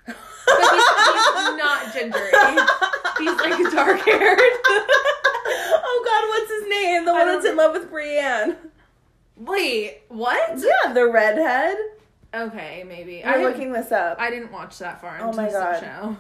But 0.07 0.15
he's, 0.15 0.71
he's 0.71 1.57
not 1.57 1.93
gingery. 1.93 2.31
He's 3.19 3.41
like 3.41 3.73
dark 3.73 4.01
haired. 4.01 4.39
oh 5.49 6.03
God, 6.05 6.29
what's 6.29 6.51
his 6.61 6.69
name? 6.69 7.05
The 7.05 7.13
one 7.13 7.27
that's 7.27 7.47
in 7.47 7.57
love 7.57 7.73
with 7.73 7.91
Brienne. 7.91 8.57
Wait, 9.37 10.03
what? 10.09 10.59
Yeah, 10.59 10.93
the 10.93 11.09
redhead. 11.11 11.77
Okay, 12.35 12.85
maybe. 12.87 13.25
I'm 13.25 13.43
looking 13.43 13.73
this 13.73 13.93
up. 13.93 14.19
I 14.21 14.31
didn't 14.31 14.53
watch 14.53 14.79
that 14.79 15.01
far 15.01 15.19
oh 15.21 15.29
into 15.29 15.41
Oh 15.41 15.43
my 15.43 15.47
the 15.47 15.53
God. 15.53 15.81
show. 15.81 16.17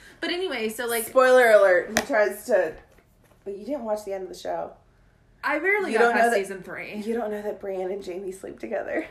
but 0.20 0.30
anyway, 0.30 0.68
so 0.68 0.86
like 0.86 1.04
Spoiler 1.04 1.50
alert: 1.52 1.90
He 1.90 2.06
tries 2.06 2.44
to. 2.46 2.74
But 3.44 3.56
you 3.56 3.64
didn't 3.64 3.84
watch 3.84 4.04
the 4.04 4.12
end 4.12 4.24
of 4.24 4.28
the 4.28 4.38
show. 4.38 4.72
I 5.44 5.58
barely 5.58 5.92
You 5.92 5.98
got 5.98 6.04
don't 6.06 6.14
know 6.16 6.20
past 6.22 6.30
that- 6.32 6.38
season 6.38 6.62
three. 6.62 6.96
You 6.96 7.14
don't 7.14 7.30
know 7.30 7.40
that 7.42 7.60
Brienne 7.60 7.90
and 7.90 8.04
Jaime 8.04 8.32
sleep 8.32 8.58
together. 8.58 9.06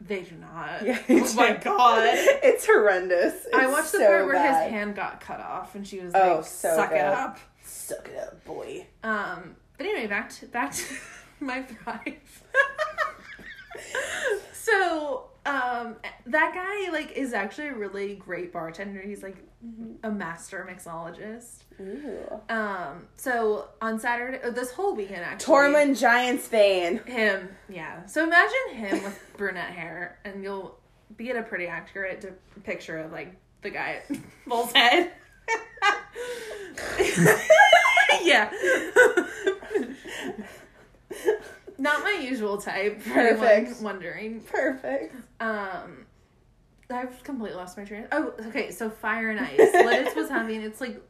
They 0.00 0.20
do 0.22 0.36
not. 0.36 0.84
Yeah, 0.84 0.98
oh 1.08 1.34
my 1.34 1.54
god. 1.54 2.02
it's 2.14 2.66
horrendous. 2.66 3.46
I 3.54 3.64
It's 3.64 3.72
watched 3.72 3.92
the 3.92 3.98
part 4.00 4.26
where 4.26 4.34
bad. 4.34 4.64
his 4.64 4.70
hand 4.72 4.94
got 4.94 5.20
cut 5.20 5.40
off, 5.40 5.74
and 5.74 5.86
she 5.86 6.00
was 6.00 6.12
Oh, 6.14 6.36
like, 6.36 6.44
so 6.44 6.76
"Suck 6.76 6.90
good. 6.90 6.96
it 6.98 7.04
up." 7.04 7.38
Suck 7.64 8.08
it 8.08 8.18
up, 8.18 8.44
boy. 8.44 8.86
Um, 9.02 9.56
but 9.78 9.86
anyway, 9.86 10.06
back 10.06 10.28
to 10.34 10.46
back 10.46 10.72
to 10.74 10.84
my 11.40 11.62
thrive. 11.62 12.42
so, 14.52 15.30
um, 15.46 15.96
that 16.26 16.52
guy 16.54 16.90
like 16.92 17.12
is 17.12 17.32
actually 17.32 17.68
a 17.68 17.74
really 17.74 18.14
great 18.16 18.52
bartender. 18.52 19.00
He's 19.00 19.22
like 19.22 19.36
a 20.02 20.10
master 20.10 20.68
mixologist. 20.70 21.62
Ooh. 21.80 22.40
Um, 22.48 23.06
so 23.16 23.68
on 23.80 23.98
Saturday, 23.98 24.40
uh, 24.42 24.50
this 24.50 24.72
whole 24.72 24.94
weekend 24.94 25.22
actually, 25.22 25.54
Tormund 25.54 25.90
Giantsbane. 25.90 27.06
him, 27.06 27.48
yeah. 27.68 28.04
So 28.06 28.24
imagine 28.24 28.74
him 28.74 29.02
with 29.04 29.18
brunette 29.36 29.70
hair, 29.70 30.18
and 30.24 30.42
you'll 30.42 30.78
get 31.18 31.36
a 31.36 31.42
pretty 31.42 31.66
accurate 31.66 32.20
de- 32.20 32.60
picture 32.60 32.98
of 32.98 33.12
like 33.12 33.34
the 33.62 33.70
guy 33.70 34.02
at 34.10 34.16
Bull's 34.46 34.72
head. 34.72 35.12
yeah. 38.22 38.50
Not 41.78 42.02
my 42.02 42.18
usual 42.22 42.58
type. 42.58 43.02
Perfect. 43.04 43.80
wondering. 43.80 44.40
Perfect. 44.40 45.14
Um, 45.40 46.06
I've 46.90 47.22
completely 47.22 47.56
lost 47.56 47.76
my 47.76 47.84
train. 47.84 48.06
Oh, 48.12 48.32
okay. 48.46 48.70
So 48.70 48.88
Fire 48.88 49.30
and 49.30 49.40
Ice. 49.40 49.58
Lititz 49.58 50.14
was 50.16 50.28
having 50.28 50.62
it's 50.62 50.80
like 50.80 51.00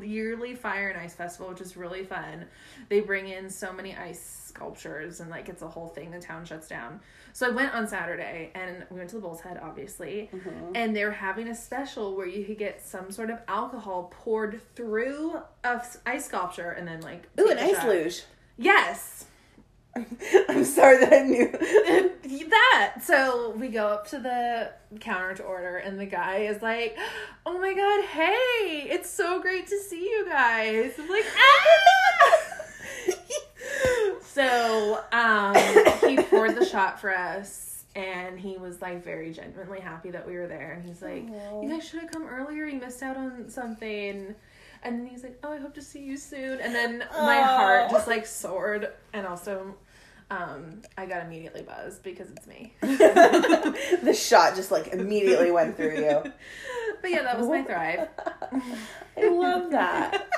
yearly 0.00 0.54
Fire 0.54 0.88
and 0.88 0.98
Ice 0.98 1.14
festival, 1.14 1.48
which 1.48 1.60
is 1.60 1.76
really 1.76 2.04
fun. 2.04 2.46
They 2.88 3.00
bring 3.00 3.28
in 3.28 3.50
so 3.50 3.72
many 3.72 3.96
ice 3.96 4.44
sculptures 4.46 5.20
and 5.20 5.30
like 5.30 5.48
it's 5.48 5.62
a 5.62 5.68
whole 5.68 5.88
thing. 5.88 6.10
The 6.10 6.20
town 6.20 6.44
shuts 6.44 6.68
down. 6.68 7.00
So 7.32 7.46
I 7.46 7.50
went 7.50 7.74
on 7.74 7.86
Saturday 7.86 8.50
and 8.54 8.86
we 8.90 8.96
went 8.96 9.10
to 9.10 9.16
the 9.16 9.22
Bull's 9.22 9.42
Head, 9.42 9.60
obviously, 9.62 10.30
and 10.74 10.96
they're 10.96 11.10
having 11.12 11.48
a 11.48 11.54
special 11.54 12.16
where 12.16 12.26
you 12.26 12.44
could 12.46 12.56
get 12.58 12.80
some 12.86 13.10
sort 13.10 13.28
of 13.28 13.40
alcohol 13.46 14.10
poured 14.10 14.60
through 14.74 15.36
a 15.62 15.82
ice 16.06 16.24
sculpture 16.26 16.70
and 16.70 16.88
then 16.88 17.00
like 17.02 17.28
Ooh, 17.38 17.50
an 17.50 17.58
ice 17.58 17.76
shot. 17.76 17.88
luge. 17.88 18.22
Yes. 18.56 19.26
I'm 20.48 20.64
sorry 20.64 20.98
that 20.98 21.12
I 21.12 21.22
knew. 21.22 22.12
that. 22.76 23.02
So 23.02 23.50
we 23.50 23.68
go 23.68 23.88
up 23.88 24.08
to 24.08 24.18
the 24.18 24.72
counter 25.00 25.34
to 25.34 25.42
order 25.42 25.78
and 25.78 25.98
the 25.98 26.06
guy 26.06 26.38
is 26.38 26.62
like 26.62 26.96
oh 27.44 27.58
my 27.58 27.74
god 27.74 28.04
hey 28.04 28.88
it's 28.88 29.10
so 29.10 29.40
great 29.40 29.66
to 29.68 29.78
see 29.78 30.02
you 30.02 30.26
guys. 30.28 30.92
I'm 30.98 31.08
like 31.08 31.24
ah! 31.36 32.42
so 34.22 35.04
um 35.12 35.54
he 36.08 36.16
poured 36.16 36.54
the 36.56 36.64
shot 36.64 37.00
for 37.00 37.14
us 37.16 37.84
and 37.94 38.38
he 38.38 38.56
was 38.56 38.80
like 38.82 39.02
very 39.02 39.32
genuinely 39.32 39.80
happy 39.80 40.10
that 40.10 40.26
we 40.26 40.36
were 40.36 40.46
there. 40.46 40.72
And 40.72 40.86
he's 40.86 41.02
like 41.02 41.24
Aw. 41.30 41.62
you 41.62 41.70
guys 41.70 41.88
should 41.88 42.00
have 42.00 42.10
come 42.10 42.26
earlier. 42.26 42.66
You 42.66 42.78
missed 42.78 43.02
out 43.02 43.16
on 43.16 43.48
something. 43.48 44.34
And 44.82 45.00
then 45.00 45.06
he's 45.06 45.22
like 45.24 45.38
oh 45.42 45.52
i 45.52 45.56
hope 45.58 45.74
to 45.74 45.82
see 45.82 46.02
you 46.02 46.16
soon. 46.16 46.60
And 46.60 46.74
then 46.74 47.04
my 47.12 47.40
heart 47.40 47.90
just 47.90 48.06
like 48.06 48.26
soared 48.26 48.92
and 49.12 49.26
also 49.26 49.74
um 50.30 50.82
i 50.98 51.06
got 51.06 51.24
immediately 51.24 51.62
buzzed 51.62 52.02
because 52.02 52.28
it's 52.30 52.46
me 52.46 52.72
the 52.80 54.12
shot 54.16 54.56
just 54.56 54.70
like 54.72 54.88
immediately 54.88 55.50
went 55.52 55.76
through 55.76 55.96
you. 55.96 56.22
but 57.02 57.10
yeah 57.10 57.22
that 57.22 57.38
was 57.38 57.46
my 57.48 57.62
thrive 57.62 58.08
I 59.16 59.28
love 59.28 59.70
that. 59.70 60.28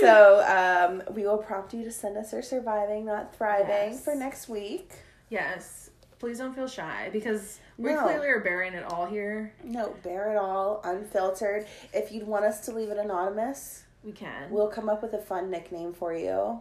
So 0.00 0.42
um, 0.44 1.14
we 1.14 1.22
will 1.22 1.38
prompt 1.38 1.72
you 1.72 1.84
to 1.84 1.90
send 1.92 2.16
us 2.16 2.32
your 2.32 2.42
surviving, 2.42 3.04
not 3.06 3.34
thriving, 3.36 3.68
Yes. 3.92 4.04
for 4.04 4.14
next 4.14 4.48
week. 4.48 4.92
yes 5.28 5.90
please 6.18 6.38
don't 6.38 6.54
feel 6.54 6.66
shy 6.66 7.10
because 7.12 7.60
we 7.76 7.92
No. 7.92 8.02
clearly 8.02 8.26
are 8.28 8.40
bearing 8.40 8.72
it 8.72 8.82
all 8.84 9.04
here 9.06 9.52
No, 9.62 9.94
bear 10.02 10.32
it 10.32 10.36
all, 10.38 10.80
unfiltered. 10.84 11.66
If 11.92 12.10
you'd 12.10 12.26
want 12.26 12.44
us 12.46 12.64
to 12.66 12.72
leave 12.72 12.88
it 12.88 12.96
anonymous, 12.96 13.84
we 14.02 14.12
can 14.12 14.50
we'll 14.50 14.68
come 14.68 14.88
up 14.88 15.02
with 15.02 15.12
a 15.12 15.18
fun 15.20 15.50
nickname 15.50 15.92
for 15.92 16.14
you. 16.14 16.60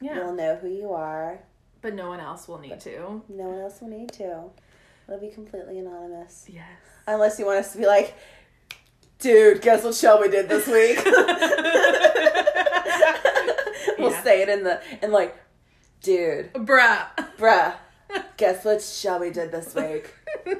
yeah 0.00 0.16
You'll 0.16 0.34
know 0.34 0.56
who 0.56 0.68
you 0.68 0.92
are. 0.92 1.40
But 1.86 1.94
no 1.94 2.08
one 2.08 2.18
else 2.18 2.48
will 2.48 2.58
need 2.58 2.80
to 2.80 3.22
No 3.28 3.44
one 3.44 3.60
else 3.60 3.80
will 3.80 3.86
need 3.88 4.10
to. 4.14 4.46
It'll 5.06 5.20
be 5.20 5.28
completely 5.30 5.78
anonymous. 5.78 6.46
yes 6.48 6.66
Unless 7.06 7.38
you 7.38 7.46
want 7.46 7.60
us 7.60 7.70
to 7.74 7.78
be 7.78 7.86
like, 7.86 8.12
dude, 9.20 9.62
guess 9.62 9.84
what 9.84 9.94
Shelby 9.94 10.28
did 10.28 10.48
this 10.48 10.66
week? 10.66 11.00
we'll 13.98 14.10
Yeah. 14.10 14.22
say 14.24 14.42
it 14.42 14.48
in 14.48 14.64
the, 14.64 14.80
and 15.00 15.12
like, 15.12 15.36
dude, 16.02 16.52
bruh 16.54 17.06
bruh, 17.38 17.76
guess 18.36 18.64
what 18.64 18.82
Shelby 18.82 19.30
did 19.30 19.52
this 19.52 19.72
week? 19.76 20.12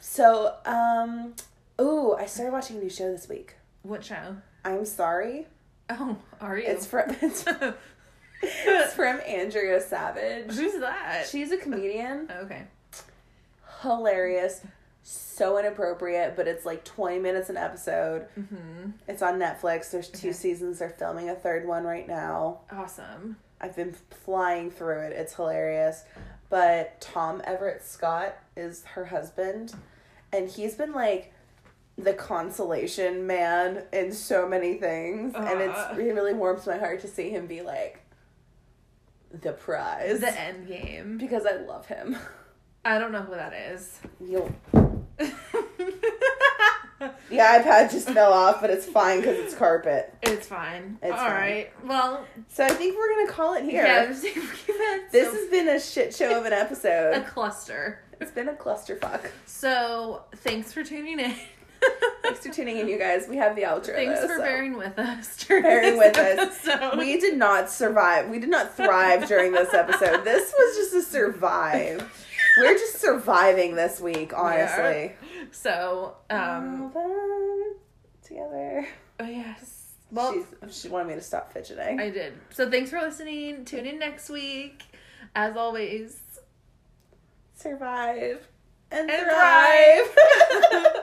so, 0.00 0.54
um, 0.64 1.34
ooh, 1.80 2.14
I 2.14 2.26
started 2.26 2.52
watching 2.52 2.76
a 2.76 2.80
new 2.80 2.90
show 2.90 3.10
this 3.10 3.28
week. 3.28 3.56
what 3.82 4.04
show 4.04 4.36
I'm 4.64 4.84
sorry. 4.84 5.48
oh 5.90 6.16
are 6.40 6.56
you 6.58 6.64
It's 6.68 6.86
from 6.86 7.16
it's, 7.20 7.44
it's 8.42 8.94
from 8.94 9.20
Andrea 9.26 9.80
Savage. 9.80 10.52
who's 10.54 10.80
that 10.80 11.26
She's 11.30 11.52
a 11.52 11.56
comedian. 11.56 12.28
okay 12.42 12.64
Hilarious. 13.82 14.60
So 15.04 15.58
inappropriate, 15.58 16.36
but 16.36 16.46
it's 16.46 16.64
like 16.64 16.84
20 16.84 17.18
minutes 17.18 17.50
an 17.50 17.56
episode. 17.56 18.26
mm-hmm. 18.38 18.90
It's 19.08 19.22
on 19.22 19.40
Netflix. 19.40 19.90
There's 19.90 20.08
two 20.08 20.28
Okay. 20.28 20.32
seasons. 20.36 20.78
They're 20.78 20.90
filming 20.90 21.28
a 21.28 21.34
third 21.34 21.66
one 21.66 21.84
right 21.84 22.06
now. 22.06 22.60
awesome 22.70 23.36
I've 23.60 23.74
been 23.76 23.94
flying 24.24 24.70
through 24.70 25.00
it. 25.00 25.12
It's 25.12 25.34
hilarious. 25.34 26.04
But 26.50 27.00
Tom 27.00 27.40
Everett 27.44 27.82
Scott 27.84 28.36
is 28.56 28.84
her 28.94 29.06
husband, 29.06 29.74
and 30.32 30.48
he's 30.50 30.74
been 30.74 30.92
like 30.92 31.32
the 31.96 32.12
consolation 32.12 33.26
man 33.26 33.84
in 33.92 34.12
so 34.12 34.46
many 34.48 34.74
things, 34.74 35.34
and 35.34 35.60
it's 35.60 35.78
Uh. 35.78 35.94
it 35.98 36.02
really 36.02 36.34
warms 36.34 36.66
my 36.66 36.76
heart 36.78 37.00
to 37.00 37.08
see 37.08 37.30
him 37.30 37.46
be 37.46 37.62
like 37.62 38.01
the 39.40 39.52
prize 39.52 40.20
the 40.20 40.40
end 40.40 40.68
game 40.68 41.18
because 41.18 41.44
I 41.46 41.56
love 41.56 41.86
him. 41.86 42.16
i 42.84 42.98
don't 42.98 43.12
know 43.12 43.22
who 43.22 43.34
that 43.34 43.52
is 43.54 43.98
You'll 44.20 44.52
the 45.18 45.32
iPad 47.38 47.90
just 47.90 48.08
fell 48.10 48.32
off, 48.32 48.60
but 48.60 48.70
it's 48.70 48.86
fine 48.86 49.18
because 49.20 49.36
it's 49.38 49.54
carpet. 49.54 50.14
It's 50.22 50.46
fine. 50.46 50.98
It's 51.02 51.12
All 51.12 51.18
fine. 51.18 51.32
right. 51.32 51.72
Well, 51.84 52.24
So 52.48 52.64
I 52.64 52.68
think 52.68 52.96
we're 52.96 53.08
gonna 53.16 53.32
call 53.32 53.54
it 53.54 53.64
here. 53.64 53.84
yeah. 53.84 54.06
This 55.10 55.28
so- 55.28 55.34
has 55.34 55.50
been 55.50 55.68
a 55.68 55.80
shit 55.80 56.14
show 56.14 56.38
of 56.38 56.44
an 56.46 56.52
episode. 56.52 57.14
a 57.14 57.22
cluster. 57.22 58.00
It's 58.20 58.30
been 58.30 58.48
a 58.48 58.52
clusterfuck. 58.54 59.26
So 59.46 60.22
thanks 60.36 60.72
for 60.72 60.84
tuning 60.84 61.18
in. 61.18 61.34
Thanks 62.22 62.46
for 62.46 62.52
tuning 62.52 62.78
in, 62.78 62.88
you 62.88 62.98
guys. 62.98 63.26
We 63.28 63.36
have 63.36 63.56
the 63.56 63.62
outro. 63.62 63.94
Thanks 63.94 64.20
though, 64.20 64.28
for 64.28 64.36
so. 64.36 64.42
bearing 64.42 64.76
with 64.76 64.98
us. 64.98 65.44
Bearing 65.48 65.98
with 65.98 66.16
us. 66.16 66.66
episode. 66.66 66.98
We 66.98 67.18
did 67.20 67.36
not 67.36 67.68
survive. 67.70 68.28
We 68.28 68.38
did 68.38 68.48
not 68.48 68.76
thrive 68.76 69.26
during 69.28 69.52
this 69.52 69.74
episode. 69.74 70.24
This 70.24 70.52
was 70.56 70.76
just 70.76 70.94
a 70.94 71.02
survive. 71.02 72.26
We're 72.58 72.74
just 72.74 73.00
surviving 73.00 73.74
this 73.76 74.00
week, 74.00 74.32
honestly. 74.36 75.12
so 75.50 76.16
um. 76.30 76.92
Together. 78.24 78.86
Oh 79.20 79.24
yes. 79.26 79.78
Well, 80.10 80.34
She's, 80.34 80.82
she 80.82 80.88
wanted 80.88 81.08
me 81.08 81.14
to 81.14 81.22
stop 81.22 81.52
fidgeting. 81.52 81.98
I 81.98 82.10
did. 82.10 82.34
So 82.50 82.70
thanks 82.70 82.90
for 82.90 83.00
listening. 83.00 83.64
Tune 83.64 83.86
in 83.86 83.98
next 83.98 84.28
week. 84.28 84.82
As 85.34 85.56
always. 85.56 86.20
survive 87.56 88.46
and, 88.90 89.10
And 89.10 89.22
thrive. 89.22 90.94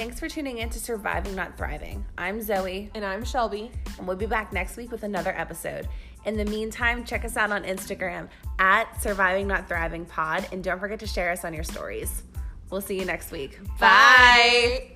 Thanks 0.00 0.18
for 0.18 0.30
tuning 0.30 0.56
in 0.56 0.70
to 0.70 0.80
Surviving 0.80 1.34
Not 1.34 1.58
Thriving. 1.58 2.06
I'm 2.16 2.40
Zoe, 2.40 2.90
And 2.94 3.04
I'm 3.04 3.22
Shelby. 3.22 3.70
and 3.98 4.06
we'll 4.06 4.16
be 4.16 4.24
back 4.24 4.50
next 4.50 4.78
week 4.78 4.90
with 4.90 5.02
another 5.02 5.38
episode. 5.38 5.90
In 6.24 6.38
the 6.38 6.44
meantime, 6.46 7.04
check 7.04 7.22
us 7.22 7.36
out 7.36 7.50
on 7.52 7.64
Instagram 7.64 8.30
at 8.58 8.86
Surviving 9.02 9.46
Not 9.46 9.68
Thriving 9.68 10.06
Pod, 10.06 10.48
and 10.52 10.64
don't 10.64 10.80
forget 10.80 11.00
to 11.00 11.06
share 11.06 11.30
us 11.30 11.44
on 11.44 11.52
your 11.52 11.64
stories. 11.64 12.22
We'll 12.70 12.80
see 12.80 12.98
you 12.98 13.04
next 13.04 13.30
week. 13.30 13.58
Bye. 13.78 14.92